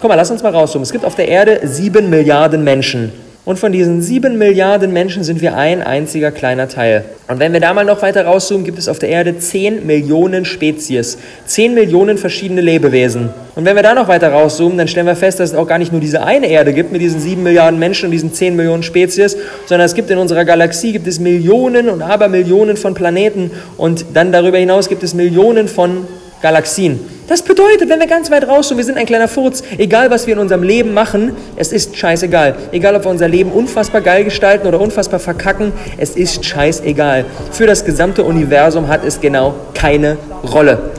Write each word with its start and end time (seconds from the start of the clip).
Guck 0.00 0.08
mal, 0.08 0.14
lass 0.14 0.30
uns 0.30 0.42
mal 0.42 0.48
rauszoomen. 0.48 0.82
Es 0.82 0.92
gibt 0.92 1.04
auf 1.04 1.14
der 1.14 1.28
Erde 1.28 1.60
sieben 1.64 2.08
Milliarden 2.08 2.64
Menschen. 2.64 3.12
Und 3.44 3.58
von 3.58 3.70
diesen 3.70 4.00
sieben 4.00 4.38
Milliarden 4.38 4.94
Menschen 4.94 5.24
sind 5.24 5.42
wir 5.42 5.56
ein 5.58 5.82
einziger 5.82 6.30
kleiner 6.30 6.68
Teil. 6.68 7.04
Und 7.28 7.38
wenn 7.38 7.52
wir 7.52 7.60
da 7.60 7.74
mal 7.74 7.84
noch 7.84 8.00
weiter 8.00 8.24
rauszoomen, 8.24 8.64
gibt 8.64 8.78
es 8.78 8.88
auf 8.88 8.98
der 8.98 9.10
Erde 9.10 9.38
10 9.38 9.86
Millionen 9.86 10.46
Spezies, 10.46 11.18
10 11.44 11.74
Millionen 11.74 12.16
verschiedene 12.16 12.62
Lebewesen. 12.62 13.28
Und 13.56 13.66
wenn 13.66 13.76
wir 13.76 13.82
da 13.82 13.92
noch 13.92 14.08
weiter 14.08 14.30
rauszoomen, 14.32 14.78
dann 14.78 14.88
stellen 14.88 15.06
wir 15.06 15.16
fest, 15.16 15.38
dass 15.38 15.50
es 15.50 15.56
auch 15.56 15.66
gar 15.66 15.76
nicht 15.76 15.92
nur 15.92 16.00
diese 16.00 16.22
eine 16.22 16.48
Erde 16.48 16.72
gibt 16.72 16.92
mit 16.92 17.02
diesen 17.02 17.20
7 17.20 17.42
Milliarden 17.42 17.78
Menschen 17.78 18.06
und 18.06 18.12
diesen 18.12 18.32
10 18.32 18.56
Millionen 18.56 18.82
Spezies, 18.82 19.36
sondern 19.66 19.84
es 19.84 19.94
gibt 19.94 20.10
in 20.10 20.16
unserer 20.16 20.46
Galaxie 20.46 20.92
gibt 20.92 21.06
es 21.06 21.20
Millionen 21.20 21.90
und 21.90 22.00
Abermillionen 22.00 22.78
von 22.78 22.94
Planeten 22.94 23.50
und 23.76 24.06
dann 24.14 24.32
darüber 24.32 24.56
hinaus 24.56 24.88
gibt 24.88 25.02
es 25.02 25.12
Millionen 25.12 25.68
von 25.68 26.06
Galaxien. 26.42 27.00
Das 27.28 27.42
bedeutet, 27.42 27.88
wenn 27.88 28.00
wir 28.00 28.06
ganz 28.08 28.30
weit 28.30 28.48
raus 28.48 28.70
und 28.72 28.76
wir 28.76 28.84
sind 28.84 28.98
ein 28.98 29.06
kleiner 29.06 29.28
Furz, 29.28 29.62
egal 29.78 30.10
was 30.10 30.26
wir 30.26 30.34
in 30.34 30.40
unserem 30.40 30.64
Leben 30.64 30.92
machen, 30.92 31.36
es 31.56 31.72
ist 31.72 31.96
scheißegal. 31.96 32.56
Egal, 32.72 32.96
ob 32.96 33.04
wir 33.04 33.10
unser 33.10 33.28
Leben 33.28 33.52
unfassbar 33.52 34.00
geil 34.00 34.24
gestalten 34.24 34.66
oder 34.66 34.80
unfassbar 34.80 35.20
verkacken, 35.20 35.72
es 35.96 36.16
ist 36.16 36.44
scheißegal. 36.44 37.24
Für 37.52 37.66
das 37.66 37.84
gesamte 37.84 38.24
Universum 38.24 38.88
hat 38.88 39.04
es 39.04 39.20
genau 39.20 39.54
keine 39.74 40.16
Rolle. 40.42 40.90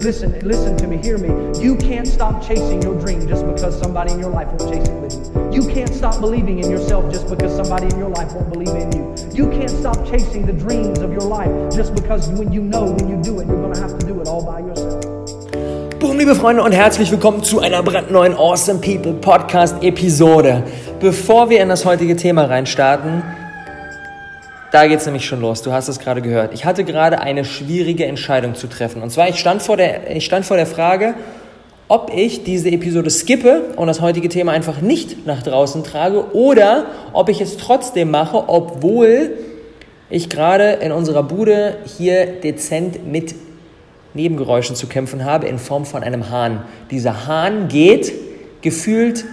Listen, 0.00 0.38
listen 0.46 0.76
to 0.76 0.86
me, 0.86 0.96
hear 0.98 1.18
me. 1.18 1.28
You 1.60 1.74
can't 1.74 2.06
stop 2.06 2.40
chasing 2.46 2.80
your 2.82 2.96
dream 3.00 3.26
just 3.26 3.44
because 3.44 3.76
somebody 3.80 4.12
in 4.12 4.20
your 4.20 4.30
life 4.30 4.46
won't 4.46 4.72
chase 4.72 4.86
it 4.86 4.94
with 5.00 5.12
you. 5.12 5.62
You 5.62 5.74
can't 5.74 5.92
stop 5.92 6.20
believing 6.20 6.60
in 6.60 6.70
yourself 6.70 7.12
just 7.12 7.28
because 7.28 7.56
somebody 7.56 7.86
in 7.86 7.98
your 7.98 8.08
life 8.10 8.32
won't 8.32 8.52
believe 8.52 8.68
in 8.68 8.92
you. 8.92 9.16
You 9.34 9.50
can't 9.50 9.70
stop 9.70 9.96
chasing 10.06 10.46
the 10.46 10.52
dreams 10.52 11.00
of 11.00 11.10
your 11.10 11.22
life 11.22 11.50
just 11.74 11.96
because 11.96 12.28
when 12.28 12.52
you 12.52 12.62
know 12.62 12.84
when 12.84 13.08
you 13.08 13.20
do 13.20 13.40
it, 13.40 13.48
you're 13.48 13.74
to 13.74 13.80
have 13.80 13.98
to 13.98 14.06
do 14.06 14.20
it 14.20 14.28
all 14.28 14.44
by 14.44 14.60
yourself. 14.60 15.04
Boom, 15.98 16.16
liebe 16.16 16.36
Freunde 16.36 16.62
und 16.62 16.70
herzlich 16.70 17.10
willkommen 17.10 17.42
zu 17.42 17.58
einer 17.58 17.82
brandneuen 17.82 18.34
Awesome 18.34 18.78
People 18.78 19.14
Podcast 19.14 19.82
Episode. 19.82 20.62
Bevor 21.00 21.50
wir 21.50 21.60
in 21.60 21.68
das 21.68 21.84
heutige 21.84 22.14
Thema 22.14 22.44
reinstarten, 22.44 23.24
da 24.70 24.86
geht 24.86 25.00
es 25.00 25.06
nämlich 25.06 25.24
schon 25.24 25.40
los. 25.40 25.62
Du 25.62 25.72
hast 25.72 25.88
es 25.88 25.98
gerade 25.98 26.20
gehört. 26.20 26.52
Ich 26.52 26.64
hatte 26.64 26.84
gerade 26.84 27.20
eine 27.20 27.44
schwierige 27.44 28.04
Entscheidung 28.06 28.54
zu 28.54 28.66
treffen. 28.66 29.02
Und 29.02 29.10
zwar, 29.10 29.28
ich 29.28 29.38
stand 29.38 29.62
vor 29.62 29.76
der, 29.76 30.14
ich 30.14 30.24
stand 30.24 30.44
vor 30.44 30.56
der 30.56 30.66
Frage, 30.66 31.14
ob 31.88 32.12
ich 32.14 32.44
diese 32.44 32.70
Episode 32.70 33.08
skippe 33.08 33.72
und 33.76 33.86
das 33.86 34.02
heutige 34.02 34.28
Thema 34.28 34.52
einfach 34.52 34.82
nicht 34.82 35.26
nach 35.26 35.42
draußen 35.42 35.84
trage 35.84 36.34
oder 36.34 36.86
ob 37.14 37.30
ich 37.30 37.40
es 37.40 37.56
trotzdem 37.56 38.10
mache, 38.10 38.48
obwohl 38.48 39.32
ich 40.10 40.28
gerade 40.28 40.72
in 40.72 40.92
unserer 40.92 41.22
Bude 41.22 41.78
hier 41.96 42.26
dezent 42.26 43.10
mit 43.10 43.34
Nebengeräuschen 44.12 44.76
zu 44.76 44.86
kämpfen 44.86 45.24
habe 45.24 45.46
in 45.46 45.58
Form 45.58 45.86
von 45.86 46.02
einem 46.02 46.30
Hahn. 46.30 46.62
Dieser 46.90 47.26
Hahn 47.26 47.68
geht 47.68 48.12
gefühlt 48.60 49.24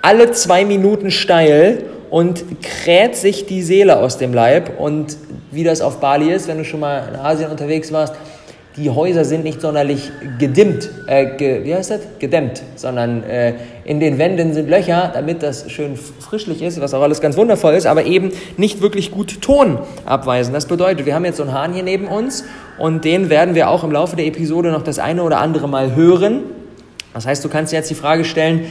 alle 0.00 0.32
zwei 0.32 0.64
Minuten 0.64 1.10
steil 1.10 1.84
und 2.12 2.44
kräht 2.60 3.16
sich 3.16 3.46
die 3.46 3.62
Seele 3.62 3.96
aus 3.96 4.18
dem 4.18 4.34
Leib. 4.34 4.78
Und 4.78 5.16
wie 5.50 5.64
das 5.64 5.80
auf 5.80 5.98
Bali 5.98 6.30
ist, 6.30 6.46
wenn 6.46 6.58
du 6.58 6.64
schon 6.66 6.80
mal 6.80 7.08
in 7.08 7.16
Asien 7.16 7.50
unterwegs 7.50 7.90
warst, 7.90 8.12
die 8.76 8.90
Häuser 8.90 9.24
sind 9.24 9.44
nicht 9.44 9.62
sonderlich 9.62 10.10
gedimmt, 10.38 10.90
äh, 11.06 11.36
ge, 11.36 11.64
wie 11.64 11.74
heißt 11.74 11.90
das? 11.90 12.00
Gedämmt, 12.18 12.62
sondern 12.76 13.22
äh, 13.22 13.54
in 13.84 13.98
den 13.98 14.18
Wänden 14.18 14.52
sind 14.52 14.68
Löcher, 14.68 15.10
damit 15.14 15.42
das 15.42 15.70
schön 15.70 15.96
frischlich 15.96 16.60
ist, 16.60 16.82
was 16.82 16.92
auch 16.92 17.00
alles 17.00 17.22
ganz 17.22 17.38
wundervoll 17.38 17.72
ist, 17.74 17.86
aber 17.86 18.04
eben 18.04 18.30
nicht 18.58 18.82
wirklich 18.82 19.10
gut 19.10 19.40
Ton 19.40 19.78
abweisen. 20.04 20.52
Das 20.52 20.66
bedeutet, 20.66 21.06
wir 21.06 21.14
haben 21.14 21.24
jetzt 21.24 21.38
so 21.38 21.44
einen 21.44 21.54
Hahn 21.54 21.72
hier 21.72 21.82
neben 21.82 22.08
uns 22.08 22.44
und 22.76 23.06
den 23.06 23.30
werden 23.30 23.54
wir 23.54 23.70
auch 23.70 23.84
im 23.84 23.90
Laufe 23.90 24.16
der 24.16 24.26
Episode 24.26 24.70
noch 24.70 24.82
das 24.82 24.98
eine 24.98 25.22
oder 25.22 25.38
andere 25.38 25.66
Mal 25.66 25.94
hören. 25.94 26.40
Das 27.14 27.26
heißt, 27.26 27.42
du 27.42 27.48
kannst 27.48 27.72
jetzt 27.72 27.90
die 27.90 27.94
Frage 27.94 28.24
stellen, 28.26 28.66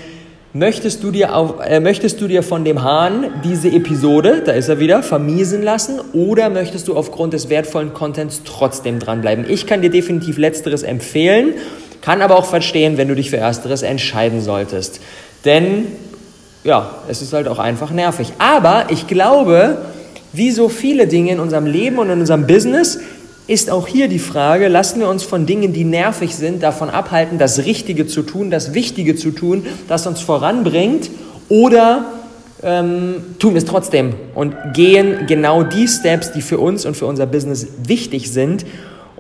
Möchtest 0.54 1.02
du, 1.02 1.12
dir 1.12 1.34
auf, 1.34 1.62
äh, 1.66 1.80
möchtest 1.80 2.20
du 2.20 2.28
dir 2.28 2.44
von 2.44 2.66
dem 2.66 2.84
Hahn 2.84 3.42
diese 3.42 3.70
Episode, 3.70 4.44
da 4.46 4.52
ist 4.52 4.68
er 4.68 4.80
wieder, 4.80 5.02
vermiesen 5.02 5.62
lassen 5.62 6.02
oder 6.12 6.50
möchtest 6.50 6.90
du 6.90 6.98
aufgrund 6.98 7.32
des 7.32 7.48
wertvollen 7.48 7.94
Contents 7.94 8.42
trotzdem 8.44 9.00
dranbleiben? 9.00 9.50
Ich 9.50 9.66
kann 9.66 9.82
dir 9.82 9.90
definitiv 9.90 10.38
letzteres 10.38 10.84
empfehlen, 10.84 11.54
kann 12.02 12.22
aber 12.22 12.36
auch 12.36 12.44
verstehen, 12.44 12.98
wenn 12.98 13.08
du 13.08 13.16
dich 13.16 13.30
für 13.30 13.38
ersteres 13.38 13.82
entscheiden 13.82 14.42
solltest. 14.42 15.00
Denn 15.46 15.88
ja, 16.66 16.96
es 17.08 17.22
ist 17.22 17.32
halt 17.32 17.48
auch 17.48 17.60
einfach 17.60 17.92
nervig. 17.92 18.34
Aber 18.38 18.88
ich 18.90 19.08
glaube, 19.08 19.78
wie 20.34 20.52
so 20.52 20.68
viele 20.68 21.08
Dinge 21.08 21.32
in 21.32 21.40
unserem 21.40 21.66
Leben 21.66 21.98
und 21.98 22.10
in 22.10 22.20
unserem 22.20 22.46
Business, 22.46 23.00
ist 23.48 23.70
auch 23.70 23.88
hier 23.88 24.08
die 24.08 24.20
Frage, 24.20 24.68
lassen 24.68 25.00
wir 25.00 25.10
uns 25.10 25.24
von 25.24 25.46
Dingen, 25.46 25.74
die 25.74 25.84
nervig 25.84 26.36
sind, 26.36 26.64
davon 26.64 26.90
abhalten, 26.90 27.38
das 27.38 27.66
Richtige 27.66 28.08
zu 28.08 28.22
tun, 28.22 28.52
das 28.52 28.74
Wichtige 28.74 29.16
zu 29.16 29.32
tun, 29.32 29.66
das 29.88 30.08
uns 30.08 30.22
voranbringt, 30.22 31.10
oder 31.50 32.06
ähm, 32.64 33.16
tun 33.40 33.54
wir 33.54 33.58
es 33.58 33.66
trotzdem 33.66 34.14
und 34.36 34.56
gehen 34.74 35.28
genau 35.28 35.64
die 35.64 35.88
Steps, 35.88 36.32
die 36.32 36.42
für 36.42 36.60
uns 36.60 36.86
und 36.86 36.96
für 36.96 37.08
unser 37.08 37.26
Business 37.26 37.68
wichtig 37.86 38.32
sind 38.32 38.66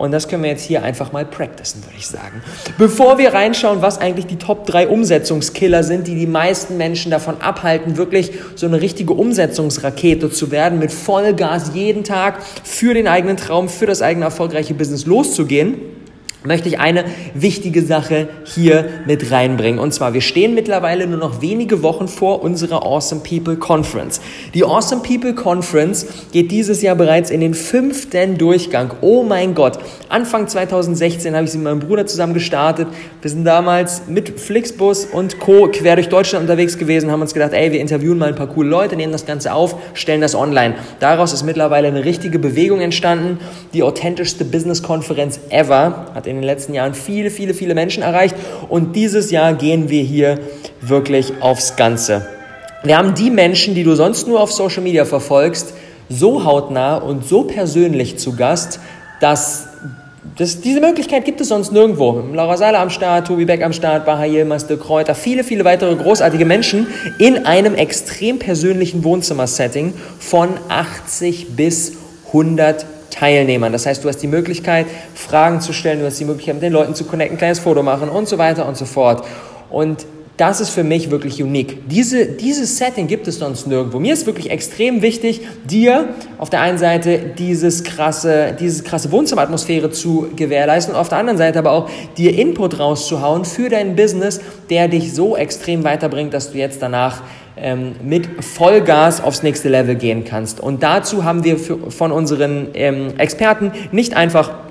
und 0.01 0.11
das 0.11 0.27
können 0.27 0.43
wir 0.43 0.49
jetzt 0.49 0.63
hier 0.63 0.83
einfach 0.83 1.11
mal 1.11 1.25
practicen, 1.25 1.83
würde 1.83 1.95
ich 1.97 2.07
sagen. 2.07 2.41
Bevor 2.77 3.17
wir 3.17 3.33
reinschauen, 3.33 3.81
was 3.81 3.99
eigentlich 3.99 4.25
die 4.25 4.37
Top 4.37 4.65
3 4.65 4.87
Umsetzungskiller 4.87 5.83
sind, 5.83 6.07
die 6.07 6.15
die 6.15 6.27
meisten 6.27 6.77
Menschen 6.77 7.11
davon 7.11 7.39
abhalten, 7.39 7.97
wirklich 7.97 8.31
so 8.55 8.65
eine 8.65 8.81
richtige 8.81 9.13
Umsetzungsrakete 9.13 10.31
zu 10.31 10.51
werden, 10.51 10.79
mit 10.79 10.91
Vollgas 10.91 11.71
jeden 11.75 12.03
Tag 12.03 12.39
für 12.63 12.93
den 12.93 13.07
eigenen 13.07 13.37
Traum, 13.37 13.69
für 13.69 13.85
das 13.85 14.01
eigene 14.01 14.25
erfolgreiche 14.25 14.73
Business 14.73 15.05
loszugehen 15.05 16.00
möchte 16.43 16.69
ich 16.69 16.79
eine 16.79 17.05
wichtige 17.33 17.83
Sache 17.83 18.27
hier 18.43 18.89
mit 19.05 19.31
reinbringen. 19.31 19.79
Und 19.79 19.93
zwar, 19.93 20.13
wir 20.13 20.21
stehen 20.21 20.55
mittlerweile 20.55 21.05
nur 21.05 21.19
noch 21.19 21.41
wenige 21.41 21.83
Wochen 21.83 22.07
vor 22.07 22.41
unserer 22.41 22.83
Awesome 22.83 23.21
People 23.21 23.57
Conference. 23.57 24.21
Die 24.53 24.63
Awesome 24.63 25.01
People 25.03 25.35
Conference 25.35 26.07
geht 26.31 26.51
dieses 26.51 26.81
Jahr 26.81 26.95
bereits 26.95 27.29
in 27.29 27.41
den 27.41 27.53
fünften 27.53 28.37
Durchgang. 28.37 28.91
Oh 29.01 29.23
mein 29.23 29.53
Gott. 29.53 29.79
Anfang 30.09 30.47
2016 30.47 31.35
habe 31.35 31.45
ich 31.45 31.51
sie 31.51 31.57
mit 31.57 31.65
meinem 31.65 31.79
Bruder 31.79 32.05
zusammen 32.05 32.33
gestartet. 32.33 32.87
Wir 33.21 33.29
sind 33.29 33.45
damals 33.45 34.03
mit 34.07 34.39
Flixbus 34.39 35.05
und 35.05 35.39
Co. 35.39 35.67
quer 35.67 35.95
durch 35.95 36.09
Deutschland 36.09 36.43
unterwegs 36.43 36.77
gewesen, 36.77 37.11
haben 37.11 37.21
uns 37.21 37.33
gedacht, 37.33 37.53
ey, 37.53 37.71
wir 37.71 37.79
interviewen 37.79 38.17
mal 38.17 38.29
ein 38.29 38.35
paar 38.35 38.47
coole 38.47 38.69
Leute, 38.69 38.95
nehmen 38.95 39.11
das 39.11 39.25
Ganze 39.25 39.53
auf, 39.53 39.75
stellen 39.93 40.21
das 40.21 40.35
online. 40.35 40.75
Daraus 40.99 41.33
ist 41.33 41.43
mittlerweile 41.43 41.87
eine 41.87 42.03
richtige 42.03 42.39
Bewegung 42.39 42.81
entstanden. 42.81 43.39
Die 43.73 43.83
authentischste 43.83 44.43
Business-Konferenz 44.43 45.39
ever 45.49 46.07
hat 46.13 46.27
in 46.31 46.37
den 46.37 46.43
letzten 46.43 46.73
Jahren 46.73 46.93
viele, 46.93 47.29
viele, 47.29 47.53
viele 47.53 47.75
Menschen 47.75 48.01
erreicht. 48.01 48.35
Und 48.69 48.95
dieses 48.95 49.31
Jahr 49.31 49.53
gehen 49.53 49.89
wir 49.89 50.01
hier 50.01 50.39
wirklich 50.81 51.33
aufs 51.41 51.75
Ganze. 51.75 52.25
Wir 52.83 52.97
haben 52.97 53.13
die 53.13 53.29
Menschen, 53.29 53.75
die 53.75 53.83
du 53.83 53.93
sonst 53.95 54.27
nur 54.27 54.39
auf 54.39 54.51
Social 54.51 54.81
Media 54.81 55.05
verfolgst, 55.05 55.73
so 56.09 56.43
hautnah 56.43 56.97
und 56.97 57.25
so 57.25 57.43
persönlich 57.43 58.17
zu 58.17 58.35
Gast, 58.35 58.79
dass 59.19 59.67
das, 60.37 60.61
diese 60.61 60.79
Möglichkeit 60.81 61.25
gibt 61.25 61.41
es 61.41 61.49
sonst 61.49 61.71
nirgendwo. 61.71 62.23
Laura 62.33 62.55
Seiler 62.57 62.79
am 62.79 62.89
Start, 62.89 63.27
Tobi 63.27 63.45
Beck 63.45 63.63
am 63.63 63.73
Start, 63.73 64.05
Baha 64.05 64.25
Yilmaz, 64.25 64.67
Kräuter, 64.67 65.15
viele, 65.15 65.43
viele 65.43 65.65
weitere 65.65 65.95
großartige 65.95 66.45
Menschen 66.45 66.87
in 67.19 67.45
einem 67.45 67.75
extrem 67.75 68.39
persönlichen 68.39 69.03
Wohnzimmersetting 69.03 69.93
von 70.19 70.49
80 70.69 71.55
bis 71.55 71.93
100 72.27 72.85
Teilnehmern. 73.11 73.71
Das 73.71 73.85
heißt, 73.85 74.03
du 74.03 74.09
hast 74.09 74.17
die 74.17 74.27
Möglichkeit, 74.27 74.87
Fragen 75.13 75.61
zu 75.61 75.73
stellen, 75.73 75.99
du 75.99 76.05
hast 76.05 76.19
die 76.19 76.25
Möglichkeit, 76.25 76.55
mit 76.55 76.63
den 76.63 76.73
Leuten 76.73 76.95
zu 76.95 77.03
connecten, 77.03 77.35
ein 77.35 77.37
kleines 77.37 77.59
Foto 77.59 77.83
machen 77.83 78.09
und 78.09 78.27
so 78.27 78.39
weiter 78.39 78.67
und 78.67 78.75
so 78.75 78.85
fort. 78.85 79.23
Und 79.69 80.05
das 80.41 80.59
ist 80.59 80.71
für 80.71 80.83
mich 80.83 81.11
wirklich 81.11 81.43
unique. 81.43 81.87
Diese, 81.87 82.25
dieses 82.25 82.79
Setting 82.79 83.05
gibt 83.05 83.27
es 83.27 83.37
sonst 83.37 83.67
nirgendwo. 83.67 83.99
Mir 83.99 84.11
ist 84.11 84.25
wirklich 84.25 84.49
extrem 84.49 85.03
wichtig, 85.03 85.41
dir 85.69 86.15
auf 86.39 86.49
der 86.49 86.61
einen 86.61 86.79
Seite 86.79 87.19
dieses 87.37 87.83
krasse, 87.83 88.55
diese 88.59 88.81
krasse 88.81 89.11
Wohnzimmeratmosphäre 89.11 89.91
zu 89.91 90.29
gewährleisten 90.35 90.95
und 90.95 90.99
auf 90.99 91.09
der 91.09 91.19
anderen 91.19 91.37
Seite 91.37 91.59
aber 91.59 91.71
auch 91.73 91.91
dir 92.17 92.35
Input 92.35 92.79
rauszuhauen 92.79 93.45
für 93.45 93.69
dein 93.69 93.95
Business, 93.95 94.41
der 94.71 94.87
dich 94.87 95.13
so 95.13 95.37
extrem 95.37 95.83
weiterbringt, 95.83 96.33
dass 96.33 96.51
du 96.51 96.57
jetzt 96.57 96.81
danach 96.81 97.21
ähm, 97.55 97.93
mit 98.03 98.27
Vollgas 98.43 99.23
aufs 99.23 99.43
nächste 99.43 99.69
Level 99.69 99.93
gehen 99.93 100.23
kannst. 100.23 100.59
Und 100.59 100.81
dazu 100.81 101.23
haben 101.23 101.43
wir 101.43 101.59
für, 101.59 101.91
von 101.91 102.11
unseren 102.11 102.69
ähm, 102.73 103.13
Experten 103.19 103.71
nicht 103.91 104.15
einfach 104.17 104.70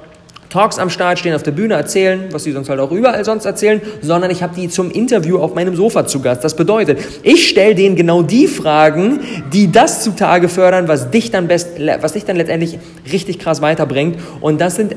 Talks 0.51 0.81
am 0.81 0.91
Start, 0.91 1.21
stehen 1.21 1.35
auf 1.35 1.45
der 1.45 1.53
Bühne, 1.53 1.75
erzählen, 1.75 2.25
was 2.33 2.43
sie 2.43 2.51
sonst 2.51 2.69
halt 2.69 2.81
auch 2.81 2.91
überall 2.91 3.25
sonst 3.25 3.45
erzählen, 3.45 3.81
sondern 4.03 4.33
ich 4.33 4.43
habe 4.43 4.55
die 4.55 4.69
zum 4.69 4.91
Interview 4.91 5.39
auf 5.39 5.55
meinem 5.55 5.77
Sofa 5.77 6.07
zu 6.07 6.21
Gast. 6.21 6.43
Das 6.43 6.57
bedeutet, 6.57 6.99
ich 7.23 7.49
stelle 7.49 7.77
denen 7.77 7.95
genau 7.95 8.23
die 8.23 8.49
Fragen, 8.49 9.21
die 9.53 9.71
das 9.71 10.03
zutage 10.03 10.49
fördern, 10.49 10.89
was 10.89 11.11
dich 11.13 11.31
dann 11.31 11.47
best, 11.47 11.69
was 12.01 12.15
dich 12.15 12.25
dann 12.25 12.37
letztendlich 12.37 12.81
richtig 13.13 13.39
krass 13.39 13.63
weiterbringt. 13.63 14.19
Und 14.41 14.61
das 14.61 14.75
sind 14.75 14.97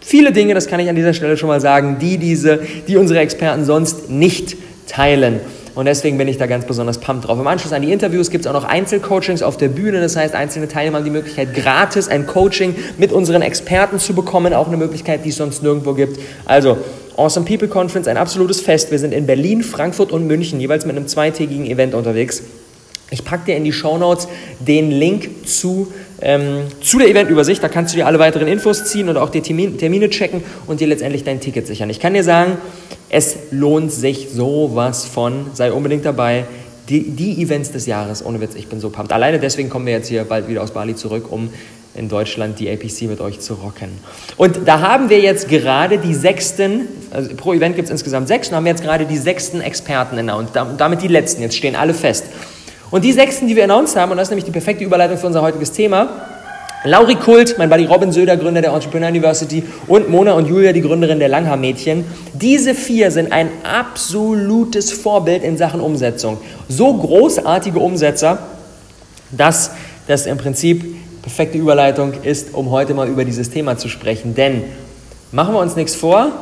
viele 0.00 0.32
Dinge, 0.32 0.52
das 0.52 0.66
kann 0.66 0.80
ich 0.80 0.90
an 0.90 0.96
dieser 0.96 1.14
Stelle 1.14 1.38
schon 1.38 1.48
mal 1.48 1.62
sagen, 1.62 1.96
die 1.98 2.18
diese, 2.18 2.60
die 2.86 2.98
unsere 2.98 3.20
Experten 3.20 3.64
sonst 3.64 4.10
nicht 4.10 4.56
teilen. 4.86 5.40
Und 5.74 5.86
deswegen 5.86 6.18
bin 6.18 6.28
ich 6.28 6.38
da 6.38 6.46
ganz 6.46 6.64
besonders 6.64 6.98
pumped 6.98 7.28
drauf. 7.28 7.38
Im 7.38 7.46
Anschluss 7.46 7.72
an 7.72 7.82
die 7.82 7.92
Interviews 7.92 8.30
gibt 8.30 8.44
es 8.44 8.50
auch 8.50 8.54
noch 8.54 8.64
Einzelcoachings 8.64 9.42
auf 9.42 9.56
der 9.56 9.68
Bühne. 9.68 10.00
Das 10.00 10.16
heißt, 10.16 10.34
einzelne 10.34 10.68
Teilnehmer 10.68 10.98
haben 10.98 11.04
die 11.04 11.10
Möglichkeit, 11.10 11.54
gratis 11.54 12.08
ein 12.08 12.26
Coaching 12.26 12.74
mit 12.98 13.12
unseren 13.12 13.42
Experten 13.42 13.98
zu 13.98 14.14
bekommen. 14.14 14.52
Auch 14.54 14.68
eine 14.68 14.76
Möglichkeit, 14.76 15.24
die 15.24 15.30
es 15.30 15.36
sonst 15.36 15.62
nirgendwo 15.62 15.94
gibt. 15.94 16.18
Also, 16.44 16.78
Awesome 17.16 17.44
People 17.44 17.68
Conference, 17.68 18.08
ein 18.08 18.16
absolutes 18.16 18.60
Fest. 18.60 18.90
Wir 18.90 18.98
sind 18.98 19.12
in 19.12 19.26
Berlin, 19.26 19.62
Frankfurt 19.62 20.10
und 20.10 20.26
München, 20.26 20.58
jeweils 20.58 20.86
mit 20.86 20.96
einem 20.96 21.06
zweitägigen 21.06 21.66
Event 21.66 21.94
unterwegs. 21.94 22.42
Ich 23.10 23.24
packe 23.24 23.46
dir 23.46 23.56
in 23.56 23.64
die 23.64 23.72
Show 23.72 23.98
Notes 23.98 24.28
den 24.60 24.90
Link 24.90 25.46
zu, 25.46 25.92
ähm, 26.20 26.62
zu 26.80 26.98
der 26.98 27.08
Eventübersicht. 27.08 27.62
Da 27.62 27.68
kannst 27.68 27.92
du 27.92 27.96
dir 27.96 28.06
alle 28.06 28.18
weiteren 28.18 28.46
Infos 28.46 28.84
ziehen 28.84 29.08
und 29.08 29.16
auch 29.16 29.30
die 29.30 29.40
Termin, 29.40 29.78
Termine 29.78 30.10
checken 30.10 30.42
und 30.66 30.80
dir 30.80 30.86
letztendlich 30.86 31.24
dein 31.24 31.40
Ticket 31.40 31.66
sichern. 31.66 31.90
Ich 31.90 32.00
kann 32.00 32.14
dir 32.14 32.24
sagen, 32.24 32.58
es 33.08 33.36
lohnt 33.50 33.92
sich 33.92 34.28
sowas 34.30 35.04
von. 35.04 35.46
Sei 35.54 35.72
unbedingt 35.72 36.04
dabei. 36.04 36.44
Die, 36.88 37.10
die 37.10 37.42
Events 37.42 37.70
des 37.70 37.86
Jahres, 37.86 38.24
ohne 38.24 38.40
Witz, 38.40 38.54
ich 38.56 38.66
bin 38.66 38.80
so 38.80 38.90
pumped. 38.90 39.12
Alleine 39.12 39.38
deswegen 39.38 39.70
kommen 39.70 39.86
wir 39.86 39.92
jetzt 39.92 40.08
hier 40.08 40.24
bald 40.24 40.48
wieder 40.48 40.62
aus 40.62 40.72
Bali 40.72 40.96
zurück, 40.96 41.30
um 41.30 41.50
in 41.94 42.08
Deutschland 42.08 42.58
die 42.58 42.70
APC 42.70 43.02
mit 43.02 43.20
euch 43.20 43.40
zu 43.40 43.54
rocken. 43.54 43.90
Und 44.36 44.60
da 44.64 44.80
haben 44.80 45.10
wir 45.10 45.20
jetzt 45.20 45.48
gerade 45.48 45.98
die 45.98 46.14
sechsten, 46.14 46.88
also 47.10 47.34
pro 47.36 47.52
Event 47.52 47.76
gibt 47.76 47.86
es 47.86 47.92
insgesamt 47.92 48.28
sechs, 48.28 48.48
und 48.48 48.56
haben 48.56 48.64
wir 48.64 48.70
jetzt 48.70 48.82
gerade 48.82 49.06
die 49.06 49.18
sechsten 49.18 49.60
Experten 49.60 50.18
announced, 50.18 50.54
damit 50.78 51.02
die 51.02 51.08
letzten, 51.08 51.42
jetzt 51.42 51.56
stehen 51.56 51.76
alle 51.76 51.94
fest. 51.94 52.24
Und 52.90 53.04
die 53.04 53.12
sechsten, 53.12 53.46
die 53.46 53.56
wir 53.56 53.64
announced 53.64 53.96
haben, 53.96 54.10
und 54.10 54.16
das 54.16 54.26
ist 54.26 54.30
nämlich 54.30 54.44
die 54.44 54.50
perfekte 54.50 54.84
Überleitung 54.84 55.16
für 55.16 55.26
unser 55.26 55.42
heutiges 55.42 55.72
Thema, 55.72 56.08
Lauri 56.82 57.16
Kult, 57.16 57.56
mein 57.58 57.68
Buddy 57.68 57.84
Robin 57.84 58.10
Söder, 58.10 58.38
Gründer 58.38 58.62
der 58.62 58.72
Entrepreneur 58.72 59.10
University 59.10 59.62
und 59.86 60.08
Mona 60.08 60.32
und 60.32 60.48
Julia, 60.48 60.72
die 60.72 60.80
Gründerin 60.80 61.18
der 61.18 61.28
Langhaar-Mädchen. 61.28 62.04
Diese 62.32 62.74
vier 62.74 63.10
sind 63.10 63.32
ein 63.32 63.50
absolutes 63.64 64.90
Vorbild 64.90 65.44
in 65.44 65.58
Sachen 65.58 65.82
Umsetzung. 65.82 66.38
So 66.68 66.94
großartige 66.94 67.78
Umsetzer, 67.78 68.38
dass 69.30 69.72
das 70.06 70.24
im 70.24 70.38
Prinzip 70.38 70.96
perfekte 71.20 71.58
Überleitung 71.58 72.14
ist, 72.22 72.54
um 72.54 72.70
heute 72.70 72.94
mal 72.94 73.08
über 73.08 73.26
dieses 73.26 73.50
Thema 73.50 73.76
zu 73.76 73.90
sprechen. 73.90 74.34
Denn 74.34 74.62
machen 75.32 75.52
wir 75.52 75.60
uns 75.60 75.76
nichts 75.76 75.94
vor, 75.94 76.32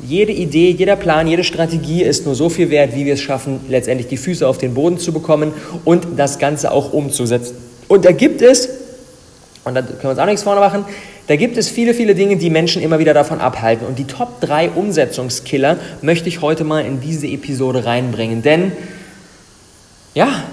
jede 0.00 0.32
Idee, 0.32 0.70
jeder 0.70 0.96
Plan, 0.96 1.26
jede 1.26 1.44
Strategie 1.44 2.02
ist 2.02 2.26
nur 2.26 2.34
so 2.34 2.48
viel 2.48 2.70
wert, 2.70 2.94
wie 2.94 3.04
wir 3.04 3.14
es 3.14 3.20
schaffen, 3.20 3.60
letztendlich 3.68 4.08
die 4.08 4.16
Füße 4.16 4.46
auf 4.46 4.58
den 4.58 4.74
Boden 4.74 4.98
zu 4.98 5.12
bekommen 5.12 5.52
und 5.84 6.06
das 6.16 6.38
Ganze 6.38 6.72
auch 6.72 6.92
umzusetzen. 6.92 7.56
Und 7.88 8.04
da 8.04 8.12
gibt 8.12 8.42
es, 8.42 8.68
und 9.64 9.74
da 9.74 9.82
können 9.82 10.02
wir 10.02 10.10
uns 10.10 10.18
auch 10.18 10.26
nichts 10.26 10.42
vorne 10.42 10.60
machen, 10.60 10.84
da 11.28 11.36
gibt 11.36 11.56
es 11.56 11.68
viele, 11.68 11.94
viele 11.94 12.14
Dinge, 12.14 12.36
die 12.36 12.50
Menschen 12.50 12.82
immer 12.82 12.98
wieder 12.98 13.14
davon 13.14 13.40
abhalten. 13.40 13.86
Und 13.86 13.98
die 13.98 14.04
Top 14.04 14.40
3 14.40 14.70
Umsetzungskiller 14.70 15.78
möchte 16.02 16.28
ich 16.28 16.40
heute 16.42 16.64
mal 16.64 16.84
in 16.84 17.00
diese 17.00 17.28
Episode 17.28 17.84
reinbringen. 17.84 18.42
Denn, 18.42 18.72
ja, 20.14 20.44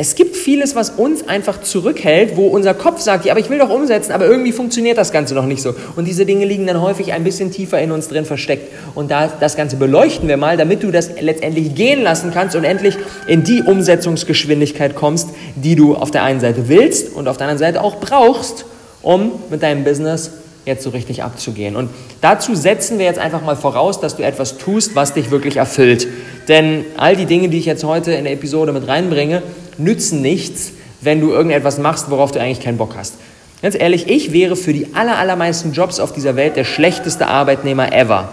es 0.00 0.14
gibt 0.14 0.36
vieles, 0.36 0.76
was 0.76 0.90
uns 0.90 1.26
einfach 1.26 1.60
zurückhält, 1.60 2.36
wo 2.36 2.46
unser 2.46 2.72
Kopf 2.72 3.00
sagt, 3.00 3.24
ja, 3.24 3.32
aber 3.32 3.40
ich 3.40 3.50
will 3.50 3.58
doch 3.58 3.68
umsetzen, 3.68 4.12
aber 4.12 4.26
irgendwie 4.26 4.52
funktioniert 4.52 4.96
das 4.96 5.10
Ganze 5.10 5.34
noch 5.34 5.44
nicht 5.44 5.60
so. 5.60 5.74
Und 5.96 6.06
diese 6.06 6.24
Dinge 6.24 6.44
liegen 6.44 6.68
dann 6.68 6.80
häufig 6.80 7.12
ein 7.12 7.24
bisschen 7.24 7.50
tiefer 7.50 7.80
in 7.80 7.90
uns 7.90 8.06
drin 8.06 8.24
versteckt. 8.24 8.72
Und 8.94 9.10
da, 9.10 9.26
das 9.26 9.56
Ganze 9.56 9.74
beleuchten 9.74 10.28
wir 10.28 10.36
mal, 10.36 10.56
damit 10.56 10.84
du 10.84 10.92
das 10.92 11.10
letztendlich 11.20 11.74
gehen 11.74 12.00
lassen 12.04 12.30
kannst 12.32 12.54
und 12.54 12.62
endlich 12.62 12.96
in 13.26 13.42
die 13.42 13.60
Umsetzungsgeschwindigkeit 13.60 14.94
kommst, 14.94 15.30
die 15.56 15.74
du 15.74 15.96
auf 15.96 16.12
der 16.12 16.22
einen 16.22 16.38
Seite 16.38 16.68
willst 16.68 17.12
und 17.16 17.26
auf 17.26 17.36
der 17.36 17.48
anderen 17.48 17.58
Seite 17.58 17.82
auch 17.82 17.96
brauchst, 17.96 18.66
um 19.02 19.32
mit 19.50 19.64
deinem 19.64 19.82
Business 19.82 20.30
jetzt 20.64 20.84
so 20.84 20.90
richtig 20.90 21.24
abzugehen. 21.24 21.74
Und 21.74 21.90
dazu 22.20 22.54
setzen 22.54 23.00
wir 23.00 23.06
jetzt 23.06 23.18
einfach 23.18 23.42
mal 23.42 23.56
voraus, 23.56 24.00
dass 24.00 24.14
du 24.14 24.22
etwas 24.22 24.58
tust, 24.58 24.94
was 24.94 25.14
dich 25.14 25.32
wirklich 25.32 25.56
erfüllt. 25.56 26.06
Denn 26.46 26.84
all 26.96 27.16
die 27.16 27.26
Dinge, 27.26 27.48
die 27.48 27.58
ich 27.58 27.66
jetzt 27.66 27.82
heute 27.82 28.12
in 28.12 28.22
der 28.22 28.34
Episode 28.34 28.72
mit 28.72 28.86
reinbringe, 28.86 29.42
nützen 29.78 30.22
nichts, 30.22 30.72
wenn 31.00 31.20
du 31.20 31.30
irgendetwas 31.30 31.78
machst, 31.78 32.10
worauf 32.10 32.32
du 32.32 32.40
eigentlich 32.40 32.60
keinen 32.60 32.78
Bock 32.78 32.94
hast. 32.96 33.14
Ganz 33.62 33.74
ehrlich, 33.74 34.08
ich 34.08 34.32
wäre 34.32 34.54
für 34.56 34.72
die 34.72 34.94
allermeisten 34.94 35.72
Jobs 35.72 35.98
auf 35.98 36.12
dieser 36.12 36.36
Welt 36.36 36.56
der 36.56 36.64
schlechteste 36.64 37.26
Arbeitnehmer 37.26 37.92
ever. 37.92 38.28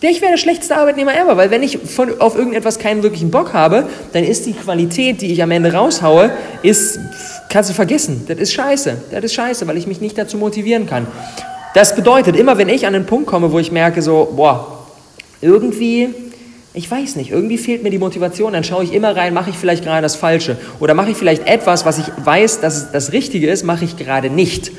Ich 0.00 0.20
wäre 0.20 0.32
der 0.32 0.38
schlechteste 0.38 0.76
Arbeitnehmer 0.76 1.16
ever, 1.18 1.36
weil 1.36 1.50
wenn 1.50 1.62
ich 1.62 1.78
von, 1.78 2.20
auf 2.20 2.36
irgendetwas 2.36 2.78
keinen 2.78 3.02
wirklichen 3.02 3.30
Bock 3.30 3.54
habe, 3.54 3.88
dann 4.12 4.24
ist 4.24 4.46
die 4.46 4.52
Qualität, 4.52 5.20
die 5.20 5.32
ich 5.32 5.42
am 5.42 5.50
Ende 5.50 5.72
raushaue, 5.72 6.30
ist, 6.62 7.00
kannst 7.48 7.70
du 7.70 7.74
vergessen. 7.74 8.24
Das 8.28 8.38
ist 8.38 8.52
scheiße. 8.52 8.96
Das 9.10 9.24
ist 9.24 9.34
scheiße, 9.34 9.66
weil 9.66 9.76
ich 9.76 9.86
mich 9.86 10.00
nicht 10.00 10.16
dazu 10.16 10.36
motivieren 10.36 10.86
kann. 10.86 11.06
Das 11.74 11.94
bedeutet, 11.94 12.36
immer 12.36 12.56
wenn 12.56 12.68
ich 12.68 12.86
an 12.86 12.94
einen 12.94 13.06
Punkt 13.06 13.26
komme, 13.26 13.52
wo 13.52 13.58
ich 13.58 13.72
merke, 13.72 14.00
so, 14.00 14.32
boah, 14.36 14.86
irgendwie 15.40 16.14
ich 16.76 16.90
weiß 16.90 17.16
nicht, 17.16 17.30
irgendwie 17.30 17.56
fehlt 17.56 17.82
mir 17.82 17.88
die 17.88 17.98
Motivation, 17.98 18.52
dann 18.52 18.62
schaue 18.62 18.84
ich 18.84 18.92
immer 18.92 19.16
rein, 19.16 19.32
mache 19.32 19.48
ich 19.48 19.56
vielleicht 19.56 19.82
gerade 19.82 20.02
das 20.02 20.14
Falsche 20.14 20.58
oder 20.78 20.92
mache 20.92 21.10
ich 21.10 21.16
vielleicht 21.16 21.46
etwas, 21.46 21.86
was 21.86 21.96
ich 21.98 22.04
weiß, 22.22 22.60
dass 22.60 22.76
es 22.76 22.92
das 22.92 23.12
Richtige 23.12 23.48
ist, 23.48 23.64
mache 23.64 23.86
ich 23.86 23.96
gerade 23.96 24.28
nicht. 24.28 24.72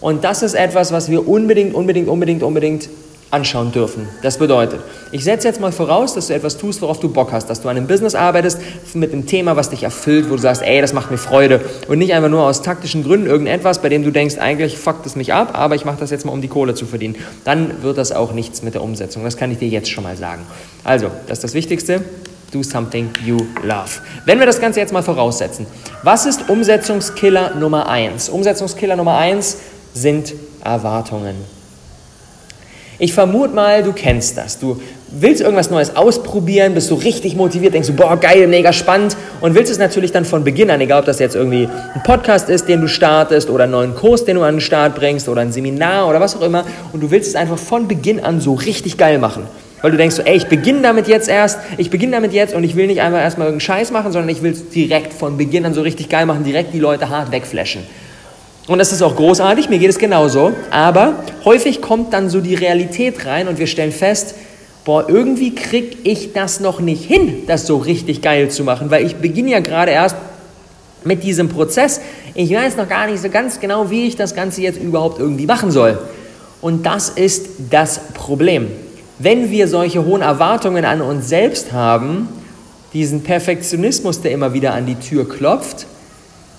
Und 0.00 0.24
das 0.24 0.42
ist 0.42 0.54
etwas, 0.54 0.92
was 0.92 1.10
wir 1.10 1.28
unbedingt, 1.28 1.74
unbedingt, 1.74 2.08
unbedingt, 2.08 2.42
unbedingt 2.42 2.88
anschauen 3.30 3.72
dürfen. 3.72 4.08
Das 4.22 4.38
bedeutet, 4.38 4.80
ich 5.10 5.24
setze 5.24 5.48
jetzt 5.48 5.60
mal 5.60 5.72
voraus, 5.72 6.14
dass 6.14 6.28
du 6.28 6.34
etwas 6.34 6.58
tust, 6.58 6.80
worauf 6.80 7.00
du 7.00 7.08
Bock 7.08 7.32
hast, 7.32 7.50
dass 7.50 7.60
du 7.60 7.68
an 7.68 7.76
einem 7.76 7.88
Business 7.88 8.14
arbeitest 8.14 8.58
mit 8.94 9.12
einem 9.12 9.26
Thema, 9.26 9.56
was 9.56 9.70
dich 9.70 9.82
erfüllt, 9.82 10.30
wo 10.30 10.36
du 10.36 10.42
sagst, 10.42 10.62
ey, 10.62 10.80
das 10.80 10.92
macht 10.92 11.10
mir 11.10 11.18
Freude 11.18 11.60
und 11.88 11.98
nicht 11.98 12.14
einfach 12.14 12.28
nur 12.28 12.44
aus 12.44 12.62
taktischen 12.62 13.02
Gründen 13.02 13.26
irgendetwas, 13.26 13.82
bei 13.82 13.88
dem 13.88 14.04
du 14.04 14.12
denkst, 14.12 14.38
eigentlich 14.38 14.78
fuckt 14.78 15.04
es 15.06 15.16
mich 15.16 15.34
ab, 15.34 15.50
aber 15.54 15.74
ich 15.74 15.84
mache 15.84 15.98
das 15.98 16.10
jetzt 16.10 16.24
mal, 16.24 16.32
um 16.32 16.40
die 16.40 16.48
Kohle 16.48 16.74
zu 16.74 16.86
verdienen. 16.86 17.16
Dann 17.44 17.82
wird 17.82 17.98
das 17.98 18.12
auch 18.12 18.32
nichts 18.32 18.62
mit 18.62 18.74
der 18.74 18.82
Umsetzung. 18.82 19.24
Das 19.24 19.36
kann 19.36 19.50
ich 19.50 19.58
dir 19.58 19.68
jetzt 19.68 19.90
schon 19.90 20.04
mal 20.04 20.16
sagen. 20.16 20.42
Also, 20.84 21.10
das 21.26 21.38
ist 21.38 21.44
das 21.44 21.54
Wichtigste. 21.54 22.02
Do 22.52 22.62
something 22.62 23.10
you 23.24 23.38
love. 23.64 24.00
Wenn 24.24 24.38
wir 24.38 24.46
das 24.46 24.60
Ganze 24.60 24.78
jetzt 24.78 24.92
mal 24.92 25.02
voraussetzen, 25.02 25.66
was 26.04 26.26
ist 26.26 26.48
Umsetzungskiller 26.48 27.56
Nummer 27.56 27.88
eins? 27.88 28.28
Umsetzungskiller 28.28 28.94
Nummer 28.94 29.16
eins 29.16 29.56
sind 29.94 30.32
Erwartungen. 30.62 31.55
Ich 32.98 33.12
vermute 33.12 33.54
mal, 33.54 33.82
du 33.82 33.92
kennst 33.92 34.38
das. 34.38 34.58
Du 34.58 34.80
willst 35.10 35.42
irgendwas 35.42 35.70
Neues 35.70 35.94
ausprobieren, 35.96 36.72
bist 36.72 36.88
so 36.88 36.94
richtig 36.94 37.36
motiviert, 37.36 37.74
denkst 37.74 37.88
du, 37.88 37.94
boah, 37.94 38.16
geil, 38.16 38.46
mega 38.48 38.72
spannend 38.72 39.16
und 39.42 39.54
willst 39.54 39.70
es 39.70 39.78
natürlich 39.78 40.12
dann 40.12 40.24
von 40.24 40.44
Beginn 40.44 40.70
an, 40.70 40.80
egal 40.80 41.00
ob 41.00 41.04
das 41.04 41.18
jetzt 41.18 41.36
irgendwie 41.36 41.68
ein 41.94 42.02
Podcast 42.04 42.48
ist, 42.48 42.68
den 42.68 42.80
du 42.80 42.88
startest 42.88 43.50
oder 43.50 43.64
einen 43.64 43.72
neuen 43.72 43.94
Kurs, 43.94 44.24
den 44.24 44.36
du 44.36 44.42
an 44.42 44.54
den 44.56 44.60
Start 44.62 44.94
bringst 44.94 45.28
oder 45.28 45.42
ein 45.42 45.52
Seminar 45.52 46.08
oder 46.08 46.20
was 46.20 46.36
auch 46.36 46.40
immer 46.40 46.64
und 46.92 47.02
du 47.02 47.10
willst 47.10 47.28
es 47.28 47.34
einfach 47.34 47.58
von 47.58 47.86
Beginn 47.86 48.18
an 48.18 48.40
so 48.40 48.54
richtig 48.54 48.96
geil 48.96 49.18
machen. 49.18 49.42
Weil 49.82 49.90
du 49.90 49.98
denkst 49.98 50.16
so, 50.16 50.22
ey, 50.22 50.34
ich 50.34 50.46
beginne 50.46 50.80
damit 50.80 51.06
jetzt 51.06 51.28
erst, 51.28 51.58
ich 51.76 51.90
beginne 51.90 52.12
damit 52.12 52.32
jetzt 52.32 52.54
und 52.54 52.64
ich 52.64 52.76
will 52.76 52.86
nicht 52.86 53.02
einfach 53.02 53.20
erstmal 53.20 53.48
irgendeinen 53.48 53.78
Scheiß 53.78 53.90
machen, 53.90 54.10
sondern 54.10 54.30
ich 54.30 54.42
will 54.42 54.52
es 54.52 54.70
direkt 54.70 55.12
von 55.12 55.36
Beginn 55.36 55.66
an 55.66 55.74
so 55.74 55.82
richtig 55.82 56.08
geil 56.08 56.24
machen, 56.24 56.44
direkt 56.44 56.72
die 56.72 56.80
Leute 56.80 57.10
hart 57.10 57.30
wegflashen. 57.30 57.82
Und 58.66 58.78
das 58.78 58.92
ist 58.92 59.02
auch 59.02 59.14
großartig, 59.14 59.68
mir 59.68 59.78
geht 59.78 59.90
es 59.90 59.98
genauso. 59.98 60.52
Aber 60.70 61.24
häufig 61.44 61.80
kommt 61.80 62.12
dann 62.12 62.28
so 62.28 62.40
die 62.40 62.54
Realität 62.54 63.24
rein 63.24 63.46
und 63.48 63.58
wir 63.58 63.66
stellen 63.66 63.92
fest, 63.92 64.34
boah, 64.84 65.08
irgendwie 65.08 65.54
kriege 65.54 65.96
ich 66.04 66.32
das 66.32 66.60
noch 66.60 66.80
nicht 66.80 67.04
hin, 67.04 67.42
das 67.46 67.66
so 67.66 67.76
richtig 67.76 68.22
geil 68.22 68.50
zu 68.50 68.64
machen, 68.64 68.90
weil 68.90 69.04
ich 69.04 69.16
beginne 69.16 69.50
ja 69.50 69.60
gerade 69.60 69.92
erst 69.92 70.16
mit 71.04 71.22
diesem 71.22 71.48
Prozess. 71.48 72.00
Ich 72.34 72.52
weiß 72.52 72.76
noch 72.76 72.88
gar 72.88 73.06
nicht 73.06 73.22
so 73.22 73.28
ganz 73.28 73.60
genau, 73.60 73.90
wie 73.90 74.06
ich 74.06 74.16
das 74.16 74.34
Ganze 74.34 74.62
jetzt 74.62 74.80
überhaupt 74.80 75.18
irgendwie 75.18 75.46
machen 75.46 75.70
soll. 75.70 75.98
Und 76.60 76.86
das 76.86 77.10
ist 77.10 77.46
das 77.70 78.00
Problem. 78.14 78.68
Wenn 79.18 79.50
wir 79.50 79.68
solche 79.68 80.04
hohen 80.04 80.22
Erwartungen 80.22 80.84
an 80.84 81.00
uns 81.00 81.28
selbst 81.28 81.72
haben, 81.72 82.28
diesen 82.92 83.22
Perfektionismus, 83.22 84.20
der 84.20 84.32
immer 84.32 84.52
wieder 84.52 84.74
an 84.74 84.86
die 84.86 84.96
Tür 84.96 85.28
klopft, 85.28 85.86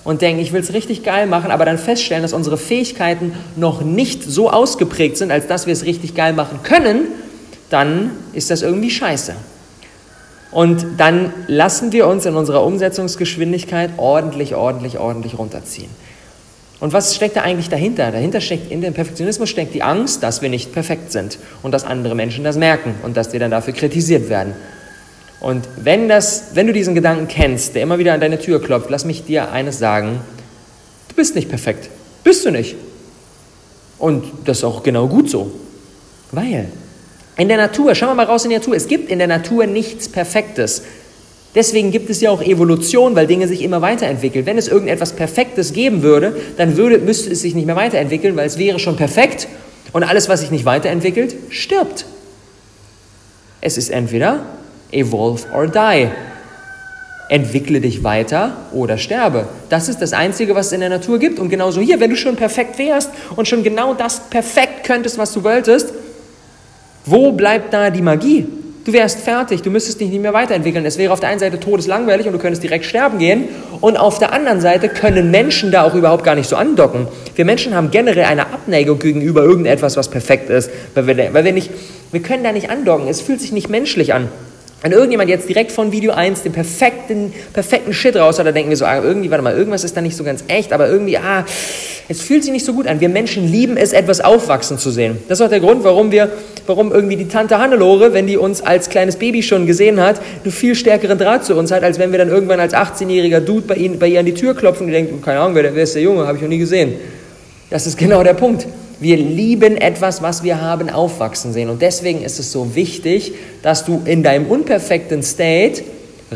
und 0.08 0.22
denken, 0.22 0.40
ich 0.40 0.54
will 0.54 0.62
es 0.62 0.72
richtig 0.72 1.02
geil 1.02 1.26
machen, 1.26 1.50
aber 1.50 1.66
dann 1.66 1.76
feststellen, 1.76 2.22
dass 2.22 2.32
unsere 2.32 2.56
Fähigkeiten 2.56 3.34
noch 3.56 3.82
nicht 3.82 4.22
so 4.22 4.48
ausgeprägt 4.48 5.18
sind, 5.18 5.30
als 5.30 5.48
dass 5.48 5.66
wir 5.66 5.74
es 5.74 5.84
richtig 5.84 6.14
geil 6.14 6.32
machen 6.32 6.60
können, 6.62 7.08
dann 7.68 8.12
ist 8.32 8.50
das 8.50 8.62
irgendwie 8.62 8.88
scheiße. 8.88 9.34
Und 10.50 10.86
dann 10.96 11.34
lassen 11.46 11.92
wir 11.92 12.06
uns 12.06 12.24
in 12.24 12.36
unserer 12.36 12.64
Umsetzungsgeschwindigkeit 12.64 13.90
ordentlich, 13.98 14.54
ordentlich, 14.54 14.98
ordentlich 14.98 15.38
runterziehen. 15.38 15.90
Und 16.80 16.94
was 16.94 17.14
steckt 17.14 17.36
da 17.36 17.42
eigentlich 17.42 17.68
dahinter? 17.68 18.10
Dahinter 18.10 18.40
steckt, 18.40 18.72
in 18.72 18.80
dem 18.80 18.94
Perfektionismus 18.94 19.50
steckt 19.50 19.74
die 19.74 19.82
Angst, 19.82 20.22
dass 20.22 20.40
wir 20.40 20.48
nicht 20.48 20.72
perfekt 20.72 21.12
sind 21.12 21.38
und 21.62 21.72
dass 21.72 21.84
andere 21.84 22.14
Menschen 22.14 22.44
das 22.44 22.56
merken 22.56 22.94
und 23.02 23.18
dass 23.18 23.34
wir 23.34 23.40
dann 23.40 23.50
dafür 23.50 23.74
kritisiert 23.74 24.30
werden. 24.30 24.54
Und 25.40 25.68
wenn, 25.76 26.08
das, 26.08 26.48
wenn 26.54 26.66
du 26.66 26.72
diesen 26.72 26.94
Gedanken 26.94 27.28
kennst, 27.28 27.74
der 27.74 27.82
immer 27.82 27.98
wieder 27.98 28.12
an 28.12 28.20
deine 28.20 28.38
Tür 28.38 28.60
klopft, 28.60 28.90
lass 28.90 29.04
mich 29.04 29.24
dir 29.24 29.52
eines 29.52 29.78
sagen, 29.78 30.20
du 31.08 31.14
bist 31.14 31.34
nicht 31.34 31.48
perfekt. 31.48 31.90
Bist 32.24 32.44
du 32.44 32.50
nicht. 32.50 32.74
Und 33.98 34.24
das 34.44 34.58
ist 34.58 34.64
auch 34.64 34.82
genau 34.82 35.06
gut 35.06 35.30
so. 35.30 35.52
Weil 36.32 36.66
in 37.36 37.48
der 37.48 37.56
Natur, 37.56 37.94
schauen 37.94 38.10
wir 38.10 38.14
mal 38.14 38.26
raus 38.26 38.44
in 38.44 38.50
die 38.50 38.56
Natur, 38.56 38.74
es 38.74 38.88
gibt 38.88 39.10
in 39.10 39.18
der 39.18 39.28
Natur 39.28 39.66
nichts 39.66 40.08
Perfektes. 40.08 40.82
Deswegen 41.54 41.92
gibt 41.92 42.10
es 42.10 42.20
ja 42.20 42.30
auch 42.30 42.42
Evolution, 42.42 43.14
weil 43.14 43.26
Dinge 43.26 43.48
sich 43.48 43.62
immer 43.62 43.80
weiterentwickeln. 43.80 44.44
Wenn 44.44 44.58
es 44.58 44.68
irgendetwas 44.68 45.12
Perfektes 45.12 45.72
geben 45.72 46.02
würde, 46.02 46.36
dann 46.56 46.76
würde, 46.76 46.98
müsste 46.98 47.30
es 47.30 47.40
sich 47.40 47.54
nicht 47.54 47.64
mehr 47.64 47.76
weiterentwickeln, 47.76 48.36
weil 48.36 48.46
es 48.46 48.58
wäre 48.58 48.78
schon 48.78 48.96
perfekt 48.96 49.48
und 49.92 50.02
alles, 50.02 50.28
was 50.28 50.40
sich 50.40 50.50
nicht 50.50 50.64
weiterentwickelt, 50.64 51.34
stirbt. 51.50 52.04
Es 53.60 53.78
ist 53.78 53.88
entweder 53.88 54.44
Evolve 54.90 55.44
or 55.54 55.66
die. 55.66 56.08
Entwickle 57.30 57.80
dich 57.80 58.02
weiter 58.04 58.56
oder 58.72 58.96
sterbe. 58.96 59.48
Das 59.68 59.88
ist 59.88 60.00
das 60.00 60.14
Einzige, 60.14 60.54
was 60.54 60.66
es 60.66 60.72
in 60.72 60.80
der 60.80 60.88
Natur 60.88 61.18
gibt. 61.18 61.38
Und 61.38 61.50
genauso 61.50 61.80
hier, 61.80 62.00
wenn 62.00 62.10
du 62.10 62.16
schon 62.16 62.36
perfekt 62.36 62.78
wärst 62.78 63.10
und 63.36 63.46
schon 63.46 63.62
genau 63.62 63.92
das 63.92 64.20
perfekt 64.30 64.84
könntest, 64.84 65.18
was 65.18 65.32
du 65.34 65.44
wolltest, 65.44 65.92
Wo 67.10 67.32
bleibt 67.32 67.72
da 67.72 67.88
die 67.88 68.02
Magie? 68.02 68.46
Du 68.84 68.92
wärst 68.92 69.20
fertig, 69.20 69.62
du 69.62 69.70
müsstest 69.70 70.00
dich 70.00 70.10
nicht 70.10 70.20
mehr 70.20 70.34
weiterentwickeln. 70.34 70.84
Es 70.84 70.98
wäre 70.98 71.12
auf 71.12 71.20
der 71.20 71.30
einen 71.30 71.38
Seite 71.38 71.58
todeslangweilig 71.58 72.26
und 72.26 72.34
du 72.34 72.38
könntest 72.38 72.62
direkt 72.62 72.84
sterben 72.84 73.18
gehen. 73.18 73.48
Und 73.80 73.96
auf 73.96 74.18
der 74.18 74.32
anderen 74.32 74.60
Seite 74.60 74.90
können 74.90 75.30
Menschen 75.30 75.72
da 75.72 75.84
auch 75.84 75.94
überhaupt 75.94 76.22
gar 76.22 76.34
nicht 76.34 76.48
so 76.48 76.56
andocken. 76.56 77.06
Wir 77.34 77.46
Menschen 77.46 77.74
haben 77.74 77.90
generell 77.90 78.24
eine 78.24 78.46
Abneigung 78.46 78.98
gegenüber 78.98 79.42
irgendetwas, 79.42 79.96
was 79.96 80.08
perfekt 80.08 80.50
ist. 80.50 80.70
Weil 80.94 81.06
wir, 81.06 81.34
weil 81.34 81.44
wir, 81.44 81.52
nicht, 81.52 81.70
wir 82.12 82.20
können 82.20 82.44
da 82.44 82.52
nicht 82.52 82.68
andocken. 82.68 83.08
Es 83.08 83.22
fühlt 83.22 83.40
sich 83.40 83.52
nicht 83.52 83.70
menschlich 83.70 84.12
an. 84.12 84.28
Wenn 84.80 84.92
irgendjemand 84.92 85.28
jetzt 85.28 85.48
direkt 85.48 85.72
von 85.72 85.90
Video 85.90 86.12
1 86.12 86.42
den 86.42 86.52
perfekten, 86.52 87.32
perfekten 87.52 87.92
Shit 87.92 88.16
raus 88.16 88.38
hat, 88.38 88.46
dann 88.46 88.54
denken 88.54 88.70
wir 88.70 88.76
so, 88.76 88.84
ah, 88.84 89.02
irgendwie, 89.02 89.28
warte 89.28 89.42
mal, 89.42 89.56
irgendwas 89.56 89.82
ist 89.82 89.96
da 89.96 90.00
nicht 90.00 90.16
so 90.16 90.22
ganz 90.22 90.44
echt, 90.46 90.72
aber 90.72 90.88
irgendwie, 90.88 91.18
ah, 91.18 91.44
es 92.08 92.22
fühlt 92.22 92.44
sich 92.44 92.52
nicht 92.52 92.64
so 92.64 92.72
gut 92.72 92.86
an. 92.86 93.00
Wir 93.00 93.08
Menschen 93.08 93.50
lieben 93.50 93.76
es, 93.76 93.92
etwas 93.92 94.20
aufwachsen 94.20 94.78
zu 94.78 94.92
sehen. 94.92 95.18
Das 95.28 95.40
ist 95.40 95.44
auch 95.44 95.50
der 95.50 95.58
Grund, 95.58 95.82
warum 95.82 96.12
wir, 96.12 96.30
warum 96.66 96.92
irgendwie 96.92 97.16
die 97.16 97.26
Tante 97.26 97.58
Hannelore, 97.58 98.14
wenn 98.14 98.28
die 98.28 98.36
uns 98.36 98.62
als 98.62 98.88
kleines 98.88 99.16
Baby 99.16 99.42
schon 99.42 99.66
gesehen 99.66 100.00
hat, 100.00 100.20
einen 100.44 100.52
viel 100.52 100.76
stärkeren 100.76 101.18
Draht 101.18 101.44
zu 101.44 101.56
uns 101.56 101.72
hat, 101.72 101.82
als 101.82 101.98
wenn 101.98 102.12
wir 102.12 102.18
dann 102.18 102.28
irgendwann 102.28 102.60
als 102.60 102.72
18-jähriger 102.72 103.40
Dude 103.40 103.66
bei, 103.66 103.74
ihnen, 103.74 103.98
bei 103.98 104.06
ihr 104.06 104.20
an 104.20 104.26
die 104.26 104.34
Tür 104.34 104.54
klopfen 104.54 104.86
und 104.86 104.92
die 104.92 104.94
denkt, 104.94 105.24
keine 105.24 105.40
Ahnung, 105.40 105.56
wer, 105.56 105.74
wer 105.74 105.82
ist 105.82 105.96
der 105.96 106.02
Junge, 106.02 106.24
habe 106.26 106.36
ich 106.36 106.42
noch 106.42 106.48
nie 106.48 106.58
gesehen. 106.58 106.94
Das 107.68 107.86
ist 107.86 107.98
genau 107.98 108.22
der 108.22 108.34
Punkt. 108.34 108.66
Wir 109.00 109.16
lieben 109.16 109.76
etwas, 109.76 110.22
was 110.22 110.42
wir 110.42 110.60
haben, 110.60 110.90
aufwachsen 110.90 111.52
sehen. 111.52 111.70
Und 111.70 111.82
deswegen 111.82 112.22
ist 112.22 112.40
es 112.40 112.50
so 112.50 112.74
wichtig, 112.74 113.32
dass 113.62 113.84
du 113.84 114.02
in 114.04 114.24
deinem 114.24 114.46
unperfekten 114.46 115.22
State 115.22 115.82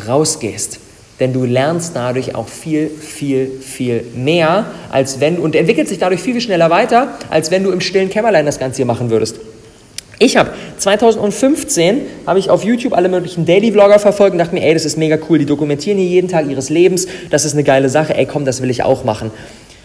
rausgehst. 0.07 0.79
Denn 1.19 1.33
du 1.33 1.45
lernst 1.45 1.93
dadurch 1.95 2.35
auch 2.35 2.49
viel, 2.49 2.89
viel, 2.89 3.51
viel 3.61 4.05
mehr, 4.15 4.67
als 4.91 5.21
wenn, 5.21 5.39
und 5.39 5.57
entwickelst 5.57 5.91
dich 5.91 5.99
dadurch 5.99 6.21
viel, 6.21 6.35
viel 6.35 6.41
schneller 6.41 6.71
weiter, 6.71 7.19
als 7.31 7.51
wenn 7.51 7.65
du 7.65 7.71
im 7.71 7.81
stillen 7.81 8.11
Kämmerlein 8.11 8.47
das 8.47 8.59
Ganze 8.59 8.79
hier 8.79 8.87
machen 8.87 9.11
würdest. 9.11 9.37
Ich 10.19 10.37
habe 10.37 10.51
2015 10.79 12.03
habe 12.29 12.39
ich 12.39 12.49
auf 12.49 12.63
YouTube 12.63 12.93
alle 12.93 13.09
möglichen 13.09 13.45
Daily 13.45 13.73
Vlogger 13.73 13.99
verfolgt 13.99 14.33
und 14.33 14.39
dachte 14.39 14.55
mir, 14.55 14.63
ey, 14.63 14.73
das 14.73 14.85
ist 14.85 14.97
mega 14.97 15.19
cool, 15.29 15.39
die 15.39 15.47
dokumentieren 15.47 15.99
hier 15.99 16.07
jeden 16.07 16.29
Tag 16.29 16.49
ihres 16.49 16.71
Lebens, 16.71 17.09
das 17.31 17.45
ist 17.45 17.55
eine 17.55 17.65
geile 17.65 17.89
Sache, 17.89 18.17
ey, 18.17 18.27
komm, 18.27 18.45
das 18.45 18.63
will 18.63 18.71
ich 18.71 18.85
auch 18.85 19.03
machen 19.03 19.33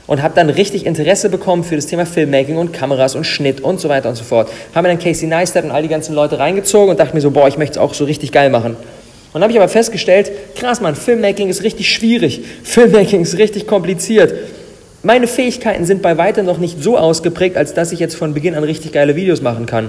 und 0.08 0.24
habe 0.24 0.34
dann 0.34 0.50
richtig 0.50 0.86
Interesse 0.86 1.30
bekommen 1.30 1.64
für 1.64 1.76
das 1.76 1.86
Thema 1.86 2.06
Filmmaking 2.06 2.58
und 2.58 2.74
Kameras 2.74 3.16
und 3.16 3.26
Schnitt 3.26 3.62
und 3.62 3.80
so 3.80 3.90
weiter 3.90 4.10
und 4.10 4.16
so 4.16 4.24
fort. 4.24 4.50
Habe 4.74 4.88
mir 4.88 4.96
dann 4.96 5.04
Casey 5.04 5.28
Neistat 5.28 5.66
und 5.66 5.72
all 5.72 5.82
die 5.82 5.90
ganzen 5.90 6.16
Leute 6.16 6.40
reingezogen 6.40 6.90
und 6.90 7.00
dachte 7.00 7.14
mir 7.14 7.22
so, 7.22 7.32
boah, 7.32 7.48
ich 7.48 7.58
möchte 7.58 7.74
es 7.74 7.78
auch 7.78 7.94
so 7.94 8.06
richtig 8.06 8.32
geil 8.32 8.50
machen. 8.50 8.78
Und 9.34 9.42
habe 9.42 9.52
ich 9.52 9.60
aber 9.60 9.68
festgestellt, 9.68 10.32
krass, 10.56 10.82
Mann, 10.82 10.96
Filmmaking 10.96 11.50
ist 11.50 11.62
richtig 11.62 11.94
schwierig. 11.94 12.42
Filmmaking 12.64 13.22
ist 13.22 13.38
richtig 13.38 13.68
kompliziert. 13.68 14.34
Meine 15.04 15.28
Fähigkeiten 15.28 15.86
sind 15.86 16.02
bei 16.02 16.18
weitem 16.18 16.46
noch 16.46 16.58
nicht 16.58 16.82
so 16.82 16.98
ausgeprägt, 16.98 17.56
als 17.56 17.74
dass 17.74 17.92
ich 17.92 18.00
jetzt 18.00 18.16
von 18.16 18.34
Beginn 18.34 18.56
an 18.56 18.64
richtig 18.64 18.94
geile 18.94 19.16
Videos 19.16 19.42
machen 19.42 19.66
kann. 19.66 19.86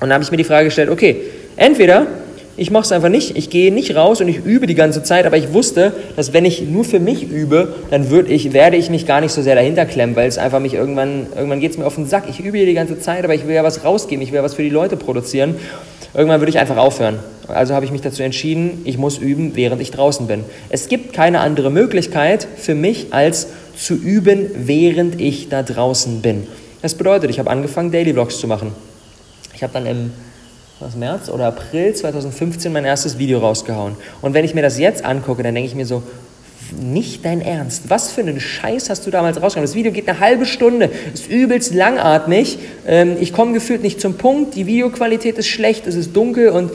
Und 0.00 0.08
dann 0.08 0.12
habe 0.12 0.24
ich 0.24 0.30
mir 0.30 0.36
die 0.36 0.44
Frage 0.44 0.66
gestellt, 0.66 0.90
okay, 0.90 1.22
entweder 1.56 2.06
ich 2.58 2.72
mache 2.72 2.82
es 2.82 2.92
einfach 2.92 3.08
nicht. 3.08 3.36
Ich 3.36 3.50
gehe 3.50 3.72
nicht 3.72 3.94
raus 3.94 4.20
und 4.20 4.26
ich 4.26 4.44
übe 4.44 4.66
die 4.66 4.74
ganze 4.74 5.04
Zeit, 5.04 5.26
aber 5.26 5.36
ich 5.36 5.52
wusste, 5.52 5.92
dass 6.16 6.32
wenn 6.32 6.44
ich 6.44 6.62
nur 6.62 6.84
für 6.84 6.98
mich 6.98 7.30
übe, 7.30 7.74
dann 7.90 8.10
würd 8.10 8.28
ich, 8.28 8.52
werde 8.52 8.76
ich 8.76 8.90
mich 8.90 9.06
gar 9.06 9.20
nicht 9.20 9.30
so 9.30 9.42
sehr 9.42 9.54
dahinter 9.54 9.86
klemmen, 9.86 10.16
weil 10.16 10.26
es 10.26 10.38
einfach 10.38 10.58
mich 10.58 10.74
irgendwann, 10.74 11.28
irgendwann 11.36 11.60
geht 11.60 11.70
es 11.70 11.78
mir 11.78 11.86
auf 11.86 11.94
den 11.94 12.06
Sack. 12.06 12.24
Ich 12.28 12.40
übe 12.40 12.58
hier 12.58 12.66
die 12.66 12.74
ganze 12.74 12.98
Zeit, 12.98 13.22
aber 13.22 13.34
ich 13.34 13.46
will 13.46 13.54
ja 13.54 13.62
was 13.62 13.84
rausgeben, 13.84 14.22
ich 14.22 14.32
will 14.32 14.38
ja 14.38 14.42
was 14.42 14.54
für 14.54 14.64
die 14.64 14.70
Leute 14.70 14.96
produzieren. 14.96 15.54
Irgendwann 16.14 16.40
würde 16.40 16.50
ich 16.50 16.58
einfach 16.58 16.78
aufhören. 16.78 17.20
Also 17.46 17.74
habe 17.74 17.84
ich 17.84 17.92
mich 17.92 18.00
dazu 18.00 18.24
entschieden, 18.24 18.82
ich 18.84 18.98
muss 18.98 19.18
üben, 19.18 19.52
während 19.54 19.80
ich 19.80 19.92
draußen 19.92 20.26
bin. 20.26 20.42
Es 20.68 20.88
gibt 20.88 21.12
keine 21.12 21.40
andere 21.40 21.70
Möglichkeit 21.70 22.48
für 22.56 22.74
mich, 22.74 23.12
als 23.12 23.46
zu 23.76 23.94
üben, 23.94 24.50
während 24.56 25.20
ich 25.20 25.48
da 25.48 25.62
draußen 25.62 26.22
bin. 26.22 26.48
Das 26.82 26.94
bedeutet, 26.94 27.30
ich 27.30 27.38
habe 27.38 27.50
angefangen, 27.50 27.92
Daily 27.92 28.12
Vlogs 28.12 28.40
zu 28.40 28.48
machen. 28.48 28.72
Ich 29.54 29.62
habe 29.62 29.72
dann 29.72 29.86
im 29.86 30.10
was 30.80 30.94
März 30.94 31.28
oder 31.28 31.46
April 31.46 31.92
2015 31.92 32.72
mein 32.72 32.84
erstes 32.84 33.18
Video 33.18 33.40
rausgehauen. 33.40 33.96
Und 34.22 34.34
wenn 34.34 34.44
ich 34.44 34.54
mir 34.54 34.62
das 34.62 34.78
jetzt 34.78 35.04
angucke, 35.04 35.42
dann 35.42 35.54
denke 35.54 35.68
ich 35.68 35.74
mir 35.74 35.86
so, 35.86 36.02
nicht 36.78 37.24
dein 37.24 37.40
Ernst. 37.40 37.84
Was 37.88 38.12
für 38.12 38.20
einen 38.20 38.40
Scheiß 38.40 38.90
hast 38.90 39.06
du 39.06 39.10
damals 39.10 39.42
rausgehauen? 39.42 39.66
Das 39.66 39.74
Video 39.74 39.90
geht 39.90 40.08
eine 40.08 40.20
halbe 40.20 40.46
Stunde, 40.46 40.90
ist 41.12 41.28
übelst 41.28 41.74
langatmig. 41.74 42.58
Ähm, 42.86 43.16
ich 43.18 43.32
komme 43.32 43.54
gefühlt 43.54 43.82
nicht 43.82 44.00
zum 44.00 44.14
Punkt. 44.14 44.54
Die 44.54 44.66
Videoqualität 44.66 45.38
ist 45.38 45.48
schlecht, 45.48 45.86
es 45.86 45.94
ist 45.94 46.14
dunkel 46.14 46.50
und 46.50 46.70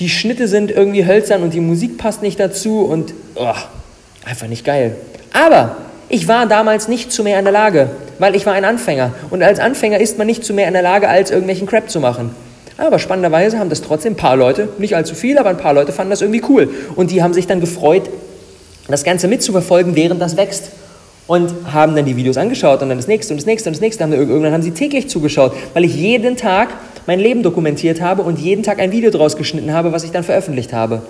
die 0.00 0.08
Schnitte 0.08 0.48
sind 0.48 0.70
irgendwie 0.70 1.06
hölzern 1.06 1.42
und 1.42 1.52
die 1.52 1.60
Musik 1.60 1.98
passt 1.98 2.22
nicht 2.22 2.40
dazu 2.40 2.80
und 2.80 3.12
oh, 3.34 3.52
einfach 4.24 4.46
nicht 4.46 4.64
geil. 4.64 4.96
Aber 5.34 5.76
ich 6.08 6.26
war 6.26 6.46
damals 6.46 6.88
nicht 6.88 7.12
zu 7.12 7.22
mehr 7.22 7.38
in 7.38 7.44
der 7.44 7.52
Lage, 7.52 7.90
weil 8.18 8.34
ich 8.34 8.46
war 8.46 8.54
ein 8.54 8.64
Anfänger. 8.64 9.12
Und 9.28 9.42
als 9.42 9.60
Anfänger 9.60 10.00
ist 10.00 10.16
man 10.16 10.26
nicht 10.26 10.44
zu 10.44 10.54
mehr 10.54 10.66
in 10.66 10.72
der 10.72 10.82
Lage, 10.82 11.08
als 11.08 11.30
irgendwelchen 11.30 11.68
Crap 11.68 11.90
zu 11.90 12.00
machen. 12.00 12.34
Aber 12.80 12.98
spannenderweise 12.98 13.58
haben 13.58 13.68
das 13.68 13.82
trotzdem 13.82 14.14
ein 14.14 14.16
paar 14.16 14.36
Leute, 14.36 14.70
nicht 14.78 14.96
allzu 14.96 15.14
viele, 15.14 15.38
aber 15.38 15.50
ein 15.50 15.58
paar 15.58 15.74
Leute 15.74 15.92
fanden 15.92 16.10
das 16.10 16.22
irgendwie 16.22 16.42
cool. 16.48 16.70
Und 16.96 17.10
die 17.10 17.22
haben 17.22 17.34
sich 17.34 17.46
dann 17.46 17.60
gefreut, 17.60 18.08
das 18.88 19.04
Ganze 19.04 19.28
mitzuverfolgen, 19.28 19.96
während 19.96 20.20
das 20.22 20.38
wächst. 20.38 20.70
Und 21.26 21.52
haben 21.70 21.94
dann 21.94 22.06
die 22.06 22.16
Videos 22.16 22.38
angeschaut 22.38 22.80
und 22.80 22.88
dann 22.88 22.96
das 22.96 23.06
nächste 23.06 23.34
und 23.34 23.38
das 23.38 23.46
nächste 23.46 23.68
und 23.68 23.76
das 23.76 23.82
nächste. 23.82 24.02
Irgendwann 24.04 24.52
haben 24.52 24.62
sie 24.62 24.70
täglich 24.70 25.10
zugeschaut, 25.10 25.52
weil 25.74 25.84
ich 25.84 25.94
jeden 25.94 26.38
Tag 26.38 26.70
mein 27.06 27.20
Leben 27.20 27.42
dokumentiert 27.42 28.00
habe 28.00 28.22
und 28.22 28.38
jeden 28.38 28.62
Tag 28.62 28.80
ein 28.80 28.92
Video 28.92 29.10
draus 29.10 29.36
geschnitten 29.36 29.74
habe, 29.74 29.92
was 29.92 30.02
ich 30.02 30.10
dann 30.10 30.24
veröffentlicht 30.24 30.72
habe. 30.72 31.02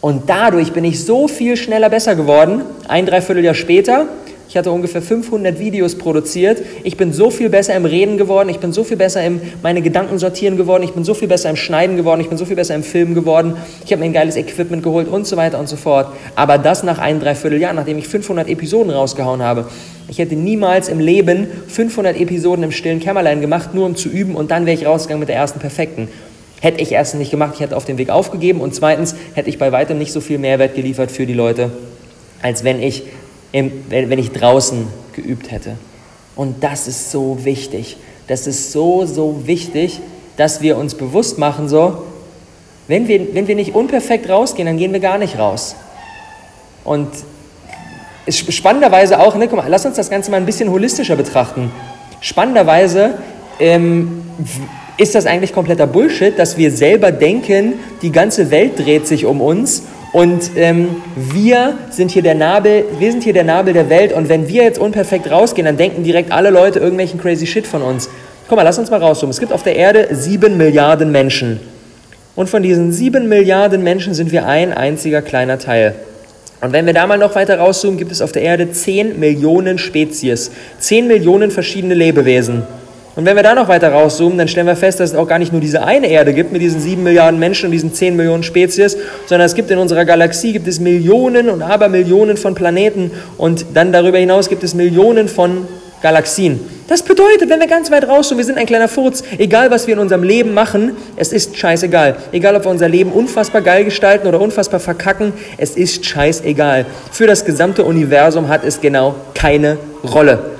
Und 0.00 0.30
dadurch 0.30 0.72
bin 0.72 0.84
ich 0.84 1.04
so 1.04 1.28
viel 1.28 1.58
schneller 1.58 1.90
besser 1.90 2.14
geworden, 2.14 2.62
ein 2.88 3.04
Dreivierteljahr 3.04 3.54
später, 3.54 4.06
ich 4.48 4.56
hatte 4.56 4.72
ungefähr 4.72 5.02
500 5.02 5.58
Videos 5.58 5.96
produziert. 5.96 6.62
Ich 6.82 6.96
bin 6.96 7.12
so 7.12 7.30
viel 7.30 7.50
besser 7.50 7.74
im 7.76 7.84
Reden 7.84 8.16
geworden. 8.16 8.48
Ich 8.48 8.58
bin 8.58 8.72
so 8.72 8.82
viel 8.82 8.96
besser 8.96 9.22
im 9.22 9.42
meine 9.62 9.82
Gedanken 9.82 10.18
sortieren 10.18 10.56
geworden. 10.56 10.82
Ich 10.82 10.92
bin 10.92 11.04
so 11.04 11.12
viel 11.12 11.28
besser 11.28 11.50
im 11.50 11.56
Schneiden 11.56 11.98
geworden. 11.98 12.22
Ich 12.22 12.30
bin 12.30 12.38
so 12.38 12.46
viel 12.46 12.56
besser 12.56 12.74
im 12.74 12.82
Filmen 12.82 13.14
geworden. 13.14 13.56
Ich 13.84 13.92
habe 13.92 14.00
mir 14.00 14.06
ein 14.06 14.14
geiles 14.14 14.36
Equipment 14.36 14.82
geholt 14.82 15.06
und 15.06 15.26
so 15.26 15.36
weiter 15.36 15.58
und 15.58 15.68
so 15.68 15.76
fort. 15.76 16.08
Aber 16.34 16.56
das 16.56 16.82
nach 16.82 16.98
einem 16.98 17.20
Dreivierteljahr, 17.20 17.74
nachdem 17.74 17.98
ich 17.98 18.08
500 18.08 18.48
Episoden 18.48 18.90
rausgehauen 18.90 19.42
habe. 19.42 19.66
Ich 20.08 20.18
hätte 20.18 20.34
niemals 20.34 20.88
im 20.88 20.98
Leben 20.98 21.46
500 21.68 22.18
Episoden 22.18 22.64
im 22.64 22.72
stillen 22.72 23.00
Kämmerlein 23.00 23.42
gemacht, 23.42 23.74
nur 23.74 23.84
um 23.84 23.96
zu 23.96 24.08
üben 24.08 24.34
und 24.34 24.50
dann 24.50 24.64
wäre 24.64 24.74
ich 24.74 24.86
rausgegangen 24.86 25.20
mit 25.20 25.28
der 25.28 25.36
ersten 25.36 25.60
perfekten. 25.60 26.08
Hätte 26.62 26.80
ich 26.80 26.90
erstens 26.92 27.20
nicht 27.20 27.30
gemacht, 27.30 27.52
ich 27.56 27.60
hätte 27.60 27.76
auf 27.76 27.84
dem 27.84 27.98
Weg 27.98 28.08
aufgegeben 28.08 28.62
und 28.62 28.74
zweitens 28.74 29.14
hätte 29.34 29.50
ich 29.50 29.58
bei 29.58 29.70
weitem 29.70 29.98
nicht 29.98 30.12
so 30.12 30.22
viel 30.22 30.38
Mehrwert 30.38 30.74
geliefert 30.74 31.12
für 31.12 31.26
die 31.26 31.34
Leute, 31.34 31.70
als 32.40 32.64
wenn 32.64 32.82
ich 32.82 33.02
wenn 33.52 34.18
ich 34.18 34.32
draußen 34.32 34.86
geübt 35.14 35.50
hätte. 35.50 35.76
Und 36.36 36.62
das 36.62 36.86
ist 36.86 37.10
so 37.10 37.44
wichtig. 37.44 37.96
Das 38.26 38.46
ist 38.46 38.72
so, 38.72 39.06
so 39.06 39.46
wichtig, 39.46 40.00
dass 40.36 40.60
wir 40.60 40.76
uns 40.76 40.94
bewusst 40.94 41.38
machen, 41.38 41.68
so, 41.68 42.04
wenn 42.86 43.08
wir, 43.08 43.34
wenn 43.34 43.48
wir 43.48 43.54
nicht 43.54 43.74
unperfekt 43.74 44.28
rausgehen, 44.28 44.66
dann 44.66 44.78
gehen 44.78 44.92
wir 44.92 45.00
gar 45.00 45.18
nicht 45.18 45.38
raus. 45.38 45.76
Und 46.84 47.08
spannenderweise 48.28 49.20
auch, 49.20 49.34
ne, 49.36 49.46
guck 49.48 49.58
mal, 49.58 49.68
lass 49.68 49.84
uns 49.84 49.96
das 49.96 50.08
Ganze 50.08 50.30
mal 50.30 50.38
ein 50.38 50.46
bisschen 50.46 50.70
holistischer 50.70 51.16
betrachten. 51.16 51.70
Spannenderweise 52.20 53.18
ähm, 53.60 54.22
ist 54.96 55.14
das 55.14 55.26
eigentlich 55.26 55.52
kompletter 55.52 55.86
Bullshit, 55.86 56.38
dass 56.38 56.56
wir 56.56 56.70
selber 56.70 57.12
denken, 57.12 57.74
die 58.02 58.10
ganze 58.10 58.50
Welt 58.50 58.78
dreht 58.78 59.06
sich 59.06 59.26
um 59.26 59.40
uns 59.40 59.82
und 60.12 60.52
ähm, 60.56 61.02
wir 61.16 61.78
sind 61.90 62.10
hier 62.10 62.22
der 62.22 62.34
Nabel, 62.34 62.84
wir 62.98 63.10
sind 63.10 63.24
hier 63.24 63.34
der 63.34 63.44
Nabel 63.44 63.74
der 63.74 63.90
Welt. 63.90 64.12
Und 64.12 64.28
wenn 64.28 64.48
wir 64.48 64.62
jetzt 64.62 64.78
unperfekt 64.78 65.30
rausgehen, 65.30 65.66
dann 65.66 65.76
denken 65.76 66.02
direkt 66.02 66.32
alle 66.32 66.50
Leute 66.50 66.78
irgendwelchen 66.78 67.20
crazy 67.20 67.46
Shit 67.46 67.66
von 67.66 67.82
uns. 67.82 68.08
Guck 68.48 68.56
mal, 68.56 68.62
lass 68.62 68.78
uns 68.78 68.90
mal 68.90 69.00
rauszoomen. 69.00 69.30
Es 69.30 69.40
gibt 69.40 69.52
auf 69.52 69.62
der 69.62 69.76
Erde 69.76 70.08
sieben 70.12 70.56
Milliarden 70.56 71.12
Menschen. 71.12 71.60
Und 72.34 72.48
von 72.48 72.62
diesen 72.62 72.92
sieben 72.92 73.28
Milliarden 73.28 73.82
Menschen 73.82 74.14
sind 74.14 74.32
wir 74.32 74.46
ein 74.46 74.72
einziger 74.72 75.20
kleiner 75.20 75.58
Teil. 75.58 75.94
Und 76.60 76.72
wenn 76.72 76.86
wir 76.86 76.94
da 76.94 77.06
mal 77.06 77.18
noch 77.18 77.34
weiter 77.34 77.58
rauszoomen, 77.58 77.98
gibt 77.98 78.10
es 78.10 78.22
auf 78.22 78.32
der 78.32 78.42
Erde 78.42 78.72
zehn 78.72 79.20
Millionen 79.20 79.76
Spezies, 79.76 80.50
zehn 80.78 81.06
Millionen 81.06 81.50
verschiedene 81.50 81.94
Lebewesen. 81.94 82.62
Und 83.16 83.26
wenn 83.26 83.34
wir 83.34 83.42
da 83.42 83.54
noch 83.54 83.68
weiter 83.68 83.90
rauszoomen, 83.90 84.38
dann 84.38 84.48
stellen 84.48 84.66
wir 84.66 84.76
fest, 84.76 85.00
dass 85.00 85.10
es 85.10 85.16
auch 85.16 85.26
gar 85.26 85.38
nicht 85.38 85.50
nur 85.50 85.60
diese 85.60 85.82
eine 85.82 86.08
Erde 86.08 86.32
gibt 86.32 86.52
mit 86.52 86.62
diesen 86.62 86.80
sieben 86.80 87.02
Milliarden 87.02 87.40
Menschen 87.40 87.66
und 87.66 87.72
diesen 87.72 87.92
zehn 87.92 88.14
Millionen 88.16 88.44
Spezies, 88.44 88.96
sondern 89.26 89.46
es 89.46 89.54
gibt 89.54 89.70
in 89.70 89.78
unserer 89.78 90.04
Galaxie 90.04 90.52
gibt 90.52 90.68
es 90.68 90.78
Millionen 90.78 91.48
und 91.48 91.62
Abermillionen 91.62 92.36
von 92.36 92.54
Planeten 92.54 93.10
und 93.36 93.66
dann 93.74 93.92
darüber 93.92 94.18
hinaus 94.18 94.48
gibt 94.48 94.62
es 94.62 94.74
Millionen 94.74 95.28
von 95.28 95.66
Galaxien. 96.02 96.60
Das 96.86 97.02
bedeutet, 97.02 97.50
wenn 97.50 97.60
wir 97.60 97.66
ganz 97.66 97.90
weit 97.90 98.08
rauszoomen, 98.08 98.38
wir 98.38 98.46
sind 98.46 98.56
ein 98.56 98.66
kleiner 98.66 98.88
Furz, 98.88 99.22
egal 99.36 99.70
was 99.70 99.86
wir 99.86 99.94
in 99.94 100.00
unserem 100.00 100.22
Leben 100.22 100.54
machen, 100.54 100.96
es 101.16 101.32
ist 101.32 101.56
scheißegal. 101.56 102.16
Egal, 102.32 102.56
ob 102.56 102.64
wir 102.64 102.70
unser 102.70 102.88
Leben 102.88 103.12
unfassbar 103.12 103.60
geil 103.60 103.84
gestalten 103.84 104.26
oder 104.26 104.40
unfassbar 104.40 104.80
verkacken, 104.80 105.32
es 105.58 105.76
ist 105.76 106.06
scheißegal. 106.06 106.86
Für 107.12 107.26
das 107.26 107.44
gesamte 107.44 107.84
Universum 107.84 108.48
hat 108.48 108.64
es 108.64 108.80
genau 108.80 109.16
keine 109.34 109.76
Rolle. 110.02 110.57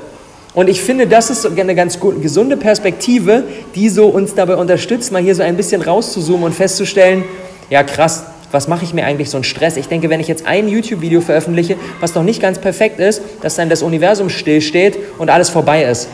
Und 0.54 0.68
ich 0.68 0.82
finde, 0.82 1.06
das 1.06 1.30
ist 1.30 1.46
eine 1.46 1.74
ganz 1.74 1.98
gesunde 2.00 2.56
Perspektive, 2.56 3.44
die 3.74 3.88
so 3.88 4.06
uns 4.06 4.34
dabei 4.34 4.56
unterstützt, 4.56 5.12
mal 5.12 5.22
hier 5.22 5.34
so 5.34 5.42
ein 5.42 5.56
bisschen 5.56 5.82
rauszuzoomen 5.82 6.44
und 6.44 6.54
festzustellen, 6.54 7.24
ja 7.70 7.82
krass, 7.82 8.24
was 8.50 8.66
mache 8.66 8.84
ich 8.84 8.94
mir 8.94 9.04
eigentlich 9.04 9.28
so 9.30 9.36
einen 9.36 9.44
Stress? 9.44 9.76
Ich 9.76 9.88
denke, 9.88 10.08
wenn 10.08 10.20
ich 10.20 10.28
jetzt 10.28 10.46
ein 10.46 10.68
YouTube-Video 10.68 11.20
veröffentliche, 11.20 11.76
was 12.00 12.14
noch 12.14 12.22
nicht 12.22 12.40
ganz 12.40 12.58
perfekt 12.58 12.98
ist, 12.98 13.20
dass 13.42 13.56
dann 13.56 13.68
das 13.68 13.82
Universum 13.82 14.30
stillsteht 14.30 14.98
und 15.18 15.28
alles 15.28 15.50
vorbei 15.50 15.84
ist. 15.84 16.08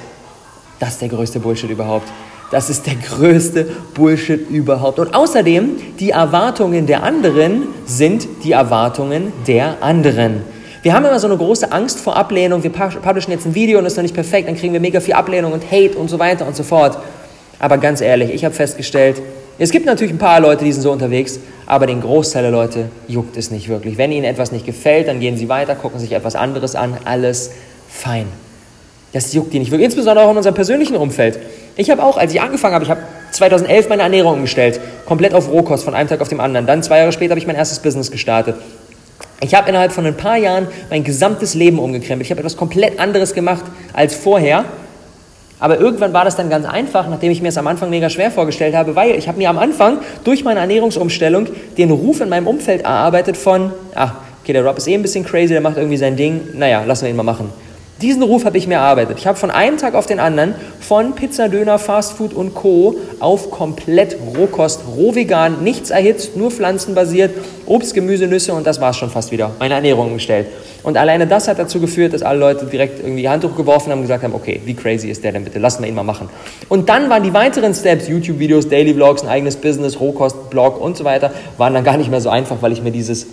Das 0.81 0.91
ist 0.91 1.03
der 1.03 1.09
größte 1.09 1.39
Bullshit 1.39 1.71
überhaupt. 1.71 2.09
Das 2.51 2.71
ist 2.71 2.87
der 2.87 2.95
größte 2.95 3.67
Bullshit 3.95 4.51
überhaupt. 4.51 4.99
Und 4.99 5.15
außerdem, 5.15 5.77
die 5.99 6.11
Erwartungen 6.11 6.87
der 6.87 7.03
anderen 7.03 7.69
sind 7.87 8.27
die 8.43 8.53
Erwartungen 8.53 9.33
der 9.47 9.83
anderen. 9.83 10.43
Wir 10.85 10.93
haben 10.93 11.07
immer 11.07 11.19
so 11.19 11.27
eine 11.27 11.39
große 11.39 11.73
Angst 11.73 11.99
vor 11.99 12.15
Ablehnung. 12.15 12.63
Wir 12.63 12.69
publishen 12.69 13.31
jetzt 13.31 13.47
ein 13.47 13.55
Video 13.55 13.79
und 13.79 13.87
ist 13.87 13.97
noch 13.97 14.03
nicht 14.03 14.15
perfekt, 14.15 14.49
dann 14.49 14.55
kriegen 14.55 14.75
wir 14.75 14.81
mega 14.81 15.01
viel 15.01 15.15
Ablehnung 15.15 15.53
und 15.53 15.65
Hate 15.73 15.97
und 15.97 16.11
so 16.11 16.19
weiter 16.19 16.47
und 16.47 16.55
so 16.55 16.63
fort. 16.63 16.99
Aber 17.59 17.79
ganz 17.79 18.03
ehrlich, 18.03 18.29
ich 18.35 18.45
habe 18.45 18.55
festgestellt, 18.55 19.23
es 19.59 19.71
gibt 19.71 19.87
natürlich 19.87 20.13
ein 20.13 20.19
paar 20.19 20.41
Leute, 20.41 20.63
die 20.63 20.73
sind 20.73 20.83
so 20.83 20.93
unterwegs, 20.93 21.41
aber 21.65 21.87
den 21.87 22.03
Großteil 22.03 22.43
der 22.43 22.51
Leute 22.53 22.91
juckt 23.09 23.35
es 23.39 23.51
nicht 23.51 23.71
wirklich. 23.71 23.97
Wenn 23.97 24.13
ihnen 24.13 24.27
etwas 24.27 24.53
nicht 24.53 24.67
gefällt, 24.67 25.09
dann 25.09 25.21
gehen 25.21 25.39
sie 25.39 25.49
weiter, 25.49 25.75
gucken 25.75 25.99
sich 25.99 26.13
etwas 26.13 26.37
anderes 26.37 26.75
an, 26.75 26.99
alles 27.07 27.53
fein. 27.89 28.27
Das 29.15 29.33
juckt 29.33 29.55
die 29.55 29.61
nicht 29.61 29.71
wirklich, 29.71 29.87
insbesondere 29.87 30.27
auch 30.27 30.33
in 30.33 30.37
unserem 30.37 30.55
persönlichen 30.55 30.97
Umfeld. 30.97 31.39
Ich 31.77 31.89
habe 31.89 32.03
auch, 32.03 32.19
als 32.19 32.35
ich 32.35 32.43
angefangen 32.43 32.75
habe, 32.75 32.85
ich 32.85 32.91
habe 32.91 33.01
2011 33.31 33.89
meine 33.89 34.03
Ernährung 34.03 34.35
umgestellt, 34.35 34.79
komplett 35.07 35.33
auf 35.33 35.51
Rohkost 35.51 35.83
von 35.83 35.95
einem 35.95 36.11
Tag 36.11 36.21
auf 36.21 36.29
den 36.29 36.41
anderen. 36.41 36.67
Dann 36.67 36.83
zwei 36.83 36.99
Jahre 36.99 37.13
später 37.13 37.31
habe 37.31 37.41
ich 37.41 37.47
mein 37.47 37.57
erstes 37.57 37.79
Business 37.79 38.11
gestartet. 38.11 38.57
Ich 39.45 39.55
habe 39.55 39.69
innerhalb 39.69 39.93
von 39.93 40.07
ein 40.07 40.17
paar 40.17 40.37
Jahren 40.37 40.69
mein 40.91 41.05
gesamtes 41.05 41.55
Leben 41.55 41.79
umgekrempelt. 41.79 42.27
Ich 42.27 42.31
habe 42.31 42.41
etwas 42.41 42.57
komplett 42.57 42.99
anderes 42.99 43.35
gemacht 43.35 43.65
als 43.93 44.15
vorher 44.15 44.65
aber 45.61 45.81
irgendwann 45.81 46.13
war 46.13 46.27
das 46.27 46.37
dann 46.37 46.51
ganz 46.51 46.67
einfach, 46.67 47.09
nachdem 47.09 47.31
ich 47.31 47.41
mir 47.41 47.49
es 47.49 47.57
am 47.57 47.67
Anfang 47.67 47.89
mega 47.89 48.11
schwer 48.11 48.31
vorgestellt 48.31 48.75
habe, 48.75 48.97
weil 48.97 49.13
ich 49.13 49.29
habe 49.29 49.39
mir 49.39 49.49
am 49.49 49.59
Anfang 49.59 49.99
durch 50.25 50.45
meine 50.45 50.61
Ernährungsumstellung 50.61 51.47
den 51.79 51.91
Ruf 51.91 52.21
in 52.21 52.29
meinem 52.29 52.47
Umfeld 52.47 52.83
erarbeitet 52.83 53.37
von, 53.37 53.73
ach, 53.95 54.15
okay, 54.43 54.53
der 54.53 54.63
Rob 54.63 54.77
ist 54.77 54.89
eh 54.89 54.95
ein 54.95 55.03
bisschen 55.03 55.25
crazy, 55.25 55.55
der 55.55 55.61
macht 55.61 55.77
irgendwie 55.77 55.97
sein 55.97 56.17
Ding, 56.17 56.41
naja, 56.53 56.85
lassen 56.85 57.05
wir 57.05 57.11
ihn 57.11 57.17
mal 57.17 57.23
machen. 57.23 57.51
Diesen 58.05 58.23
Ruf 58.23 58.45
habe 58.45 58.59
ich 58.59 58.67
mir 58.67 58.75
erarbeitet. 58.75 59.17
Ich 59.19 59.27
habe 59.27 59.39
von 59.39 59.51
einem 59.51 59.79
Tag 59.79 59.95
auf 59.95 60.05
den 60.05 60.21
anderen 60.21 60.55
von 60.79 61.15
Pizza, 61.15 61.49
Döner, 61.49 61.79
Fastfood 61.79 62.35
und 62.35 62.53
Co. 62.53 62.97
auf 63.19 63.51
komplett 63.51 64.19
Rohkost, 64.37 64.83
rohvegan, 64.95 65.65
nichts 65.65 65.89
erhitzt, 65.89 66.37
nur 66.37 66.51
pflanzenbasiert, 66.51 67.31
Obst, 67.65 67.95
Gemüse, 67.95 68.27
Nüsse 68.27 68.53
und 68.53 68.67
das 68.67 68.79
war 68.79 68.91
es 68.91 68.99
schon 68.99 69.09
fast 69.09 69.33
wieder. 69.33 69.53
Meine 69.59 69.73
Ernährung 69.73 70.09
umgestellt. 70.09 70.49
Und 70.83 70.99
alleine 70.99 71.27
das 71.27 71.49
hat 71.49 71.59
dazu 71.59 71.81
geführt, 71.81 72.13
dass 72.13 72.21
alle 72.21 72.41
Leute 72.41 72.67
direkt 72.67 72.99
irgendwie 72.99 73.27
Handtuch 73.27 73.57
geworfen 73.57 73.91
haben 73.91 74.01
und 74.01 74.05
gesagt 74.05 74.23
haben, 74.23 74.35
okay, 74.35 74.61
wie 74.67 74.75
crazy 74.75 75.09
ist 75.09 75.25
der 75.25 75.33
denn 75.33 75.45
bitte, 75.45 75.59
lassen 75.59 75.83
wir 75.83 75.89
ihn 75.89 75.95
mal 75.95 76.03
machen. 76.03 76.29
Und 76.69 76.91
dann 76.91 77.09
waren 77.09 77.23
die 77.23 77.33
weiteren 77.33 77.73
Steps, 77.73 78.07
YouTube-Videos, 78.07 78.69
Daily 78.69 78.93
Vlogs, 78.93 79.23
ein 79.23 79.31
eigenes 79.31 79.57
Business, 79.57 79.99
Rohkost, 79.99 80.51
Blog 80.51 80.79
und 80.79 80.99
so 80.99 81.05
weiter, 81.05 81.31
waren 81.57 81.73
dann 81.73 81.85
gar 81.85 81.97
nicht 81.97 82.11
mehr 82.11 82.21
so 82.21 82.29
einfach, 82.29 82.57
weil 82.61 82.73
ich 82.73 82.83
mir 82.83 82.91
dieses 82.91 83.27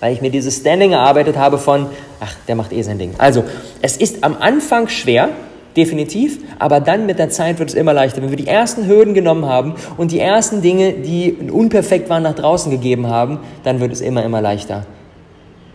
weil 0.00 0.12
ich 0.12 0.20
mir 0.20 0.30
dieses 0.30 0.58
Standing 0.58 0.92
erarbeitet 0.92 1.36
habe 1.36 1.58
von, 1.58 1.86
ach, 2.20 2.34
der 2.48 2.54
macht 2.54 2.72
eh 2.72 2.82
sein 2.82 2.98
Ding. 2.98 3.14
Also, 3.18 3.44
es 3.82 3.96
ist 3.96 4.24
am 4.24 4.36
Anfang 4.38 4.88
schwer, 4.88 5.30
definitiv, 5.76 6.38
aber 6.58 6.80
dann 6.80 7.06
mit 7.06 7.18
der 7.18 7.28
Zeit 7.28 7.58
wird 7.58 7.68
es 7.68 7.74
immer 7.74 7.92
leichter. 7.92 8.22
Wenn 8.22 8.30
wir 8.30 8.36
die 8.36 8.46
ersten 8.46 8.86
Hürden 8.86 9.14
genommen 9.14 9.46
haben 9.46 9.74
und 9.96 10.10
die 10.10 10.20
ersten 10.20 10.62
Dinge, 10.62 10.92
die 10.92 11.36
unperfekt 11.50 12.08
waren, 12.08 12.22
nach 12.22 12.34
draußen 12.34 12.70
gegeben 12.70 13.08
haben, 13.08 13.40
dann 13.62 13.80
wird 13.80 13.92
es 13.92 14.00
immer, 14.00 14.24
immer 14.24 14.40
leichter. 14.40 14.86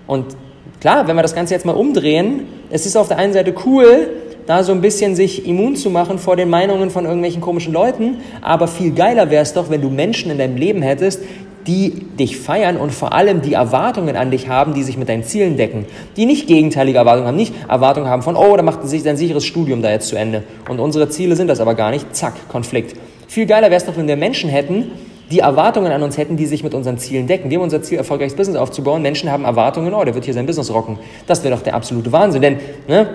Und 0.08 0.36
klar, 0.80 1.08
wenn 1.08 1.16
wir 1.16 1.22
das 1.22 1.36
Ganze 1.36 1.54
jetzt 1.54 1.66
mal 1.66 1.76
umdrehen, 1.76 2.48
es 2.72 2.86
ist 2.86 2.96
auf 2.96 3.08
der 3.08 3.18
einen 3.18 3.34
Seite 3.34 3.54
cool, 3.66 4.10
da 4.48 4.64
so 4.64 4.72
ein 4.72 4.82
bisschen 4.82 5.16
sich 5.16 5.48
immun 5.48 5.76
zu 5.76 5.92
machen 5.92 6.18
vor 6.18 6.36
den 6.36 6.50
Meinungen 6.50 6.90
von 6.90 7.06
irgendwelchen 7.06 7.42
komischen 7.42 7.74
Leuten, 7.74 8.18
aber 8.42 8.68
viel 8.68 8.92
geiler 8.92 9.30
wäre 9.30 9.44
es 9.44 9.54
doch, 9.54 9.70
wenn 9.70 9.82
du 9.82 9.90
Menschen 9.90 10.32
in 10.32 10.40
deinem 10.40 10.58
Leben 10.58 10.82
hättest, 10.82 11.22
die 11.68 12.08
dich 12.20 12.38
feiern 12.38 12.78
und 12.78 12.92
vor 12.92 13.14
allem 13.14 13.42
die 13.42 13.54
Erwartungen 13.54 14.16
an 14.16 14.32
dich 14.32 14.48
haben, 14.48 14.74
die 14.74 14.84
sich 14.84 14.98
mit 14.98 15.10
deinen 15.10 15.24
Zielen 15.24 15.58
decken. 15.58 15.86
Die 16.18 16.26
nicht 16.26 16.48
gegenteilige 16.48 16.98
Erwartungen 16.98 17.28
haben, 17.28 17.36
nicht 17.36 17.54
Erwartungen 17.68 18.10
haben 18.10 18.22
von, 18.22 18.36
oh, 18.36 18.56
da 18.56 18.64
macht 18.64 18.88
sich 18.88 19.04
dein 19.04 19.18
sicheres 19.18 19.46
Studium 19.46 19.82
da 19.82 19.92
jetzt 19.92 20.08
zu 20.08 20.16
Ende. 20.16 20.44
Und 20.68 20.80
unsere 20.80 21.10
Ziele 21.10 21.36
sind 21.36 21.48
das 21.48 21.60
aber 21.60 21.76
gar 21.76 21.92
nicht. 21.92 22.16
Zack, 22.16 22.34
Konflikt. 22.50 22.96
Viel 23.28 23.46
geiler 23.46 23.68
wäre 23.68 23.78
es 23.78 23.86
doch, 23.86 23.96
wenn 23.96 24.08
wir 24.08 24.18
Menschen 24.18 24.50
hätten, 24.50 24.92
die 25.32 25.40
Erwartungen 25.40 25.92
an 25.92 26.04
uns 26.04 26.18
hätten, 26.18 26.36
die 26.36 26.46
sich 26.46 26.64
mit 26.64 26.74
unseren 26.74 26.98
Zielen 26.98 27.28
decken. 27.28 27.50
Wir 27.50 27.58
haben 27.58 27.64
unser 27.64 27.82
Ziel, 27.82 27.98
erfolgreiches 27.98 28.36
Business 28.36 28.58
aufzubauen. 28.58 29.02
Menschen 29.02 29.32
haben 29.32 29.46
Erwartungen, 29.46 29.94
oh, 29.94 30.04
der 30.04 30.14
wird 30.14 30.26
hier 30.26 30.34
sein 30.34 30.46
Business 30.46 30.74
rocken. 30.74 31.00
Das 31.28 31.44
wäre 31.44 31.56
doch 31.56 31.64
der 31.64 31.74
absolute 31.76 32.12
Wahnsinn. 32.12 32.42
Denn, 32.42 32.60
ne, 32.88 33.08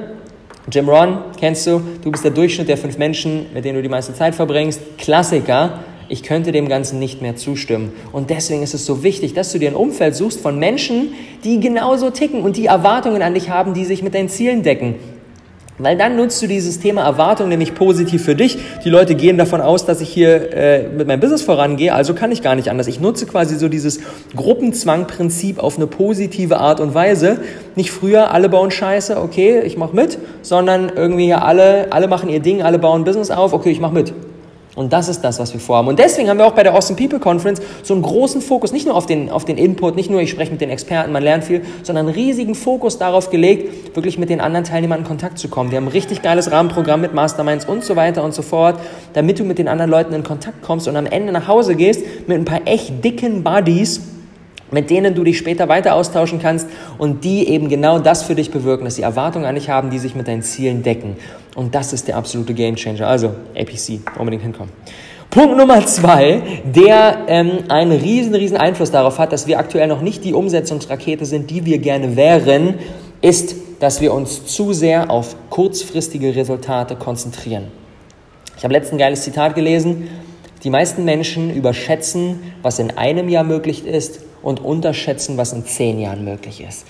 Jim 0.71 0.89
Ron, 0.89 1.19
kennst 1.39 1.67
du? 1.67 1.81
Du 2.03 2.11
bist 2.11 2.25
der 2.25 2.31
Durchschnitt 2.31 2.69
der 2.69 2.77
fünf 2.77 2.99
Menschen, 2.99 3.47
mit 3.53 3.65
denen 3.65 3.77
du 3.77 3.83
die 3.83 3.89
meiste 3.89 4.15
Zeit 4.15 4.35
verbringst. 4.35 4.81
Klassiker 4.99 5.81
ich 6.09 6.23
könnte 6.23 6.53
dem 6.53 6.69
Ganzen 6.69 6.99
nicht 6.99 7.23
mehr 7.23 7.37
zustimmen. 7.37 7.93
Und 8.13 8.31
deswegen 8.31 8.63
ist 8.63 8.75
es 8.75 8.87
so 8.87 9.03
wichtig, 9.03 9.35
dass 9.35 9.53
du 9.53 9.59
dir 9.59 9.71
ein 9.71 9.77
Umfeld 9.77 10.15
suchst 10.15 10.41
von 10.41 10.59
Menschen, 10.59 11.13
die 11.45 11.61
genauso 11.61 12.11
ticken 12.11 12.43
und 12.43 12.57
die 12.57 12.67
Erwartungen 12.67 13.23
an 13.23 13.35
dich 13.35 13.51
haben, 13.51 13.75
die 13.75 13.85
sich 13.85 14.03
mit 14.03 14.15
deinen 14.15 14.29
Zielen 14.29 14.63
decken. 14.63 14.95
Weil 15.79 15.99
dann 15.99 16.17
nutzt 16.17 16.41
du 16.41 16.47
dieses 16.47 16.81
Thema 16.81 17.03
Erwartung 17.03 17.51
nämlich 17.51 17.75
positiv 17.75 18.25
für 18.25 18.35
dich. 18.35 18.57
Die 18.85 18.89
Leute 18.89 19.15
gehen 19.15 19.37
davon 19.37 19.61
aus, 19.61 19.85
dass 19.85 20.01
ich 20.01 20.09
hier 20.09 20.53
äh, 20.55 20.89
mit 20.89 21.07
meinem 21.07 21.21
Business 21.21 21.43
vorangehe, 21.43 21.93
also 21.93 22.15
kann 22.15 22.33
ich 22.33 22.41
gar 22.41 22.55
nicht 22.55 22.71
anders. 22.71 22.87
Ich 22.87 22.99
nutze 22.99 23.27
quasi 23.27 23.57
so 23.57 23.69
dieses 23.69 24.01
Gruppenzwangprinzip 24.35 25.59
auf 25.59 25.77
eine 25.77 25.87
positive 25.87 26.59
Art 26.59 26.81
und 26.81 26.95
Weise. 26.95 27.41
Nicht 27.75 27.91
früher, 27.91 28.31
alle 28.31 28.49
bauen 28.49 28.71
Scheiße, 28.71 29.21
okay, 29.21 29.61
ich 29.61 29.77
mach 29.77 29.93
mit, 29.93 30.19
sondern 30.41 30.91
irgendwie 30.97 31.35
alle, 31.35 31.93
alle 31.93 32.09
machen 32.09 32.31
ihr 32.31 32.41
Ding, 32.41 32.63
alle 32.63 32.79
bauen 32.79 33.05
Business 33.05 33.31
auf, 33.31 33.53
okay, 33.53 33.71
ich 33.71 33.81
mach 33.81 33.93
mit. 33.93 34.15
Und 34.77 34.93
das 34.93 35.09
ist 35.09 35.23
das, 35.23 35.39
was 35.39 35.55
wir 35.55 35.59
vorhaben. 35.59 35.89
Und 35.89 35.99
deswegen 35.99 36.29
haben 36.29 36.37
wir 36.37 36.47
auch 36.47 36.53
bei 36.53 36.63
der 36.63 36.75
Awesome 36.75 36.99
People 36.99 37.19
Conference 37.19 37.63
so 37.83 37.95
einen 37.95 38.03
großen 38.03 38.43
Fokus, 38.43 38.73
nicht 38.73 38.85
nur 38.85 38.95
auf 38.95 39.07
den, 39.07 39.31
auf 39.31 39.47
den 39.47 39.57
Input, 39.57 39.97
nicht 39.97 40.11
nur 40.11 40.21
ich 40.21 40.29
spreche 40.29 40.53
mit 40.53 40.61
den 40.61 40.69
Experten, 40.69 41.13
man 41.13 41.23
lernt 41.23 41.45
viel, 41.45 41.63
sondern 41.83 42.07
einen 42.07 42.15
riesigen 42.15 42.55
Fokus 42.55 42.99
darauf 42.99 43.31
gelegt, 43.31 43.97
wirklich 43.97 44.19
mit 44.19 44.29
den 44.29 44.39
anderen 44.39 44.67
Teilnehmern 44.67 44.99
in 44.99 45.07
Kontakt 45.07 45.39
zu 45.39 45.49
kommen. 45.49 45.71
Wir 45.71 45.79
haben 45.79 45.87
ein 45.87 45.93
richtig 45.93 46.21
geiles 46.21 46.53
Rahmenprogramm 46.53 47.01
mit 47.01 47.15
Masterminds 47.15 47.65
und 47.65 47.85
so 47.85 47.97
weiter 47.97 48.23
und 48.23 48.35
so 48.35 48.43
fort, 48.43 48.79
damit 49.15 49.39
du 49.39 49.45
mit 49.45 49.57
den 49.57 49.67
anderen 49.67 49.91
Leuten 49.91 50.13
in 50.13 50.23
Kontakt 50.23 50.61
kommst 50.61 50.87
und 50.89 50.97
am 50.97 51.07
Ende 51.07 51.33
nach 51.33 51.49
Hause 51.49 51.75
gehst 51.75 52.05
mit 52.27 52.37
ein 52.37 52.45
paar 52.45 52.61
echt 52.67 53.03
dicken 53.03 53.43
Buddies, 53.43 54.03
mit 54.71 54.91
denen 54.91 55.15
du 55.15 55.25
dich 55.25 55.39
später 55.39 55.71
weiter 55.71 55.95
austauschen 55.95 56.39
kannst 56.39 56.69
und 56.99 57.25
die 57.25 57.49
eben 57.49 57.71
genau 57.71 57.99
das 57.99 58.25
für 58.25 58.35
dich 58.35 58.51
bewirken, 58.51 58.85
dass 58.85 58.97
sie 58.97 59.03
Erwartungen 59.03 59.47
an 59.47 59.55
dich 59.55 59.71
haben, 59.71 59.89
die 59.89 59.99
sich 59.99 60.15
mit 60.15 60.29
deinen 60.29 60.43
Zielen 60.43 60.83
decken. 60.83 61.17
Und 61.57 61.75
das 61.75 61.95
ist 61.95 62.07
der 62.07 62.17
absolute 62.17 62.53
Gamechanger. 62.53 63.09
Also 63.09 63.29
APC, 63.57 64.01
unbedingt 64.19 64.43
hinkommen. 64.43 64.73
Punkt 65.31 65.57
Nummer 65.57 65.85
zwei, 65.87 66.43
der 66.65 67.25
ähm, 67.29 67.65
einen 67.69 67.93
riesen, 67.93 68.35
riesen 68.35 68.59
Einfluss 68.59 68.91
darauf 68.91 69.19
hat, 69.19 69.33
dass 69.33 69.47
wir 69.47 69.59
aktuell 69.59 69.89
noch 69.89 70.03
nicht 70.03 70.23
die 70.25 70.35
Umsetzungsrakete 70.35 71.25
sind, 71.25 71.51
die 71.51 71.65
wir 71.65 71.79
gerne 71.79 72.15
wären, 72.15 72.75
ist, 73.23 73.57
dass 73.81 74.01
wir 74.01 74.13
uns 74.13 74.47
zu 74.47 74.73
sehr 74.75 75.11
auf 75.11 75.35
kurzfristige 75.51 76.37
Resultate 76.37 76.95
konzentrieren. 76.95 77.65
Ich 78.57 78.63
habe 78.63 78.75
letztens 78.75 78.93
ein 78.93 78.99
geiles 78.99 79.23
Zitat 79.23 79.55
gelesen. 79.55 80.09
Die 80.63 80.71
meisten 80.71 81.05
Menschen 81.05 81.55
überschätzen, 81.55 82.53
was 82.63 82.79
in 82.79 82.97
einem 82.97 83.29
Jahr 83.29 83.45
möglich 83.45 83.87
ist 83.87 84.21
und 84.43 84.63
unterschätzen, 84.63 85.39
was 85.39 85.53
in 85.55 85.65
zehn 85.65 85.99
Jahren 85.99 86.25
möglich 86.25 86.63
ist. 86.67 86.87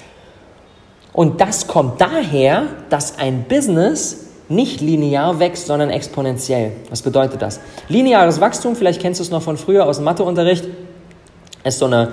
Und 1.13 1.41
das 1.41 1.67
kommt 1.67 2.01
daher, 2.01 2.65
dass 2.91 3.19
ein 3.19 3.45
Business 3.49 4.26
nicht 4.49 4.81
linear 4.81 5.39
wächst, 5.41 5.67
sondern 5.67 5.91
exponentiell. 5.91 6.73
Was 6.91 7.03
bedeutet 7.03 7.43
das? 7.43 7.61
Lineares 7.89 8.41
Wachstum, 8.41 8.77
vielleicht 8.77 9.01
kennst 9.01 9.21
du 9.21 9.25
es 9.25 9.31
noch 9.31 9.43
von 9.43 9.57
früher 9.57 9.87
aus 9.87 9.97
dem 9.97 10.05
Matheunterricht, 10.05 10.67
ist 11.65 11.79
so 11.79 11.87
eine 11.87 12.11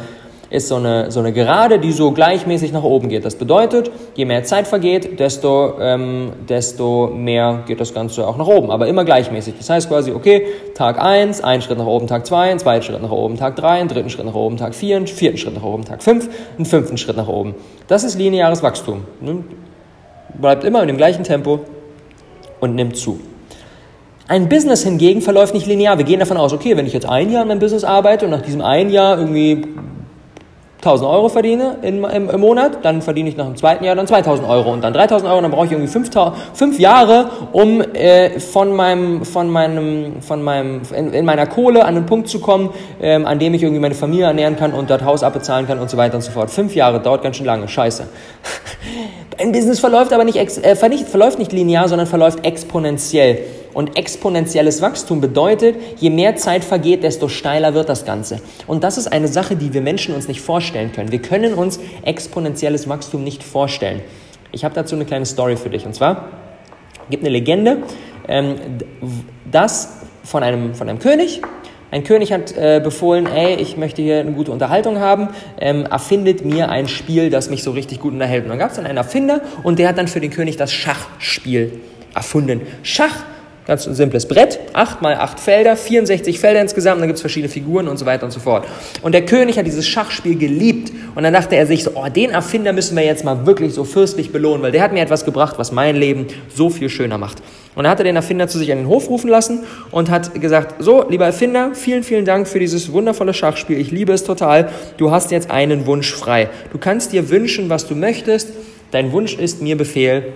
ist 0.54 0.68
so 0.68 0.76
eine, 0.76 1.10
so 1.10 1.20
eine 1.20 1.34
Gerade, 1.34 1.80
die 1.80 1.92
so 1.92 2.12
gleichmäßig 2.12 2.72
nach 2.74 2.84
oben 2.84 3.10
geht. 3.10 3.26
Das 3.26 3.36
bedeutet, 3.36 3.90
je 4.14 4.26
mehr 4.26 4.44
Zeit 4.44 4.68
vergeht, 4.68 5.20
desto, 5.20 5.80
ähm, 5.80 6.32
desto 6.48 7.08
mehr 7.08 7.64
geht 7.66 7.80
das 7.80 7.92
Ganze 7.92 8.28
auch 8.28 8.38
nach 8.38 8.46
oben, 8.46 8.70
aber 8.70 8.88
immer 8.88 9.04
gleichmäßig. 9.04 9.56
Das 9.58 9.72
heißt 9.72 9.90
quasi, 9.90 10.12
okay, 10.12 10.46
Tag 10.76 11.02
1, 11.02 11.44
ein 11.44 11.64
Schritt 11.64 11.80
nach 11.80 11.88
oben, 11.88 12.06
Tag 12.06 12.28
2, 12.28 12.52
ein 12.52 12.60
zweiter 12.60 12.84
Schritt 12.84 13.02
nach 13.02 13.10
oben, 13.10 13.36
Tag 13.36 13.56
3, 13.56 13.68
einen 13.68 13.90
dritten 13.90 14.12
Schritt 14.12 14.28
nach 14.28 14.36
oben, 14.36 14.58
Tag 14.58 14.76
4, 14.76 14.98
einen 14.98 15.08
vierten 15.08 15.40
Schritt 15.40 15.56
nach 15.56 15.64
oben, 15.64 15.86
Tag 15.86 16.04
5, 16.04 16.30
einen 16.58 16.66
fünften 16.66 16.98
Schritt 17.00 17.18
nach 17.18 17.28
oben. 17.28 17.56
Das 17.88 18.04
ist 18.04 18.20
lineares 18.20 18.62
Wachstum. 18.62 19.06
Bleibt 20.40 20.64
immer 20.64 20.82
in 20.82 20.88
dem 20.88 20.98
gleichen 20.98 21.24
Tempo 21.24 21.62
und 22.64 22.76
nimmt 22.76 22.96
zu. 22.96 23.20
Ein 24.30 24.48
Business 24.48 24.84
hingegen 24.84 25.22
verläuft 25.22 25.54
nicht 25.54 25.68
linear. 25.68 25.98
Wir 25.98 26.06
gehen 26.06 26.20
davon 26.20 26.38
aus, 26.38 26.54
okay, 26.54 26.78
wenn 26.78 26.88
ich 26.88 26.94
jetzt 26.94 27.06
ein 27.06 27.30
Jahr 27.30 27.42
in 27.42 27.50
meinem 27.50 27.60
Business 27.60 27.84
arbeite 27.84 28.24
und 28.24 28.32
nach 28.32 28.42
diesem 28.42 28.62
ein 28.62 28.90
Jahr 28.90 29.20
irgendwie 29.20 29.68
1000 30.86 31.10
Euro 31.10 31.30
verdiene 31.30 31.78
im, 31.82 32.04
im, 32.04 32.30
im, 32.30 32.42
Monat, 32.42 32.84
dann 32.84 33.02
verdiene 33.02 33.30
ich 33.30 33.38
nach 33.38 33.46
dem 33.46 33.56
zweiten 33.56 33.86
Jahr 33.86 33.96
dann 33.96 34.06
2000 34.06 34.48
Euro 34.48 34.74
und 34.74 34.84
dann 34.84 34.94
3000 34.94 35.32
Euro, 35.32 35.42
dann 35.42 35.52
brauche 35.52 35.66
ich 35.66 35.72
irgendwie 35.72 35.90
fünf, 35.90 36.10
fünf 36.54 36.78
Jahre, 36.78 37.30
um 37.54 37.82
äh, 37.82 38.40
von 38.40 38.76
meinem, 38.76 39.24
von 39.24 39.50
meinem, 39.50 40.22
von 40.22 40.44
meinem, 40.44 40.82
in, 40.96 41.14
in, 41.14 41.26
meiner 41.26 41.48
Kohle 41.48 41.86
an 41.86 41.96
den 41.96 42.06
Punkt 42.06 42.28
zu 42.28 42.40
kommen, 42.40 42.72
ähm, 43.02 43.26
an 43.26 43.40
dem 43.40 43.54
ich 43.54 43.64
irgendwie 43.64 43.80
meine 43.80 43.96
Familie 43.96 44.26
ernähren 44.26 44.58
kann 44.58 44.74
und 44.74 44.90
das 44.90 45.04
Haus 45.04 45.24
abbezahlen 45.24 45.68
kann 45.68 45.80
und 45.80 45.90
so 45.90 45.96
weiter 45.96 46.16
und 46.16 46.22
so 46.22 46.32
fort. 46.32 46.52
Fünf 46.52 46.76
Jahre 46.76 47.00
dauert 47.00 47.24
ganz 47.24 47.38
schön 47.38 47.46
lange, 47.46 47.68
scheiße. 47.68 48.08
Ein 49.40 49.52
Business 49.52 49.80
verläuft 49.80 50.12
aber 50.14 50.26
nicht, 50.26 50.38
äh, 50.38 50.76
verläuft 50.76 51.40
nicht 51.40 51.54
linear, 51.54 51.88
sondern 51.88 52.08
verläuft 52.08 52.46
exponentiell. 52.46 53.40
Und 53.74 53.98
exponentielles 53.98 54.82
Wachstum 54.82 55.22
bedeutet, 55.22 55.76
je 55.98 56.10
mehr 56.10 56.36
Zeit 56.36 56.64
vergeht, 56.64 57.04
desto 57.04 57.28
steiler 57.28 57.74
wird 57.74 57.90
das 57.90 58.06
Ganze. 58.06 58.40
Und 58.68 58.84
das 58.84 58.98
ist 58.98 59.08
eine 59.08 59.28
Sache, 59.28 59.56
die 59.56 59.74
wir 59.74 59.82
Menschen 59.82 60.14
uns 60.14 60.28
nicht 60.28 60.42
vorstellen 60.42 60.92
können. 60.92 61.12
Wir 61.12 61.22
können 61.22 61.54
uns 61.54 61.80
exponentielles 62.04 62.88
Wachstum 62.88 63.24
nicht 63.24 63.44
vorstellen. 63.44 64.02
Ich 64.52 64.64
habe 64.64 64.76
dazu 64.76 64.96
eine 64.96 65.06
kleine 65.06 65.26
Story 65.26 65.58
für 65.58 65.70
dich. 65.70 65.86
Und 65.86 65.96
zwar 65.96 66.30
gibt 67.10 67.24
eine 67.24 67.32
Legende, 67.32 67.84
ähm, 68.28 68.56
dass 69.52 70.02
von 70.24 70.44
einem, 70.44 70.76
von 70.76 70.88
einem 70.88 71.00
König. 71.00 71.42
Ein 71.92 72.04
König 72.04 72.32
hat 72.34 72.58
äh, 72.58 72.82
befohlen, 72.84 73.28
ey, 73.28 73.56
ich 73.56 73.78
möchte 73.78 74.02
hier 74.02 74.20
eine 74.20 74.32
gute 74.32 74.52
Unterhaltung 74.52 75.00
haben, 75.00 75.30
ähm, 75.60 75.86
erfindet 75.86 76.44
mir 76.44 76.70
ein 76.70 76.88
Spiel, 76.88 77.30
das 77.30 77.52
mich 77.52 77.62
so 77.62 77.70
richtig 77.72 78.00
gut 78.00 78.14
unterhält. 78.14 78.46
Und 78.46 78.50
dann 78.50 78.58
gab 78.58 78.72
es 78.72 78.78
dann 78.78 78.88
einen 78.88 78.98
Erfinder 78.98 79.42
und 79.62 79.78
der 79.78 79.90
hat 79.90 79.98
dann 80.00 80.08
für 80.08 80.20
den 80.20 80.32
König 80.32 80.58
das 80.58 80.74
Schachspiel 80.74 81.82
erfunden. 82.16 82.62
Schach 82.82 83.24
Ganz 83.66 83.86
simples 83.86 84.28
Brett, 84.28 84.60
8 84.74 85.02
mal 85.02 85.16
8 85.16 85.40
Felder, 85.40 85.78
64 85.78 86.38
Felder 86.38 86.60
insgesamt, 86.60 87.00
dann 87.00 87.08
gibt 87.08 87.16
es 87.16 87.22
verschiedene 87.22 87.48
Figuren 87.50 87.88
und 87.88 87.98
so 87.98 88.06
weiter 88.06 88.26
und 88.26 88.32
so 88.32 88.42
fort. 88.42 88.68
Und 89.02 89.14
der 89.14 89.26
König 89.26 89.58
hat 89.58 89.66
dieses 89.66 89.88
Schachspiel 89.88 90.38
geliebt 90.38 90.92
und 91.16 91.24
dann 91.24 91.32
dachte 91.32 91.56
er 91.56 91.66
sich 91.66 91.84
so, 91.84 91.92
oh, 91.96 92.10
den 92.10 92.32
Erfinder 92.32 92.74
müssen 92.74 92.98
wir 92.98 93.06
jetzt 93.06 93.24
mal 93.24 93.46
wirklich 93.46 93.74
so 93.74 93.86
fürstlich 93.86 94.34
belohnen, 94.34 94.62
weil 94.64 94.74
der 94.74 94.84
hat 94.84 94.92
mir 94.92 95.00
etwas 95.00 95.24
gebracht, 95.24 95.56
was 95.60 95.72
mein 95.72 95.96
Leben 95.96 96.28
so 96.54 96.70
viel 96.70 96.90
schöner 96.90 97.18
macht. 97.18 97.38
Und 97.76 97.84
dann 97.84 97.92
hat 97.92 98.00
er 98.00 98.04
den 98.04 98.18
Erfinder 98.18 98.50
zu 98.50 98.58
sich 98.58 98.70
an 98.70 98.80
den 98.80 98.88
Hof 98.88 99.10
rufen 99.10 99.30
lassen 99.30 99.62
und 99.92 100.10
hat 100.10 100.40
gesagt, 100.42 100.84
so, 100.84 101.08
lieber 101.10 101.26
Erfinder, 101.26 101.72
vielen, 101.74 102.04
vielen 102.04 102.26
Dank 102.26 102.50
für 102.50 102.60
dieses 102.60 102.92
wundervolle 102.92 103.34
Schachspiel, 103.34 103.78
ich 103.78 103.92
liebe 103.92 104.12
es 104.12 104.26
total, 104.26 104.70
du 104.98 105.12
hast 105.12 105.32
jetzt 105.32 105.50
einen 105.50 105.86
Wunsch 105.86 106.14
frei. 106.14 106.50
Du 106.74 106.80
kannst 106.80 107.14
dir 107.14 107.30
wünschen, 107.30 107.70
was 107.70 107.88
du 107.88 107.96
möchtest, 107.96 108.50
dein 108.92 109.14
Wunsch 109.14 109.38
ist 109.38 109.62
mir 109.62 109.78
Befehl, 109.78 110.34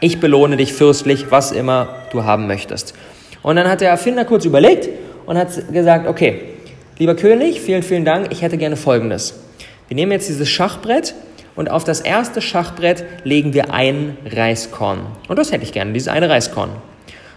ich 0.00 0.20
belohne 0.20 0.56
dich 0.56 0.72
fürstlich, 0.72 1.26
was 1.30 1.52
immer 1.52 1.96
du 2.10 2.24
haben 2.24 2.46
möchtest. 2.46 2.94
Und 3.42 3.56
dann 3.56 3.68
hat 3.68 3.80
der 3.80 3.90
Erfinder 3.90 4.24
kurz 4.24 4.44
überlegt 4.44 4.88
und 5.26 5.38
hat 5.38 5.48
gesagt, 5.72 6.06
okay, 6.06 6.40
lieber 6.98 7.14
König, 7.14 7.60
vielen, 7.60 7.82
vielen 7.82 8.04
Dank, 8.04 8.28
ich 8.30 8.42
hätte 8.42 8.56
gerne 8.56 8.76
Folgendes. 8.76 9.34
Wir 9.88 9.94
nehmen 9.94 10.12
jetzt 10.12 10.28
dieses 10.28 10.48
Schachbrett 10.48 11.14
und 11.56 11.70
auf 11.70 11.84
das 11.84 12.00
erste 12.00 12.40
Schachbrett 12.40 13.04
legen 13.24 13.54
wir 13.54 13.72
ein 13.72 14.16
Reiskorn. 14.24 15.00
Und 15.28 15.38
das 15.38 15.52
hätte 15.52 15.64
ich 15.64 15.72
gerne, 15.72 15.92
dieses 15.92 16.08
eine 16.08 16.28
Reiskorn. 16.28 16.70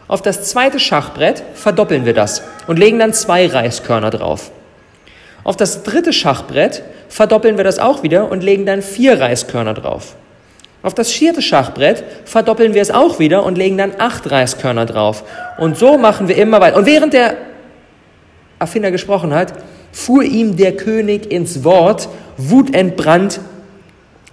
Auf 0.08 0.21
das 0.21 0.43
zweite 0.49 0.80
Schachbrett 0.80 1.43
verdoppeln 1.54 2.06
wir 2.06 2.13
das 2.13 2.43
und 2.67 2.78
legen 2.78 2.99
dann 2.99 3.13
zwei 3.13 3.47
Reiskörner 3.47 4.10
drauf. 4.10 4.52
Auf 5.43 5.58
das 5.58 5.84
dritte 5.84 6.13
Schachbrett 6.13 6.84
verdoppeln 7.10 7.58
wir 7.58 7.63
das 7.63 7.80
auch 7.80 8.04
wieder 8.04 8.32
und 8.32 8.43
legen 8.43 8.65
dann 8.65 8.82
vier 8.82 9.19
Reiskörner 9.19 9.73
drauf. 9.73 10.15
Auf 10.83 10.93
das 10.93 11.09
vierte 11.11 11.41
Schachbrett 11.41 12.03
verdoppeln 12.25 12.73
wir 12.73 12.81
es 12.81 12.91
auch 12.91 13.17
wieder 13.17 13.45
und 13.45 13.57
legen 13.57 13.77
dann 13.77 13.93
acht 13.99 14.29
Reiskörner 14.29 14.85
drauf. 14.85 15.23
Und 15.57 15.77
so 15.77 15.97
machen 15.97 16.27
wir 16.27 16.35
immer 16.35 16.59
weiter. 16.59 16.77
Und 16.77 16.85
während 16.85 17.13
der 17.13 17.37
Erfinder 18.59 18.91
gesprochen 18.91 19.33
hat, 19.33 19.53
fuhr 19.93 20.23
ihm 20.23 20.57
der 20.57 20.75
König 20.75 21.31
ins 21.31 21.63
Wort, 21.63 22.09
wutentbrannt, 22.35 23.39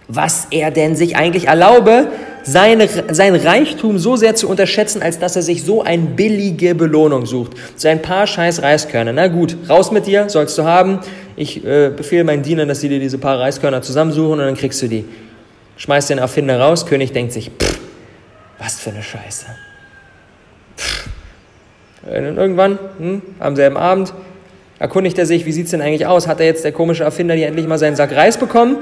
was 0.09 0.49
er 0.51 0.73
denn 0.73 0.97
sich 0.97 1.17
eigentlich 1.17 1.47
erlaube, 1.47 2.09
seine, 2.43 2.89
sein 3.13 3.37
Reichtum 3.37 3.99
so 3.99 4.17
sehr 4.17 4.35
zu 4.35 4.49
unterschätzen, 4.49 5.03
als 5.03 5.21
dass 5.21 5.37
er 5.37 5.43
sich 5.43 5.63
so 5.63 5.83
eine 5.83 6.03
billige 6.03 6.75
Belohnung 6.75 7.27
sucht. 7.27 7.53
So 7.77 7.87
ein 7.87 8.03
paar 8.03 8.27
scheiß 8.27 8.63
Reiskörner. 8.63 9.13
Na 9.13 9.29
gut, 9.29 9.57
raus 9.69 9.93
mit 9.93 10.07
dir, 10.07 10.29
sollst 10.29 10.59
du 10.59 10.65
haben. 10.65 10.99
Ich 11.37 11.65
äh, 11.65 11.91
befehle 11.95 12.25
meinen 12.25 12.43
Dienern, 12.43 12.67
dass 12.67 12.81
sie 12.81 12.89
dir 12.89 12.99
diese 12.99 13.19
paar 13.19 13.39
Reiskörner 13.39 13.83
zusammensuchen 13.83 14.33
und 14.33 14.39
dann 14.39 14.57
kriegst 14.57 14.83
du 14.83 14.89
die 14.89 15.05
schmeißt 15.81 16.11
den 16.11 16.19
Erfinder 16.19 16.61
raus. 16.61 16.87
König 16.87 17.13
denkt 17.13 17.33
sich, 17.33 17.51
pff, 17.51 17.81
was 18.59 18.79
für 18.79 18.91
eine 18.91 19.03
Scheiße. 19.03 19.47
Pff. 20.77 21.09
Und 22.03 22.37
irgendwann, 22.37 22.79
hm, 22.99 23.23
am 23.39 23.57
selben 23.57 23.77
Abend, 23.77 24.13
erkundigt 24.79 25.19
er 25.19 25.27
sich, 25.27 25.47
wie 25.47 25.53
sieht 25.53 25.65
es 25.65 25.71
denn 25.71 25.81
eigentlich 25.81 26.07
aus? 26.07 26.27
Hat 26.27 26.41
er 26.41 26.47
jetzt 26.47 26.65
der 26.65 26.73
komische 26.73 27.05
Erfinder 27.05 27.35
hier 27.35 27.47
endlich 27.47 27.67
mal 27.67 27.79
seinen 27.79 27.97
Sack 27.97 28.15
Reis 28.15 28.37
bekommen? 28.37 28.79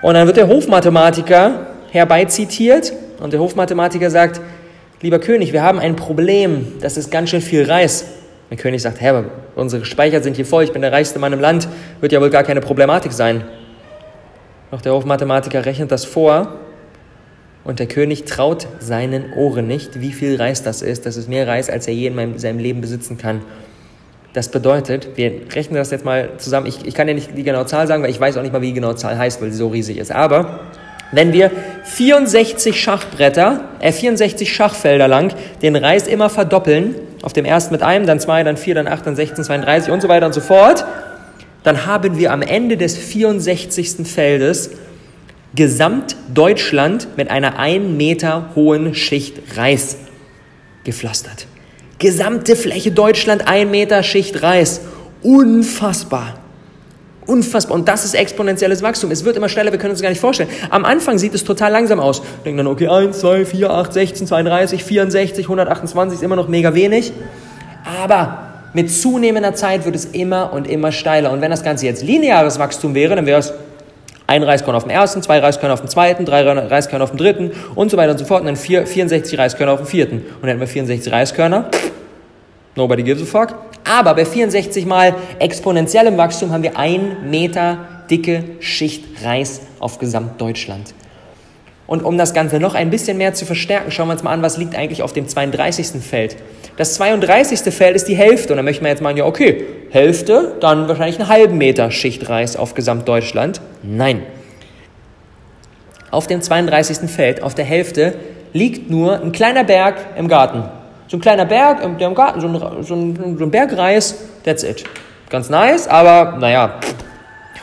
Und 0.00 0.14
dann 0.14 0.26
wird 0.26 0.38
der 0.38 0.48
Hofmathematiker 0.48 1.66
herbeizitiert 1.90 2.92
und 3.20 3.32
der 3.32 3.40
Hofmathematiker 3.40 4.10
sagt, 4.10 4.40
lieber 5.02 5.18
König, 5.18 5.52
wir 5.52 5.62
haben 5.62 5.78
ein 5.78 5.96
Problem, 5.96 6.72
das 6.80 6.96
ist 6.96 7.10
ganz 7.10 7.30
schön 7.30 7.42
viel 7.42 7.64
Reis. 7.64 8.06
Der 8.50 8.56
König 8.56 8.82
sagt, 8.82 9.00
Herr, 9.00 9.24
unsere 9.54 9.84
Speicher 9.84 10.22
sind 10.22 10.36
hier 10.36 10.46
voll, 10.46 10.64
ich 10.64 10.72
bin 10.72 10.82
der 10.82 10.92
reichste 10.92 11.18
Mann 11.18 11.32
im 11.32 11.40
Land, 11.40 11.68
wird 12.00 12.12
ja 12.12 12.20
wohl 12.20 12.30
gar 12.30 12.42
keine 12.42 12.60
Problematik 12.60 13.12
sein. 13.12 13.44
Doch 14.72 14.80
der 14.80 14.94
Hofmathematiker 14.94 15.66
rechnet 15.66 15.92
das 15.92 16.06
vor 16.06 16.54
und 17.62 17.78
der 17.78 17.86
König 17.86 18.24
traut 18.24 18.66
seinen 18.80 19.34
Ohren 19.34 19.66
nicht, 19.66 20.00
wie 20.00 20.12
viel 20.12 20.36
Reis 20.36 20.62
das 20.62 20.80
ist. 20.80 21.04
Das 21.04 21.18
ist 21.18 21.28
mehr 21.28 21.46
Reis, 21.46 21.68
als 21.68 21.86
er 21.86 21.92
je 21.92 22.06
in 22.06 22.38
seinem 22.38 22.58
Leben 22.58 22.80
besitzen 22.80 23.18
kann. 23.18 23.42
Das 24.32 24.48
bedeutet, 24.48 25.10
wir 25.16 25.30
rechnen 25.54 25.76
das 25.76 25.90
jetzt 25.90 26.06
mal 26.06 26.30
zusammen. 26.38 26.66
Ich, 26.66 26.86
ich 26.86 26.94
kann 26.94 27.06
ja 27.06 27.12
nicht 27.12 27.36
die 27.36 27.42
genaue 27.42 27.66
Zahl 27.66 27.86
sagen, 27.86 28.02
weil 28.02 28.08
ich 28.08 28.18
weiß 28.18 28.38
auch 28.38 28.42
nicht 28.42 28.54
mal, 28.54 28.62
wie 28.62 28.68
die 28.68 28.72
genaue 28.72 28.96
Zahl 28.96 29.18
heißt, 29.18 29.42
weil 29.42 29.50
sie 29.50 29.58
so 29.58 29.68
riesig 29.68 29.98
ist. 29.98 30.10
Aber 30.10 30.60
wenn 31.12 31.34
wir 31.34 31.50
64 31.84 32.80
Schachbretter, 32.80 33.68
äh 33.80 33.92
64 33.92 34.50
Schachfelder 34.50 35.06
lang 35.06 35.34
den 35.60 35.76
Reis 35.76 36.06
immer 36.06 36.30
verdoppeln, 36.30 36.94
auf 37.20 37.34
dem 37.34 37.44
ersten 37.44 37.74
mit 37.74 37.82
einem, 37.82 38.06
dann 38.06 38.20
zwei, 38.20 38.42
dann 38.42 38.56
vier, 38.56 38.74
dann 38.74 38.88
acht, 38.88 39.06
dann 39.06 39.16
16, 39.16 39.44
32 39.44 39.92
und 39.92 40.00
so 40.00 40.08
weiter 40.08 40.24
und 40.24 40.32
so 40.32 40.40
fort, 40.40 40.86
dann 41.62 41.86
haben 41.86 42.18
wir 42.18 42.32
am 42.32 42.42
Ende 42.42 42.76
des 42.76 42.96
64. 42.96 44.06
Feldes 44.06 44.70
Gesamtdeutschland 45.54 47.08
mit 47.16 47.30
einer 47.30 47.58
ein 47.58 47.96
Meter 47.96 48.50
hohen 48.54 48.94
Schicht 48.94 49.56
Reis 49.56 49.96
gepflastert. 50.84 51.46
Gesamte 51.98 52.56
Fläche 52.56 52.90
Deutschland 52.90 53.46
ein 53.46 53.70
Meter 53.70 54.02
Schicht 54.02 54.42
Reis. 54.42 54.80
Unfassbar. 55.22 56.34
Unfassbar. 57.26 57.76
Und 57.76 57.86
das 57.86 58.04
ist 58.04 58.14
exponentielles 58.14 58.82
Wachstum. 58.82 59.10
Es 59.12 59.24
wird 59.24 59.36
immer 59.36 59.48
schneller, 59.48 59.70
wir 59.70 59.78
können 59.78 59.92
uns 59.92 60.02
gar 60.02 60.08
nicht 60.08 60.20
vorstellen. 60.20 60.48
Am 60.70 60.84
Anfang 60.84 61.18
sieht 61.18 61.34
es 61.34 61.44
total 61.44 61.70
langsam 61.70 62.00
aus. 62.00 62.22
Denken 62.44 62.58
dann, 62.58 62.66
okay, 62.66 62.88
1, 62.88 63.20
2, 63.20 63.44
4, 63.44 63.70
8, 63.70 63.92
16, 63.92 64.26
32, 64.26 64.82
64, 64.82 65.44
128 65.44 66.18
ist 66.18 66.24
immer 66.24 66.34
noch 66.34 66.48
mega 66.48 66.74
wenig. 66.74 67.12
Aber 68.02 68.51
mit 68.74 68.90
zunehmender 68.90 69.54
Zeit 69.54 69.84
wird 69.84 69.94
es 69.94 70.06
immer 70.06 70.52
und 70.52 70.68
immer 70.68 70.92
steiler. 70.92 71.30
Und 71.30 71.40
wenn 71.40 71.50
das 71.50 71.62
Ganze 71.62 71.86
jetzt 71.86 72.02
lineares 72.02 72.58
Wachstum 72.58 72.94
wäre, 72.94 73.16
dann 73.16 73.26
wäre 73.26 73.40
es 73.40 73.52
ein 74.26 74.42
Reiskorn 74.42 74.74
auf 74.74 74.84
dem 74.84 74.90
ersten, 74.90 75.22
zwei 75.22 75.40
Reiskörner 75.40 75.74
auf 75.74 75.80
dem 75.80 75.90
zweiten, 75.90 76.24
drei 76.24 76.42
Reiskörner 76.42 77.04
auf 77.04 77.10
dem 77.10 77.18
dritten 77.18 77.50
und 77.74 77.90
so 77.90 77.96
weiter 77.96 78.12
und 78.12 78.18
so 78.18 78.24
fort. 78.24 78.40
Und 78.40 78.46
dann 78.46 78.56
vier, 78.56 78.86
64 78.86 79.38
Reiskörner 79.38 79.72
auf 79.72 79.80
dem 79.80 79.86
vierten. 79.86 80.16
Und 80.16 80.42
dann 80.42 80.48
hätten 80.50 80.60
wir 80.60 80.66
64 80.66 81.12
Reiskörner. 81.12 81.70
Nobody 82.74 83.02
gives 83.02 83.22
a 83.22 83.26
fuck. 83.26 83.54
Aber 83.84 84.14
bei 84.14 84.24
64 84.24 84.86
mal 84.86 85.14
exponentiellem 85.38 86.16
Wachstum 86.16 86.52
haben 86.52 86.62
wir 86.62 86.78
ein 86.78 87.28
Meter 87.28 87.78
dicke 88.08 88.44
Schicht 88.60 89.04
Reis 89.22 89.62
auf 89.80 89.98
Gesamtdeutschland. 89.98 90.94
Und 91.86 92.02
um 92.02 92.16
das 92.16 92.32
Ganze 92.32 92.58
noch 92.58 92.74
ein 92.74 92.88
bisschen 92.88 93.18
mehr 93.18 93.34
zu 93.34 93.44
verstärken, 93.44 93.90
schauen 93.90 94.08
wir 94.08 94.12
uns 94.12 94.22
mal 94.22 94.30
an, 94.30 94.40
was 94.40 94.56
liegt 94.56 94.74
eigentlich 94.74 95.02
auf 95.02 95.12
dem 95.12 95.28
32. 95.28 96.02
Feld. 96.02 96.36
Das 96.76 96.94
32. 96.94 97.72
Feld 97.74 97.96
ist 97.96 98.08
die 98.08 98.16
Hälfte. 98.16 98.52
Und 98.52 98.56
dann 98.56 98.64
möchte 98.64 98.82
man 98.82 98.90
jetzt 98.90 99.02
meinen, 99.02 99.18
ja, 99.18 99.24
okay, 99.24 99.64
Hälfte, 99.90 100.56
dann 100.60 100.88
wahrscheinlich 100.88 101.18
einen 101.18 101.28
halben 101.28 101.58
Meter 101.58 101.90
Schichtreis 101.90 102.56
auf 102.56 102.74
Gesamtdeutschland. 102.74 103.60
Nein. 103.82 104.22
Auf 106.10 106.26
dem 106.26 106.40
32. 106.40 107.10
Feld, 107.10 107.42
auf 107.42 107.54
der 107.54 107.64
Hälfte, 107.64 108.14
liegt 108.52 108.90
nur 108.90 109.20
ein 109.20 109.32
kleiner 109.32 109.64
Berg 109.64 109.96
im 110.16 110.28
Garten. 110.28 110.64
So 111.08 111.16
ein 111.16 111.20
kleiner 111.20 111.44
Berg 111.44 111.82
im, 111.82 111.98
im 111.98 112.14
Garten, 112.14 112.40
so 112.40 112.48
ein, 112.48 112.82
so, 112.82 112.94
ein, 112.94 113.36
so 113.38 113.44
ein 113.44 113.50
Bergreis, 113.50 114.16
that's 114.44 114.62
it. 114.62 114.84
Ganz 115.28 115.48
nice, 115.50 115.88
aber 115.88 116.36
naja. 116.38 116.78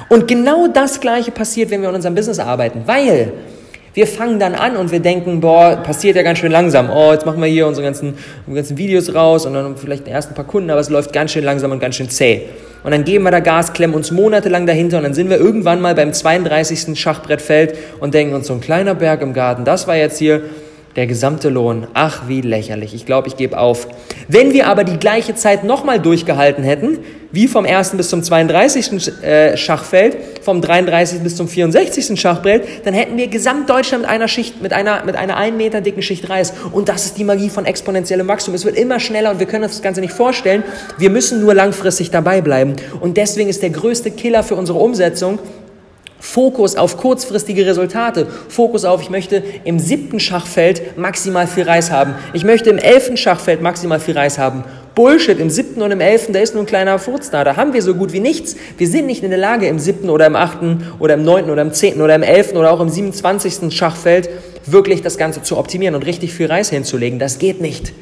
Und 0.10 0.28
genau 0.28 0.68
das 0.68 1.00
Gleiche 1.00 1.32
passiert, 1.32 1.70
wenn 1.70 1.82
wir 1.82 1.90
in 1.90 1.96
unserem 1.96 2.16
Business 2.16 2.40
arbeiten, 2.40 2.84
weil 2.86 3.34
wir 3.94 4.08
fangen 4.08 4.40
dann 4.40 4.56
an 4.56 4.78
und 4.78 4.92
wir 4.92 5.00
denken, 5.00 5.40
boah, 5.40 5.78
passiert 5.78 6.16
ja 6.16 6.24
ganz 6.24 6.40
schön 6.40 6.52
langsam. 6.52 6.90
Oh, 6.90 7.12
jetzt 7.12 7.26
machen 7.26 7.42
wir 7.42 7.48
hier 7.48 7.68
unsere 7.68 7.86
ganzen, 7.86 8.16
unsere 8.46 8.56
ganzen 8.56 8.78
Videos 8.78 9.14
raus 9.14 9.46
und 9.46 9.54
dann 9.54 9.78
vielleicht 9.78 10.06
den 10.06 10.14
ersten 10.14 10.36
paar 10.36 10.46
Kunden, 10.46 10.70
aber 10.70 10.80
es 10.80 10.90
läuft 10.90 11.14
ganz 11.14 11.32
schön 11.32 11.44
langsam 11.44 11.72
und 11.72 11.80
ganz 11.80 11.96
schön 11.96 12.10
zäh. 12.10 12.44
Und 12.84 12.92
dann 12.92 13.04
geben 13.04 13.26
wir 13.26 13.32
da 13.32 13.40
Gas, 13.40 13.74
klemmen 13.74 13.96
uns 13.96 14.12
monatelang 14.12 14.66
dahinter 14.66 14.98
und 14.98 15.04
dann 15.04 15.14
sind 15.14 15.30
wir 15.30 15.38
irgendwann 15.38 15.82
mal 15.82 15.96
beim 15.96 16.14
32. 16.14 16.98
Schachbrettfeld 16.98 17.76
und 18.00 18.14
denken 18.14 18.36
uns, 18.36 18.48
so 18.48 18.54
ein 18.54 18.62
kleiner 18.62 18.96
Berg 18.96 19.22
im 19.22 19.34
Garten, 19.34 19.66
das 19.66 19.88
war 19.88 19.98
jetzt 19.98 20.18
hier 20.18 20.44
der 20.96 21.08
gesamte 21.08 21.50
Lohn. 21.50 21.88
Ach, 21.94 22.28
wie 22.28 22.42
lächerlich. 22.42 22.94
Ich 22.94 23.06
glaube, 23.06 23.28
ich 23.28 23.38
gebe 23.38 23.58
auf. 23.58 23.88
Wenn 24.28 24.54
wir 24.54 24.68
aber 24.68 24.84
die 24.84 24.98
gleiche 24.98 25.36
Zeit 25.36 25.64
nochmal 25.64 26.00
durchgehalten 26.00 26.64
hätten, 26.64 27.00
wie 27.32 27.48
vom 27.48 27.66
1. 27.66 27.92
bis 27.92 28.10
zum 28.10 28.24
32. 28.24 29.24
Äh, 29.24 29.56
Schachfeld, 29.56 30.18
vom 30.42 30.62
33. 30.62 31.20
bis 31.20 31.36
zum 31.36 31.48
64. 31.48 32.20
Schachbrett, 32.20 32.64
dann 32.86 32.94
hätten 32.94 33.18
wir 33.18 33.28
Gesamtdeutschland 33.28 34.04
mit 34.04 34.12
einer 34.12 34.28
Schicht, 34.28 34.62
mit 34.62 34.74
einer, 34.74 35.06
mit 35.06 35.16
einer 35.16 35.38
1 35.38 35.56
Meter 35.56 35.82
dicken 35.82 36.02
Schicht 36.02 36.30
Reis. 36.30 36.54
Und 36.72 36.90
das 36.90 37.06
ist 37.06 37.18
die 37.18 37.24
Magie 37.24 37.50
von 37.50 37.66
exponentiellem 37.66 38.28
Wachstum. 38.28 38.56
Es 38.56 38.66
wird 38.66 38.78
immer 38.78 39.00
schneller 39.00 39.32
und 39.32 39.40
wir 39.40 39.46
können 39.46 39.64
uns 39.64 39.74
das 39.74 39.82
Ganze 39.84 40.02
nicht 40.02 40.14
vorstellen. 40.14 40.64
Wir 40.98 41.12
müssen 41.12 41.40
nur 41.40 41.54
langfristig 41.54 42.10
dabei 42.10 42.42
bleiben. 42.42 42.76
Und 43.00 43.18
deswegen 43.18 43.50
ist 43.50 43.62
der 43.62 43.70
größte 43.70 44.12
Killer 44.12 44.42
für 44.42 44.56
unsere 44.56 44.80
Umsetzung, 44.80 45.38
Fokus 46.20 46.76
auf 46.76 46.98
kurzfristige 46.98 47.66
Resultate. 47.66 48.28
Fokus 48.50 48.86
auf, 48.86 49.02
ich 49.02 49.10
möchte 49.10 49.44
im 49.64 49.80
siebten 49.80 50.20
Schachfeld 50.20 50.98
maximal 50.98 51.48
viel 51.48 51.64
Reis 51.64 51.92
haben. 51.92 52.16
Ich 52.34 52.44
möchte 52.44 52.70
im 52.70 52.78
elften 52.78 53.18
Schachfeld 53.18 53.62
maximal 53.62 54.00
viel 54.00 54.18
Reis 54.18 54.38
haben. 54.38 54.64
Bullshit, 54.96 55.40
im 55.40 55.50
siebten 55.50 55.82
und 55.82 55.92
im 55.92 56.02
elften, 56.02 56.34
da 56.34 56.40
ist 56.40 56.54
nur 56.54 56.64
ein 56.64 56.66
kleiner 56.66 57.00
Furz 57.00 57.30
da. 57.30 57.46
Da 57.46 57.56
haben 57.56 57.74
wir 57.74 57.82
so 57.82 57.96
gut 57.96 58.12
wie 58.12 58.20
nichts. 58.20 58.58
Wir 58.78 58.88
sind 58.88 59.06
nicht 59.06 59.24
in 59.24 59.30
der 59.30 59.40
Lage, 59.40 59.68
im 59.68 59.80
siebten 59.80 60.10
oder 60.10 60.28
im 60.28 60.36
achten 60.36 60.86
oder 61.00 61.14
im 61.14 61.24
neunten 61.24 61.50
oder 61.52 61.62
im 61.62 61.72
zehnten 61.72 62.02
oder 62.02 62.16
im 62.16 62.24
elften 62.24 62.58
oder 62.58 62.72
auch 62.72 62.82
im 62.82 62.90
siebenundzwanzigsten 62.90 63.72
Schachfeld 63.72 64.30
wirklich 64.66 65.02
das 65.02 65.18
Ganze 65.18 65.42
zu 65.42 65.58
optimieren 65.58 65.96
und 65.96 66.06
richtig 66.06 66.34
viel 66.34 66.48
Reis 66.48 66.70
hinzulegen. 66.70 67.18
Das 67.18 67.40
geht 67.40 67.62
nicht. 67.62 67.94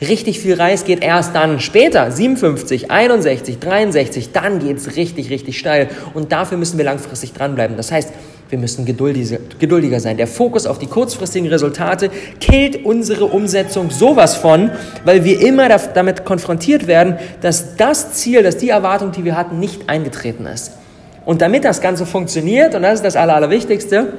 Richtig 0.00 0.40
viel 0.40 0.54
Reis 0.54 0.84
geht 0.84 1.02
erst 1.04 1.34
dann 1.36 1.60
später, 1.60 2.10
57, 2.10 2.90
61, 2.90 3.60
63, 3.60 4.32
dann 4.32 4.58
geht 4.58 4.78
es 4.78 4.96
richtig, 4.96 5.30
richtig 5.30 5.58
steil. 5.58 5.88
Und 6.14 6.32
dafür 6.32 6.58
müssen 6.58 6.78
wir 6.78 6.84
langfristig 6.84 7.32
dranbleiben. 7.32 7.76
Das 7.76 7.92
heißt, 7.92 8.12
wir 8.50 8.58
müssen 8.58 8.84
geduldiger 8.84 10.00
sein. 10.00 10.16
Der 10.16 10.26
Fokus 10.26 10.66
auf 10.66 10.78
die 10.78 10.86
kurzfristigen 10.86 11.48
Resultate 11.48 12.10
killt 12.40 12.84
unsere 12.84 13.26
Umsetzung 13.26 13.90
sowas 13.90 14.36
von, 14.36 14.70
weil 15.04 15.24
wir 15.24 15.40
immer 15.40 15.68
damit 15.68 16.24
konfrontiert 16.24 16.86
werden, 16.86 17.16
dass 17.40 17.76
das 17.76 18.14
Ziel, 18.14 18.42
dass 18.42 18.56
die 18.56 18.68
Erwartung, 18.68 19.12
die 19.12 19.24
wir 19.24 19.36
hatten, 19.36 19.58
nicht 19.58 19.88
eingetreten 19.88 20.46
ist. 20.46 20.72
Und 21.24 21.40
damit 21.40 21.64
das 21.64 21.80
Ganze 21.80 22.04
funktioniert, 22.04 22.74
und 22.74 22.82
das 22.82 22.96
ist 22.96 23.04
das 23.04 23.16
Allerwichtigste, 23.16 24.12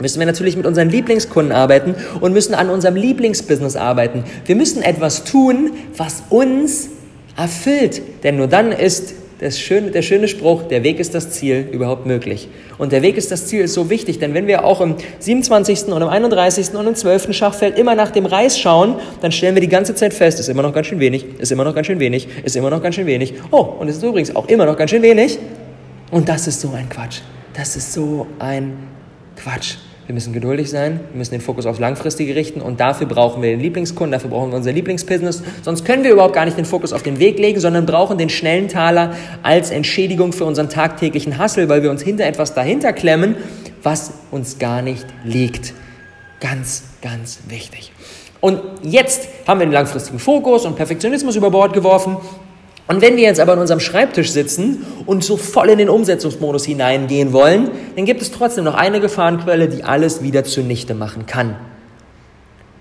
müssen 0.00 0.18
wir 0.18 0.26
natürlich 0.26 0.56
mit 0.56 0.66
unseren 0.66 0.90
Lieblingskunden 0.90 1.52
arbeiten 1.52 1.94
und 2.20 2.32
müssen 2.32 2.54
an 2.54 2.70
unserem 2.70 2.96
Lieblingsbusiness 2.96 3.76
arbeiten. 3.76 4.24
Wir 4.46 4.56
müssen 4.56 4.82
etwas 4.82 5.24
tun, 5.24 5.72
was 5.96 6.22
uns 6.30 6.88
erfüllt. 7.36 8.02
Denn 8.22 8.36
nur 8.36 8.46
dann 8.46 8.72
ist 8.72 9.14
das 9.40 9.58
schöne, 9.58 9.90
der 9.90 10.02
schöne 10.02 10.28
Spruch, 10.28 10.64
der 10.64 10.82
Weg 10.82 11.00
ist 11.00 11.14
das 11.14 11.30
Ziel, 11.30 11.66
überhaupt 11.72 12.04
möglich. 12.04 12.48
Und 12.76 12.92
der 12.92 13.00
Weg 13.00 13.16
ist 13.16 13.30
das 13.30 13.46
Ziel 13.46 13.62
ist 13.62 13.72
so 13.72 13.88
wichtig, 13.88 14.18
denn 14.18 14.34
wenn 14.34 14.46
wir 14.46 14.64
auch 14.64 14.82
im 14.82 14.96
27. 15.18 15.86
und 15.86 16.02
im 16.02 16.08
31. 16.08 16.74
und 16.74 16.86
im 16.86 16.94
12. 16.94 17.32
Schachfeld 17.32 17.78
immer 17.78 17.94
nach 17.94 18.10
dem 18.10 18.26
Reis 18.26 18.58
schauen, 18.58 18.96
dann 19.22 19.32
stellen 19.32 19.54
wir 19.54 19.62
die 19.62 19.68
ganze 19.68 19.94
Zeit 19.94 20.12
fest, 20.12 20.38
ist 20.40 20.48
immer 20.50 20.62
noch 20.62 20.74
ganz 20.74 20.88
schön 20.88 21.00
wenig, 21.00 21.24
ist 21.38 21.50
immer 21.52 21.64
noch 21.64 21.74
ganz 21.74 21.86
schön 21.86 22.00
wenig, 22.00 22.28
ist 22.44 22.54
immer 22.54 22.68
noch 22.68 22.82
ganz 22.82 22.96
schön 22.96 23.06
wenig. 23.06 23.32
Oh, 23.50 23.60
und 23.60 23.88
es 23.88 23.96
ist 23.96 24.02
übrigens 24.02 24.36
auch 24.36 24.46
immer 24.46 24.66
noch 24.66 24.76
ganz 24.76 24.90
schön 24.90 25.02
wenig. 25.02 25.38
Und 26.10 26.28
das 26.28 26.46
ist 26.46 26.60
so 26.60 26.72
ein 26.72 26.88
Quatsch. 26.90 27.20
Das 27.54 27.76
ist 27.76 27.94
so 27.94 28.26
ein 28.38 28.74
Quatsch. 29.36 29.76
Wir 30.10 30.14
müssen 30.14 30.32
geduldig 30.32 30.68
sein, 30.68 30.98
wir 31.12 31.18
müssen 31.18 31.30
den 31.30 31.40
Fokus 31.40 31.66
aufs 31.66 31.78
Langfristige 31.78 32.34
richten 32.34 32.60
und 32.60 32.80
dafür 32.80 33.06
brauchen 33.06 33.44
wir 33.44 33.50
den 33.50 33.60
Lieblingskunden, 33.60 34.10
dafür 34.10 34.28
brauchen 34.28 34.50
wir 34.50 34.56
unser 34.56 34.72
Lieblingsbusiness. 34.72 35.40
Sonst 35.62 35.84
können 35.84 36.02
wir 36.02 36.10
überhaupt 36.10 36.34
gar 36.34 36.46
nicht 36.46 36.58
den 36.58 36.64
Fokus 36.64 36.92
auf 36.92 37.04
den 37.04 37.20
Weg 37.20 37.38
legen, 37.38 37.60
sondern 37.60 37.86
brauchen 37.86 38.18
den 38.18 38.28
schnellen 38.28 38.66
Taler 38.66 39.14
als 39.44 39.70
Entschädigung 39.70 40.32
für 40.32 40.46
unseren 40.46 40.68
tagtäglichen 40.68 41.38
Hassel, 41.38 41.68
weil 41.68 41.84
wir 41.84 41.92
uns 41.92 42.02
hinter 42.02 42.24
etwas 42.24 42.54
dahinter 42.54 42.92
klemmen, 42.92 43.36
was 43.84 44.14
uns 44.32 44.58
gar 44.58 44.82
nicht 44.82 45.06
liegt. 45.22 45.74
Ganz, 46.40 46.82
ganz 47.02 47.38
wichtig. 47.46 47.92
Und 48.40 48.60
jetzt 48.82 49.28
haben 49.46 49.60
wir 49.60 49.66
den 49.66 49.72
langfristigen 49.72 50.18
Fokus 50.18 50.66
und 50.66 50.74
Perfektionismus 50.74 51.36
über 51.36 51.52
Bord 51.52 51.72
geworfen. 51.72 52.16
Und 52.90 53.02
wenn 53.02 53.16
wir 53.16 53.22
jetzt 53.22 53.38
aber 53.38 53.52
an 53.52 53.60
unserem 53.60 53.78
Schreibtisch 53.78 54.32
sitzen 54.32 54.84
und 55.06 55.22
so 55.22 55.36
voll 55.36 55.68
in 55.70 55.78
den 55.78 55.88
Umsetzungsmodus 55.88 56.64
hineingehen 56.64 57.32
wollen, 57.32 57.70
dann 57.94 58.04
gibt 58.04 58.20
es 58.20 58.32
trotzdem 58.32 58.64
noch 58.64 58.74
eine 58.74 58.98
Gefahrenquelle, 58.98 59.68
die 59.68 59.84
alles 59.84 60.24
wieder 60.24 60.42
zunichte 60.42 60.94
machen 60.94 61.24
kann. 61.24 61.54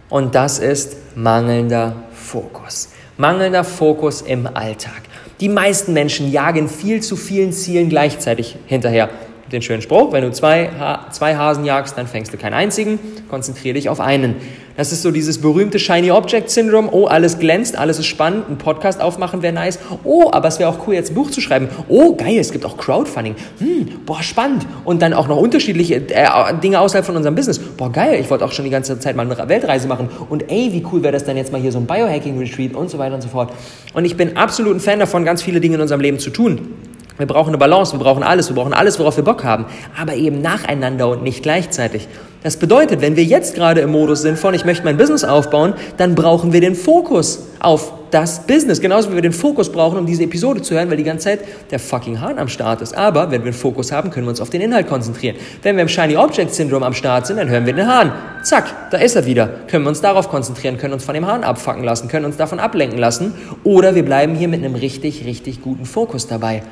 Und 0.09 0.33
das 0.33 0.57
ist 0.57 0.97
mangelnder 1.15 1.95
Fokus. 2.11 2.89
Mangelnder 3.17 3.63
Fokus 3.63 4.23
im 4.23 4.47
Alltag. 4.47 5.03
Die 5.41 5.49
meisten 5.49 5.93
Menschen 5.93 6.31
jagen 6.31 6.69
viel 6.69 7.03
zu 7.03 7.15
vielen 7.15 7.53
Zielen 7.53 7.87
gleichzeitig 7.87 8.55
hinterher. 8.65 9.11
Den 9.51 9.61
schönen 9.61 9.81
Spruch, 9.81 10.11
wenn 10.11 10.23
du 10.23 10.31
zwei, 10.31 10.69
zwei 11.11 11.35
Hasen 11.35 11.65
jagst, 11.65 11.97
dann 11.97 12.05
fängst 12.05 12.31
du 12.31 12.37
keinen 12.37 12.53
einzigen, 12.53 12.99
konzentriere 13.29 13.73
dich 13.73 13.89
auf 13.89 13.99
einen. 13.99 14.35
Das 14.79 14.93
ist 14.93 15.01
so 15.01 15.11
dieses 15.11 15.41
berühmte 15.41 15.77
Shiny 15.77 16.09
Object 16.09 16.49
Syndrome. 16.49 16.87
Oh, 16.89 17.07
alles 17.07 17.37
glänzt, 17.37 17.77
alles 17.77 17.99
ist 17.99 18.05
spannend. 18.05 18.49
Ein 18.49 18.57
Podcast 18.57 19.01
aufmachen 19.01 19.41
wäre 19.41 19.51
nice. 19.51 19.77
Oh, 20.05 20.29
aber 20.31 20.47
es 20.47 20.57
wäre 20.57 20.69
auch 20.69 20.87
cool, 20.87 20.93
jetzt 20.93 21.11
ein 21.11 21.15
Buch 21.15 21.31
zu 21.31 21.41
schreiben. 21.41 21.67
Oh, 21.89 22.15
geil, 22.15 22.37
es 22.37 22.53
gibt 22.53 22.63
auch 22.63 22.77
Crowdfunding. 22.77 23.35
Hm, 23.57 23.89
boah, 24.05 24.23
spannend. 24.23 24.65
Und 24.85 25.01
dann 25.01 25.13
auch 25.13 25.27
noch 25.27 25.35
unterschiedliche 25.35 25.95
äh, 25.95 26.27
Dinge 26.63 26.79
außerhalb 26.79 27.05
von 27.05 27.17
unserem 27.17 27.35
Business. 27.35 27.59
Boah, 27.59 27.91
geil, 27.91 28.19
ich 28.21 28.29
wollte 28.29 28.45
auch 28.45 28.53
schon 28.53 28.63
die 28.63 28.71
ganze 28.71 28.97
Zeit 28.99 29.17
mal 29.17 29.29
eine 29.29 29.49
Weltreise 29.49 29.89
machen. 29.89 30.07
Und 30.29 30.49
ey, 30.49 30.71
wie 30.71 30.85
cool 30.93 31.03
wäre 31.03 31.11
das 31.11 31.25
dann 31.25 31.35
jetzt 31.35 31.51
mal 31.51 31.59
hier 31.59 31.73
so 31.73 31.79
ein 31.79 31.85
Biohacking-Retreat 31.85 32.73
und 32.73 32.89
so 32.89 32.97
weiter 32.99 33.15
und 33.15 33.21
so 33.21 33.27
fort. 33.27 33.51
Und 33.93 34.05
ich 34.05 34.15
bin 34.15 34.37
absolut 34.37 34.77
ein 34.77 34.79
Fan 34.79 34.99
davon, 34.99 35.25
ganz 35.25 35.43
viele 35.43 35.59
Dinge 35.59 35.75
in 35.75 35.81
unserem 35.81 35.99
Leben 35.99 36.19
zu 36.19 36.29
tun. 36.29 36.88
Wir 37.19 37.27
brauchen 37.27 37.49
eine 37.49 37.57
Balance, 37.57 37.93
wir 37.93 37.99
brauchen 37.99 38.23
alles, 38.23 38.47
wir 38.47 38.55
brauchen 38.55 38.73
alles, 38.73 38.97
worauf 38.97 39.17
wir 39.17 39.25
Bock 39.25 39.43
haben, 39.43 39.65
aber 39.99 40.15
eben 40.15 40.41
nacheinander 40.41 41.09
und 41.09 41.21
nicht 41.21 41.43
gleichzeitig. 41.43 42.07
Das 42.43 42.55
bedeutet, 42.55 43.01
wenn 43.01 43.17
wir 43.17 43.25
jetzt 43.25 43.55
gerade 43.55 43.81
im 43.81 43.91
Modus 43.91 44.21
sind 44.21 44.39
von, 44.39 44.53
ich 44.53 44.63
möchte 44.63 44.85
mein 44.85 44.95
Business 44.95 45.25
aufbauen, 45.25 45.73
dann 45.97 46.15
brauchen 46.15 46.53
wir 46.53 46.61
den 46.61 46.75
Fokus 46.75 47.47
auf 47.59 47.91
das 48.11 48.47
Business. 48.47 48.79
Genauso 48.79 49.11
wie 49.11 49.15
wir 49.15 49.21
den 49.21 49.33
Fokus 49.33 49.69
brauchen, 49.69 49.99
um 49.99 50.05
diese 50.05 50.23
Episode 50.23 50.61
zu 50.61 50.75
hören, 50.75 50.89
weil 50.89 50.95
die 50.95 51.03
ganze 51.03 51.25
Zeit 51.25 51.39
der 51.71 51.79
fucking 51.79 52.21
Hahn 52.21 52.39
am 52.39 52.47
Start 52.47 52.81
ist. 52.81 52.97
Aber 52.97 53.31
wenn 53.31 53.41
wir 53.41 53.47
einen 53.47 53.53
Fokus 53.53 53.91
haben, 53.91 54.11
können 54.11 54.25
wir 54.25 54.29
uns 54.29 54.39
auf 54.39 54.49
den 54.49 54.61
Inhalt 54.61 54.87
konzentrieren. 54.87 55.35
Wenn 55.61 55.75
wir 55.75 55.81
im 55.81 55.89
Shiny 55.89 56.15
Object 56.15 56.55
Syndrome 56.55 56.85
am 56.85 56.93
Start 56.93 57.27
sind, 57.27 57.35
dann 57.35 57.49
hören 57.49 57.65
wir 57.65 57.73
den 57.73 57.85
Hahn. 57.85 58.13
Zack, 58.43 58.73
da 58.91 58.97
ist 58.97 59.17
er 59.17 59.25
wieder. 59.25 59.49
Können 59.67 59.83
wir 59.83 59.89
uns 59.89 59.99
darauf 59.99 60.29
konzentrieren, 60.29 60.77
können 60.77 60.93
uns 60.93 61.03
von 61.03 61.15
dem 61.15 61.27
Hahn 61.27 61.43
abfacken 61.43 61.83
lassen, 61.83 62.07
können 62.07 62.23
uns 62.23 62.37
davon 62.37 62.61
ablenken 62.61 62.97
lassen. 62.97 63.33
Oder 63.65 63.93
wir 63.93 64.05
bleiben 64.05 64.35
hier 64.35 64.47
mit 64.47 64.63
einem 64.63 64.75
richtig, 64.75 65.25
richtig 65.25 65.61
guten 65.61 65.83
Fokus 65.83 66.25
dabei. 66.25 66.63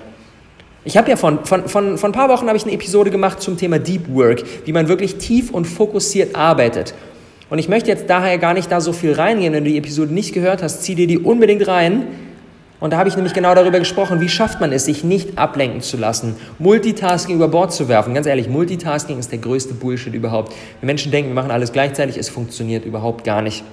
Ich 0.87 0.95
habe 0.95 1.09
ja 1.09 1.17
von, 1.17 1.43
von, 1.43 1.67
von, 1.67 1.97
von 1.97 2.11
ein 2.11 2.13
paar 2.13 2.29
Wochen 2.29 2.47
ich 2.55 2.63
eine 2.63 2.71
Episode 2.71 3.11
gemacht 3.11 3.41
zum 3.41 3.57
Thema 3.57 3.77
Deep 3.77 4.07
Work, 4.07 4.45
wie 4.63 4.71
man 4.71 4.87
wirklich 4.87 5.17
tief 5.17 5.51
und 5.51 5.65
fokussiert 5.65 6.33
arbeitet. 6.33 6.93
Und 7.49 7.59
ich 7.59 7.67
möchte 7.67 7.89
jetzt 7.89 8.09
daher 8.09 8.37
gar 8.37 8.53
nicht 8.53 8.71
da 8.71 8.79
so 8.79 8.93
viel 8.93 9.11
reingehen. 9.11 9.51
Wenn 9.51 9.65
du 9.65 9.69
die 9.69 9.77
Episode 9.77 10.13
nicht 10.13 10.33
gehört 10.33 10.63
hast, 10.63 10.83
zieh 10.83 10.95
dir 10.95 11.05
die 11.05 11.19
unbedingt 11.19 11.67
rein. 11.67 12.07
Und 12.79 12.93
da 12.93 12.99
habe 12.99 13.09
ich 13.09 13.17
nämlich 13.17 13.33
genau 13.33 13.53
darüber 13.53 13.79
gesprochen, 13.79 14.21
wie 14.21 14.29
schafft 14.29 14.61
man 14.61 14.71
es, 14.71 14.85
sich 14.85 15.03
nicht 15.03 15.37
ablenken 15.37 15.81
zu 15.81 15.97
lassen, 15.97 16.37
Multitasking 16.57 17.35
über 17.35 17.49
Bord 17.49 17.73
zu 17.73 17.89
werfen. 17.89 18.13
Ganz 18.13 18.25
ehrlich, 18.25 18.47
Multitasking 18.47 19.19
ist 19.19 19.29
der 19.33 19.39
größte 19.39 19.73
Bullshit 19.73 20.13
überhaupt. 20.13 20.53
Wenn 20.79 20.87
Menschen 20.87 21.11
denken, 21.11 21.31
wir 21.31 21.35
machen 21.35 21.51
alles 21.51 21.73
gleichzeitig, 21.73 22.15
es 22.15 22.29
funktioniert 22.29 22.85
überhaupt 22.85 23.25
gar 23.25 23.41
nicht 23.41 23.65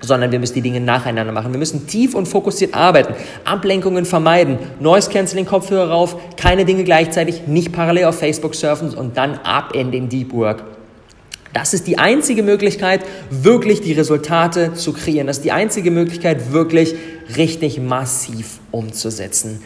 sondern 0.00 0.32
wir 0.32 0.38
müssen 0.38 0.54
die 0.54 0.62
Dinge 0.62 0.80
nacheinander 0.80 1.32
machen. 1.32 1.52
Wir 1.52 1.58
müssen 1.58 1.86
tief 1.86 2.14
und 2.14 2.26
fokussiert 2.26 2.74
arbeiten, 2.74 3.14
Ablenkungen 3.44 4.04
vermeiden, 4.04 4.58
Noise 4.80 5.10
Cancelling 5.10 5.46
Kopfhörer 5.46 5.90
rauf, 5.90 6.16
keine 6.36 6.64
Dinge 6.64 6.84
gleichzeitig, 6.84 7.46
nicht 7.46 7.72
parallel 7.72 8.04
auf 8.06 8.18
Facebook 8.18 8.54
surfen 8.54 8.94
und 8.94 9.16
dann 9.16 9.34
ab 9.44 9.74
in 9.74 9.90
den 9.90 10.08
Deep 10.08 10.32
Work. 10.32 10.64
Das 11.52 11.72
ist 11.72 11.86
die 11.86 11.98
einzige 11.98 12.42
Möglichkeit, 12.42 13.02
wirklich 13.30 13.80
die 13.80 13.94
Resultate 13.94 14.74
zu 14.74 14.92
kreieren. 14.92 15.26
Das 15.26 15.38
ist 15.38 15.44
die 15.44 15.52
einzige 15.52 15.90
Möglichkeit, 15.90 16.52
wirklich 16.52 16.94
richtig 17.34 17.80
massiv 17.80 18.58
umzusetzen. 18.72 19.62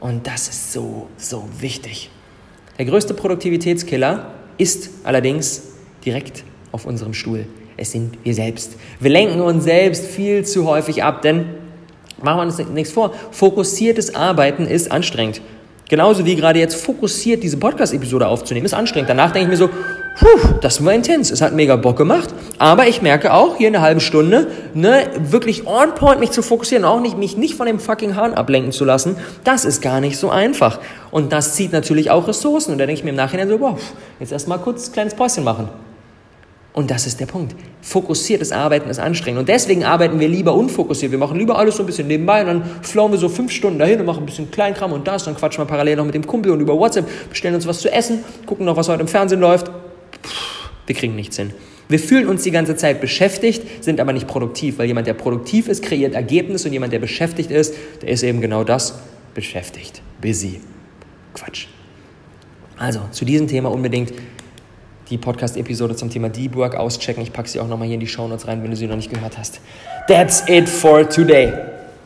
Und 0.00 0.26
das 0.26 0.48
ist 0.48 0.74
so, 0.74 1.08
so 1.16 1.48
wichtig. 1.60 2.10
Der 2.78 2.84
größte 2.84 3.14
Produktivitätskiller 3.14 4.34
ist 4.58 4.90
allerdings 5.04 5.62
direkt 6.04 6.44
auf 6.72 6.84
unserem 6.84 7.14
Stuhl. 7.14 7.46
Es 7.76 7.92
sind 7.92 8.18
wir 8.24 8.34
selbst. 8.34 8.76
Wir 9.00 9.10
lenken 9.10 9.40
uns 9.40 9.64
selbst 9.64 10.06
viel 10.06 10.44
zu 10.44 10.66
häufig 10.66 11.02
ab, 11.02 11.22
denn 11.22 11.46
machen 12.22 12.38
wir 12.38 12.42
uns 12.42 12.58
nichts 12.70 12.92
vor. 12.92 13.12
Fokussiertes 13.30 14.14
Arbeiten 14.14 14.66
ist 14.66 14.90
anstrengend. 14.90 15.40
Genauso 15.88 16.24
wie 16.24 16.34
gerade 16.34 16.58
jetzt 16.58 16.74
fokussiert 16.74 17.44
diese 17.44 17.58
Podcast-Episode 17.58 18.26
aufzunehmen, 18.26 18.66
ist 18.66 18.74
anstrengend. 18.74 19.08
Danach 19.08 19.30
denke 19.30 19.44
ich 19.44 19.50
mir 19.50 19.56
so, 19.56 19.68
puh, 19.68 20.54
das 20.60 20.84
war 20.84 20.92
intens. 20.92 21.30
Es 21.30 21.42
hat 21.42 21.52
mega 21.52 21.76
Bock 21.76 21.96
gemacht. 21.96 22.34
Aber 22.58 22.88
ich 22.88 23.02
merke 23.02 23.32
auch, 23.32 23.56
hier 23.56 23.68
eine 23.68 23.82
halbe 23.82 24.00
Stunde, 24.00 24.48
ne, 24.74 25.06
wirklich 25.18 25.66
on 25.66 25.94
point 25.94 26.18
mich 26.18 26.32
zu 26.32 26.42
fokussieren, 26.42 26.84
auch 26.84 27.00
nicht, 27.00 27.16
mich 27.16 27.36
nicht 27.36 27.54
von 27.54 27.66
dem 27.66 27.78
fucking 27.78 28.16
Hahn 28.16 28.34
ablenken 28.34 28.72
zu 28.72 28.84
lassen, 28.84 29.16
das 29.44 29.64
ist 29.64 29.80
gar 29.80 30.00
nicht 30.00 30.18
so 30.18 30.28
einfach. 30.28 30.80
Und 31.12 31.32
das 31.32 31.54
zieht 31.54 31.72
natürlich 31.72 32.10
auch 32.10 32.26
Ressourcen. 32.26 32.72
Und 32.72 32.78
da 32.78 32.86
denke 32.86 32.98
ich 32.98 33.04
mir 33.04 33.10
im 33.10 33.16
Nachhinein 33.16 33.48
so, 33.48 33.60
wow, 33.60 33.78
jetzt 34.18 34.32
erstmal 34.32 34.58
kurz 34.58 34.88
ein 34.88 34.92
kleines 34.92 35.14
Päuschen 35.14 35.44
machen. 35.44 35.68
Und 36.76 36.90
das 36.90 37.06
ist 37.06 37.20
der 37.20 37.26
Punkt. 37.26 37.56
Fokussiertes 37.80 38.52
Arbeiten 38.52 38.90
ist 38.90 38.98
anstrengend. 38.98 39.40
Und 39.40 39.48
deswegen 39.48 39.84
arbeiten 39.84 40.20
wir 40.20 40.28
lieber 40.28 40.52
unfokussiert. 40.52 41.10
Wir 41.10 41.18
machen 41.18 41.38
lieber 41.38 41.58
alles 41.58 41.76
so 41.76 41.82
ein 41.82 41.86
bisschen 41.86 42.06
nebenbei 42.06 42.42
und 42.42 42.46
dann 42.48 42.64
flowen 42.82 43.12
wir 43.12 43.18
so 43.18 43.30
fünf 43.30 43.50
Stunden 43.50 43.78
dahin 43.78 43.98
und 43.98 44.04
machen 44.04 44.24
ein 44.24 44.26
bisschen 44.26 44.50
Kleinkram 44.50 44.92
und 44.92 45.08
das. 45.08 45.24
Dann 45.24 45.34
quatschen 45.34 45.64
wir 45.64 45.66
parallel 45.66 45.96
noch 45.96 46.04
mit 46.04 46.14
dem 46.14 46.26
Kumpel 46.26 46.52
und 46.52 46.60
über 46.60 46.78
WhatsApp, 46.78 47.06
bestellen 47.30 47.54
uns 47.54 47.66
was 47.66 47.80
zu 47.80 47.90
essen, 47.90 48.22
gucken 48.44 48.66
noch, 48.66 48.76
was 48.76 48.90
heute 48.90 49.00
im 49.00 49.08
Fernsehen 49.08 49.40
läuft. 49.40 49.70
wir 50.86 50.94
kriegen 50.94 51.16
nichts 51.16 51.38
hin. 51.38 51.54
Wir 51.88 51.98
fühlen 51.98 52.28
uns 52.28 52.42
die 52.42 52.50
ganze 52.50 52.76
Zeit 52.76 53.00
beschäftigt, 53.00 53.82
sind 53.82 53.98
aber 53.98 54.12
nicht 54.12 54.26
produktiv, 54.26 54.78
weil 54.78 54.86
jemand, 54.86 55.06
der 55.06 55.14
produktiv 55.14 55.68
ist, 55.68 55.82
kreiert 55.82 56.12
Ergebnisse 56.12 56.68
und 56.68 56.74
jemand, 56.74 56.92
der 56.92 56.98
beschäftigt 56.98 57.50
ist, 57.50 57.74
der 58.02 58.10
ist 58.10 58.22
eben 58.22 58.42
genau 58.42 58.64
das, 58.64 58.98
beschäftigt. 59.32 60.02
Busy. 60.20 60.60
Quatsch. 61.32 61.68
Also, 62.76 63.00
zu 63.12 63.24
diesem 63.24 63.48
Thema 63.48 63.70
unbedingt 63.70 64.12
die 65.10 65.18
Podcast-Episode 65.18 65.94
zum 65.96 66.10
Thema 66.10 66.28
Deep 66.28 66.56
Work 66.56 66.74
auschecken. 66.74 67.22
Ich 67.22 67.32
packe 67.32 67.48
sie 67.48 67.60
auch 67.60 67.68
nochmal 67.68 67.86
hier 67.86 67.94
in 67.94 68.00
die 68.00 68.06
Show 68.06 68.26
Notes 68.26 68.48
rein, 68.48 68.62
wenn 68.62 68.70
du 68.70 68.76
sie 68.76 68.86
noch 68.86 68.96
nicht 68.96 69.12
gehört 69.12 69.38
hast. 69.38 69.60
That's 70.08 70.44
it 70.48 70.68
for 70.68 71.08
today. 71.08 71.52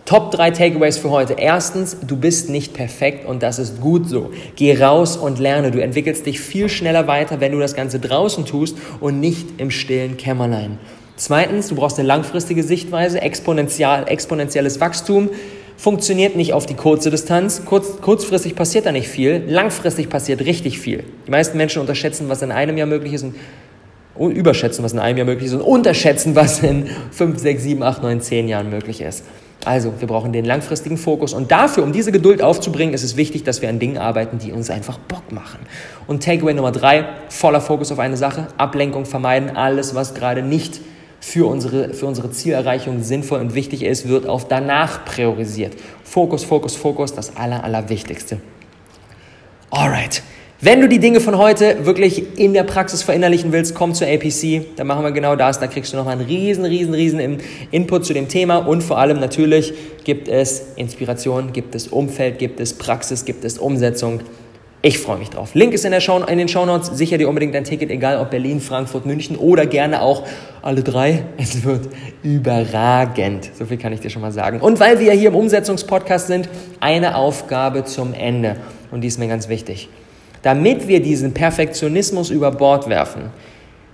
Top 0.04 0.32
3 0.32 0.50
Takeaways 0.50 0.98
für 0.98 1.10
heute. 1.10 1.34
Erstens, 1.38 1.96
du 2.04 2.16
bist 2.16 2.50
nicht 2.50 2.74
perfekt 2.74 3.26
und 3.26 3.42
das 3.42 3.58
ist 3.58 3.80
gut 3.80 4.08
so. 4.08 4.32
Geh 4.56 4.76
raus 4.76 5.16
und 5.16 5.38
lerne. 5.38 5.70
Du 5.70 5.80
entwickelst 5.80 6.26
dich 6.26 6.40
viel 6.40 6.68
schneller 6.68 7.06
weiter, 7.06 7.40
wenn 7.40 7.52
du 7.52 7.58
das 7.58 7.74
Ganze 7.74 8.00
draußen 8.00 8.44
tust 8.44 8.76
und 9.00 9.20
nicht 9.20 9.60
im 9.60 9.70
stillen 9.70 10.16
Kämmerlein. 10.16 10.78
Zweitens, 11.16 11.68
du 11.68 11.74
brauchst 11.74 11.98
eine 11.98 12.08
langfristige 12.08 12.62
Sichtweise, 12.62 13.20
exponentiell, 13.20 14.04
exponentielles 14.08 14.80
Wachstum 14.80 15.28
funktioniert 15.80 16.36
nicht 16.36 16.52
auf 16.52 16.66
die 16.66 16.74
kurze 16.74 17.10
Distanz. 17.10 17.62
Kurz, 17.64 18.02
kurzfristig 18.02 18.54
passiert 18.54 18.84
da 18.84 18.92
nicht 18.92 19.08
viel, 19.08 19.42
langfristig 19.48 20.10
passiert 20.10 20.42
richtig 20.42 20.78
viel. 20.78 21.04
Die 21.26 21.30
meisten 21.30 21.56
Menschen 21.56 21.80
unterschätzen, 21.80 22.28
was 22.28 22.42
in 22.42 22.52
einem 22.52 22.76
Jahr 22.76 22.86
möglich 22.86 23.14
ist 23.14 23.24
und 24.14 24.32
überschätzen, 24.32 24.84
was 24.84 24.92
in 24.92 24.98
einem 24.98 25.16
Jahr 25.16 25.26
möglich 25.26 25.46
ist 25.46 25.54
und 25.54 25.62
unterschätzen, 25.62 26.34
was 26.36 26.62
in 26.62 26.86
5, 27.12 27.38
6, 27.38 27.62
7, 27.62 27.82
8, 27.82 28.02
9, 28.02 28.20
10 28.20 28.48
Jahren 28.48 28.68
möglich 28.68 29.00
ist. 29.00 29.24
Also, 29.64 29.92
wir 29.98 30.08
brauchen 30.08 30.32
den 30.32 30.44
langfristigen 30.44 30.96
Fokus. 30.98 31.34
Und 31.34 31.50
dafür, 31.50 31.82
um 31.84 31.92
diese 31.92 32.12
Geduld 32.12 32.42
aufzubringen, 32.42 32.94
ist 32.94 33.02
es 33.02 33.16
wichtig, 33.16 33.44
dass 33.44 33.60
wir 33.60 33.68
an 33.68 33.78
Dingen 33.78 33.98
arbeiten, 33.98 34.38
die 34.38 34.52
uns 34.52 34.70
einfach 34.70 34.98
Bock 34.98 35.32
machen. 35.32 35.60
Und 36.06 36.22
Takeaway 36.22 36.54
Nummer 36.54 36.72
drei, 36.72 37.06
voller 37.28 37.60
Fokus 37.60 37.92
auf 37.92 37.98
eine 37.98 38.16
Sache, 38.16 38.48
Ablenkung 38.56 39.04
vermeiden. 39.04 39.56
Alles, 39.56 39.94
was 39.94 40.14
gerade 40.14 40.42
nicht 40.42 40.80
für 41.20 41.46
unsere, 41.46 41.94
für 41.94 42.06
unsere 42.06 42.30
Zielerreichung 42.30 43.02
sinnvoll 43.02 43.40
und 43.40 43.54
wichtig 43.54 43.83
ist, 43.83 44.09
wird 44.09 44.26
auf 44.26 44.48
danach 44.48 45.04
priorisiert. 45.04 45.74
Fokus, 46.02 46.44
Fokus, 46.44 46.76
Fokus, 46.76 47.14
das 47.14 47.37
Aller, 47.37 47.62
Allerwichtigste. 47.62 48.38
Alright. 49.70 50.22
Wenn 50.62 50.83
du 50.83 50.88
die 50.88 50.98
Dinge 50.98 51.20
von 51.20 51.38
heute 51.38 51.87
wirklich 51.87 52.38
in 52.38 52.52
der 52.52 52.64
Praxis 52.64 53.02
verinnerlichen 53.02 53.50
willst, 53.50 53.74
komm 53.74 53.94
zur 53.94 54.09
APC. 54.09 54.76
Da 54.76 54.85
machen 54.85 55.02
wir 55.04 55.11
genau 55.11 55.35
das. 55.35 55.59
Da 55.59 55.66
kriegst 55.66 55.92
du 55.92 55.96
nochmal 55.96 56.18
einen 56.18 56.26
riesen, 56.26 56.66
riesen, 56.66 56.92
riesen 56.92 57.38
Input 57.70 58.04
zu 58.04 58.12
dem 58.12 58.28
Thema. 58.28 58.59
Und 58.59 58.83
vor 58.83 58.98
allem 58.98 59.20
natürlich 59.20 59.72
gibt 60.04 60.28
es 60.28 60.74
Inspiration, 60.76 61.54
gibt 61.54 61.74
es 61.74 61.88
Umfeld, 61.88 62.38
gibt 62.38 62.61
es 62.61 62.74
Praxis, 62.74 63.24
gibt 63.24 63.44
es 63.44 63.56
Umsetzung. 63.56 64.20
Ich 64.82 64.98
freue 64.98 65.18
mich 65.18 65.28
drauf. 65.28 65.54
Link 65.54 65.74
ist 65.74 65.84
in, 65.84 65.90
der 65.90 66.00
Show, 66.00 66.22
in 66.24 66.38
den 66.38 66.48
Shownotes. 66.48 66.86
Sicher 66.96 67.18
dir 67.18 67.28
unbedingt 67.28 67.54
ein 67.54 67.64
Ticket, 67.64 67.90
egal 67.90 68.18
ob 68.18 68.30
Berlin, 68.30 68.60
Frankfurt, 68.62 69.04
München 69.04 69.36
oder 69.36 69.66
gerne 69.66 70.00
auch 70.00 70.26
alle 70.62 70.82
drei. 70.82 71.24
Es 71.36 71.64
wird 71.64 71.90
überragend. 72.22 73.50
So 73.58 73.66
viel 73.66 73.76
kann 73.76 73.92
ich 73.92 74.00
dir 74.00 74.08
schon 74.08 74.22
mal 74.22 74.32
sagen. 74.32 74.60
Und 74.60 74.80
weil 74.80 74.98
wir 74.98 75.12
hier 75.12 75.28
im 75.28 75.34
Umsetzungspodcast 75.34 76.28
sind, 76.28 76.48
eine 76.80 77.16
Aufgabe 77.16 77.84
zum 77.84 78.14
Ende. 78.14 78.56
Und 78.90 79.02
die 79.02 79.08
ist 79.08 79.18
mir 79.18 79.28
ganz 79.28 79.50
wichtig. 79.50 79.90
Damit 80.40 80.88
wir 80.88 81.02
diesen 81.02 81.34
Perfektionismus 81.34 82.30
über 82.30 82.50
Bord 82.50 82.88
werfen, 82.88 83.24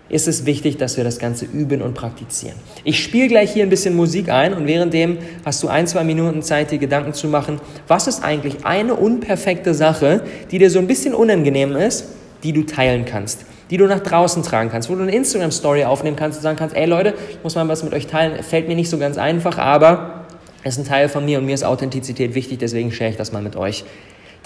ist 0.08 0.28
es 0.28 0.46
wichtig, 0.46 0.76
dass 0.76 0.96
wir 0.96 1.04
das 1.04 1.18
Ganze 1.18 1.44
üben 1.44 1.82
und 1.82 1.94
praktizieren. 1.94 2.56
Ich 2.84 3.02
spiele 3.02 3.28
gleich 3.28 3.52
hier 3.52 3.64
ein 3.64 3.70
bisschen 3.70 3.96
Musik 3.96 4.28
ein 4.28 4.54
und 4.54 4.66
währenddem 4.66 5.18
hast 5.44 5.62
du 5.62 5.68
ein, 5.68 5.86
zwei 5.86 6.04
Minuten 6.04 6.42
Zeit, 6.42 6.70
dir 6.70 6.78
Gedanken 6.78 7.12
zu 7.12 7.26
machen, 7.26 7.60
was 7.88 8.06
ist 8.06 8.22
eigentlich 8.22 8.64
eine 8.64 8.94
unperfekte 8.94 9.74
Sache, 9.74 10.22
die 10.50 10.58
dir 10.58 10.70
so 10.70 10.78
ein 10.78 10.86
bisschen 10.86 11.14
unangenehm 11.14 11.74
ist, 11.74 12.06
die 12.42 12.52
du 12.52 12.62
teilen 12.62 13.04
kannst, 13.04 13.46
die 13.70 13.76
du 13.76 13.86
nach 13.86 14.00
draußen 14.00 14.42
tragen 14.42 14.70
kannst, 14.70 14.88
wo 14.88 14.94
du 14.94 15.02
eine 15.02 15.14
Instagram-Story 15.14 15.84
aufnehmen 15.84 16.16
kannst 16.16 16.38
und 16.38 16.42
sagen 16.42 16.56
kannst, 16.56 16.76
ey 16.76 16.86
Leute, 16.86 17.14
ich 17.30 17.42
muss 17.42 17.56
mal 17.56 17.66
was 17.66 17.82
mit 17.82 17.92
euch 17.92 18.06
teilen, 18.06 18.42
fällt 18.42 18.68
mir 18.68 18.76
nicht 18.76 18.90
so 18.90 18.98
ganz 18.98 19.18
einfach, 19.18 19.58
aber 19.58 20.26
es 20.62 20.74
ist 20.74 20.84
ein 20.84 20.88
Teil 20.88 21.08
von 21.08 21.24
mir 21.24 21.38
und 21.38 21.46
mir 21.46 21.54
ist 21.54 21.64
Authentizität 21.64 22.34
wichtig, 22.34 22.58
deswegen 22.58 22.92
share 22.92 23.10
ich 23.10 23.16
das 23.16 23.32
mal 23.32 23.42
mit 23.42 23.56
euch. 23.56 23.84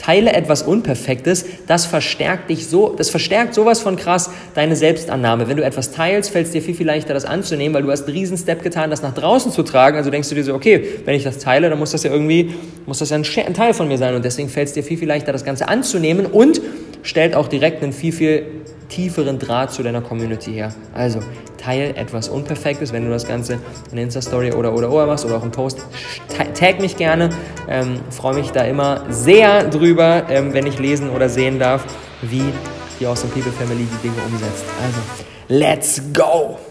Teile 0.00 0.32
etwas 0.32 0.62
Unperfektes, 0.62 1.44
das 1.66 1.84
verstärkt 1.84 2.48
dich 2.48 2.68
so, 2.68 2.94
das 2.96 3.10
verstärkt 3.10 3.54
sowas 3.54 3.80
von 3.80 3.96
krass 3.96 4.30
deine 4.54 4.74
Selbstannahme. 4.74 5.46
Wenn 5.46 5.58
du 5.58 5.62
etwas 5.62 5.92
teilst, 5.92 6.30
fällt 6.30 6.46
es 6.46 6.52
dir 6.52 6.62
viel, 6.62 6.74
viel 6.74 6.86
leichter, 6.86 7.12
das 7.12 7.26
anzunehmen, 7.26 7.74
weil 7.74 7.82
du 7.82 7.90
hast 7.90 8.06
einen 8.06 8.16
riesen 8.16 8.38
Step 8.38 8.62
getan, 8.62 8.88
das 8.88 9.02
nach 9.02 9.12
draußen 9.12 9.52
zu 9.52 9.62
tragen. 9.62 9.98
Also 9.98 10.10
denkst 10.10 10.30
du 10.30 10.34
dir 10.34 10.44
so, 10.44 10.54
okay, 10.54 10.82
wenn 11.04 11.14
ich 11.14 11.22
das 11.22 11.38
teile, 11.38 11.68
dann 11.68 11.78
muss 11.78 11.90
das 11.90 12.02
ja 12.02 12.10
irgendwie, 12.10 12.54
muss 12.86 12.98
das 13.00 13.10
ja 13.10 13.18
ein, 13.18 13.26
ein 13.46 13.54
Teil 13.54 13.74
von 13.74 13.88
mir 13.88 13.98
sein. 13.98 14.14
Und 14.14 14.24
deswegen 14.24 14.48
fällt 14.48 14.68
es 14.68 14.74
dir 14.74 14.82
viel, 14.82 14.96
viel 14.96 15.08
leichter, 15.08 15.32
das 15.32 15.44
Ganze 15.44 15.68
anzunehmen 15.68 16.24
und 16.24 16.62
stellt 17.02 17.34
auch 17.34 17.48
direkt 17.48 17.82
einen 17.82 17.92
viel, 17.92 18.12
viel 18.12 18.46
tieferen 18.88 19.38
Draht 19.38 19.72
zu 19.72 19.82
deiner 19.82 20.00
Community 20.00 20.52
her. 20.52 20.74
Also 20.94 21.20
teile 21.56 21.94
etwas 21.96 22.28
Unperfektes, 22.28 22.92
wenn 22.92 23.04
du 23.04 23.10
das 23.10 23.26
Ganze 23.26 23.58
in 23.92 23.98
Insta-Story 23.98 24.52
oder 24.52 24.74
oder 24.74 24.90
oder 24.90 25.06
machst 25.06 25.24
oder 25.24 25.36
auch 25.36 25.44
im 25.44 25.50
Post. 25.50 25.84
Tag 26.54 26.80
mich 26.80 26.96
gerne. 26.96 27.30
Ähm, 27.68 28.00
Freue 28.10 28.34
mich 28.34 28.50
da 28.50 28.62
immer 28.64 29.04
sehr 29.10 29.64
drüber, 29.64 30.24
ähm, 30.28 30.52
wenn 30.52 30.66
ich 30.66 30.78
lesen 30.78 31.10
oder 31.10 31.28
sehen 31.28 31.58
darf, 31.58 31.84
wie 32.22 32.44
die 32.98 33.06
Awesome 33.06 33.32
People 33.32 33.52
Family 33.52 33.86
die 33.86 34.08
Dinge 34.08 34.20
umsetzt. 34.26 34.64
Also, 34.82 35.00
let's 35.48 36.02
go! 36.12 36.69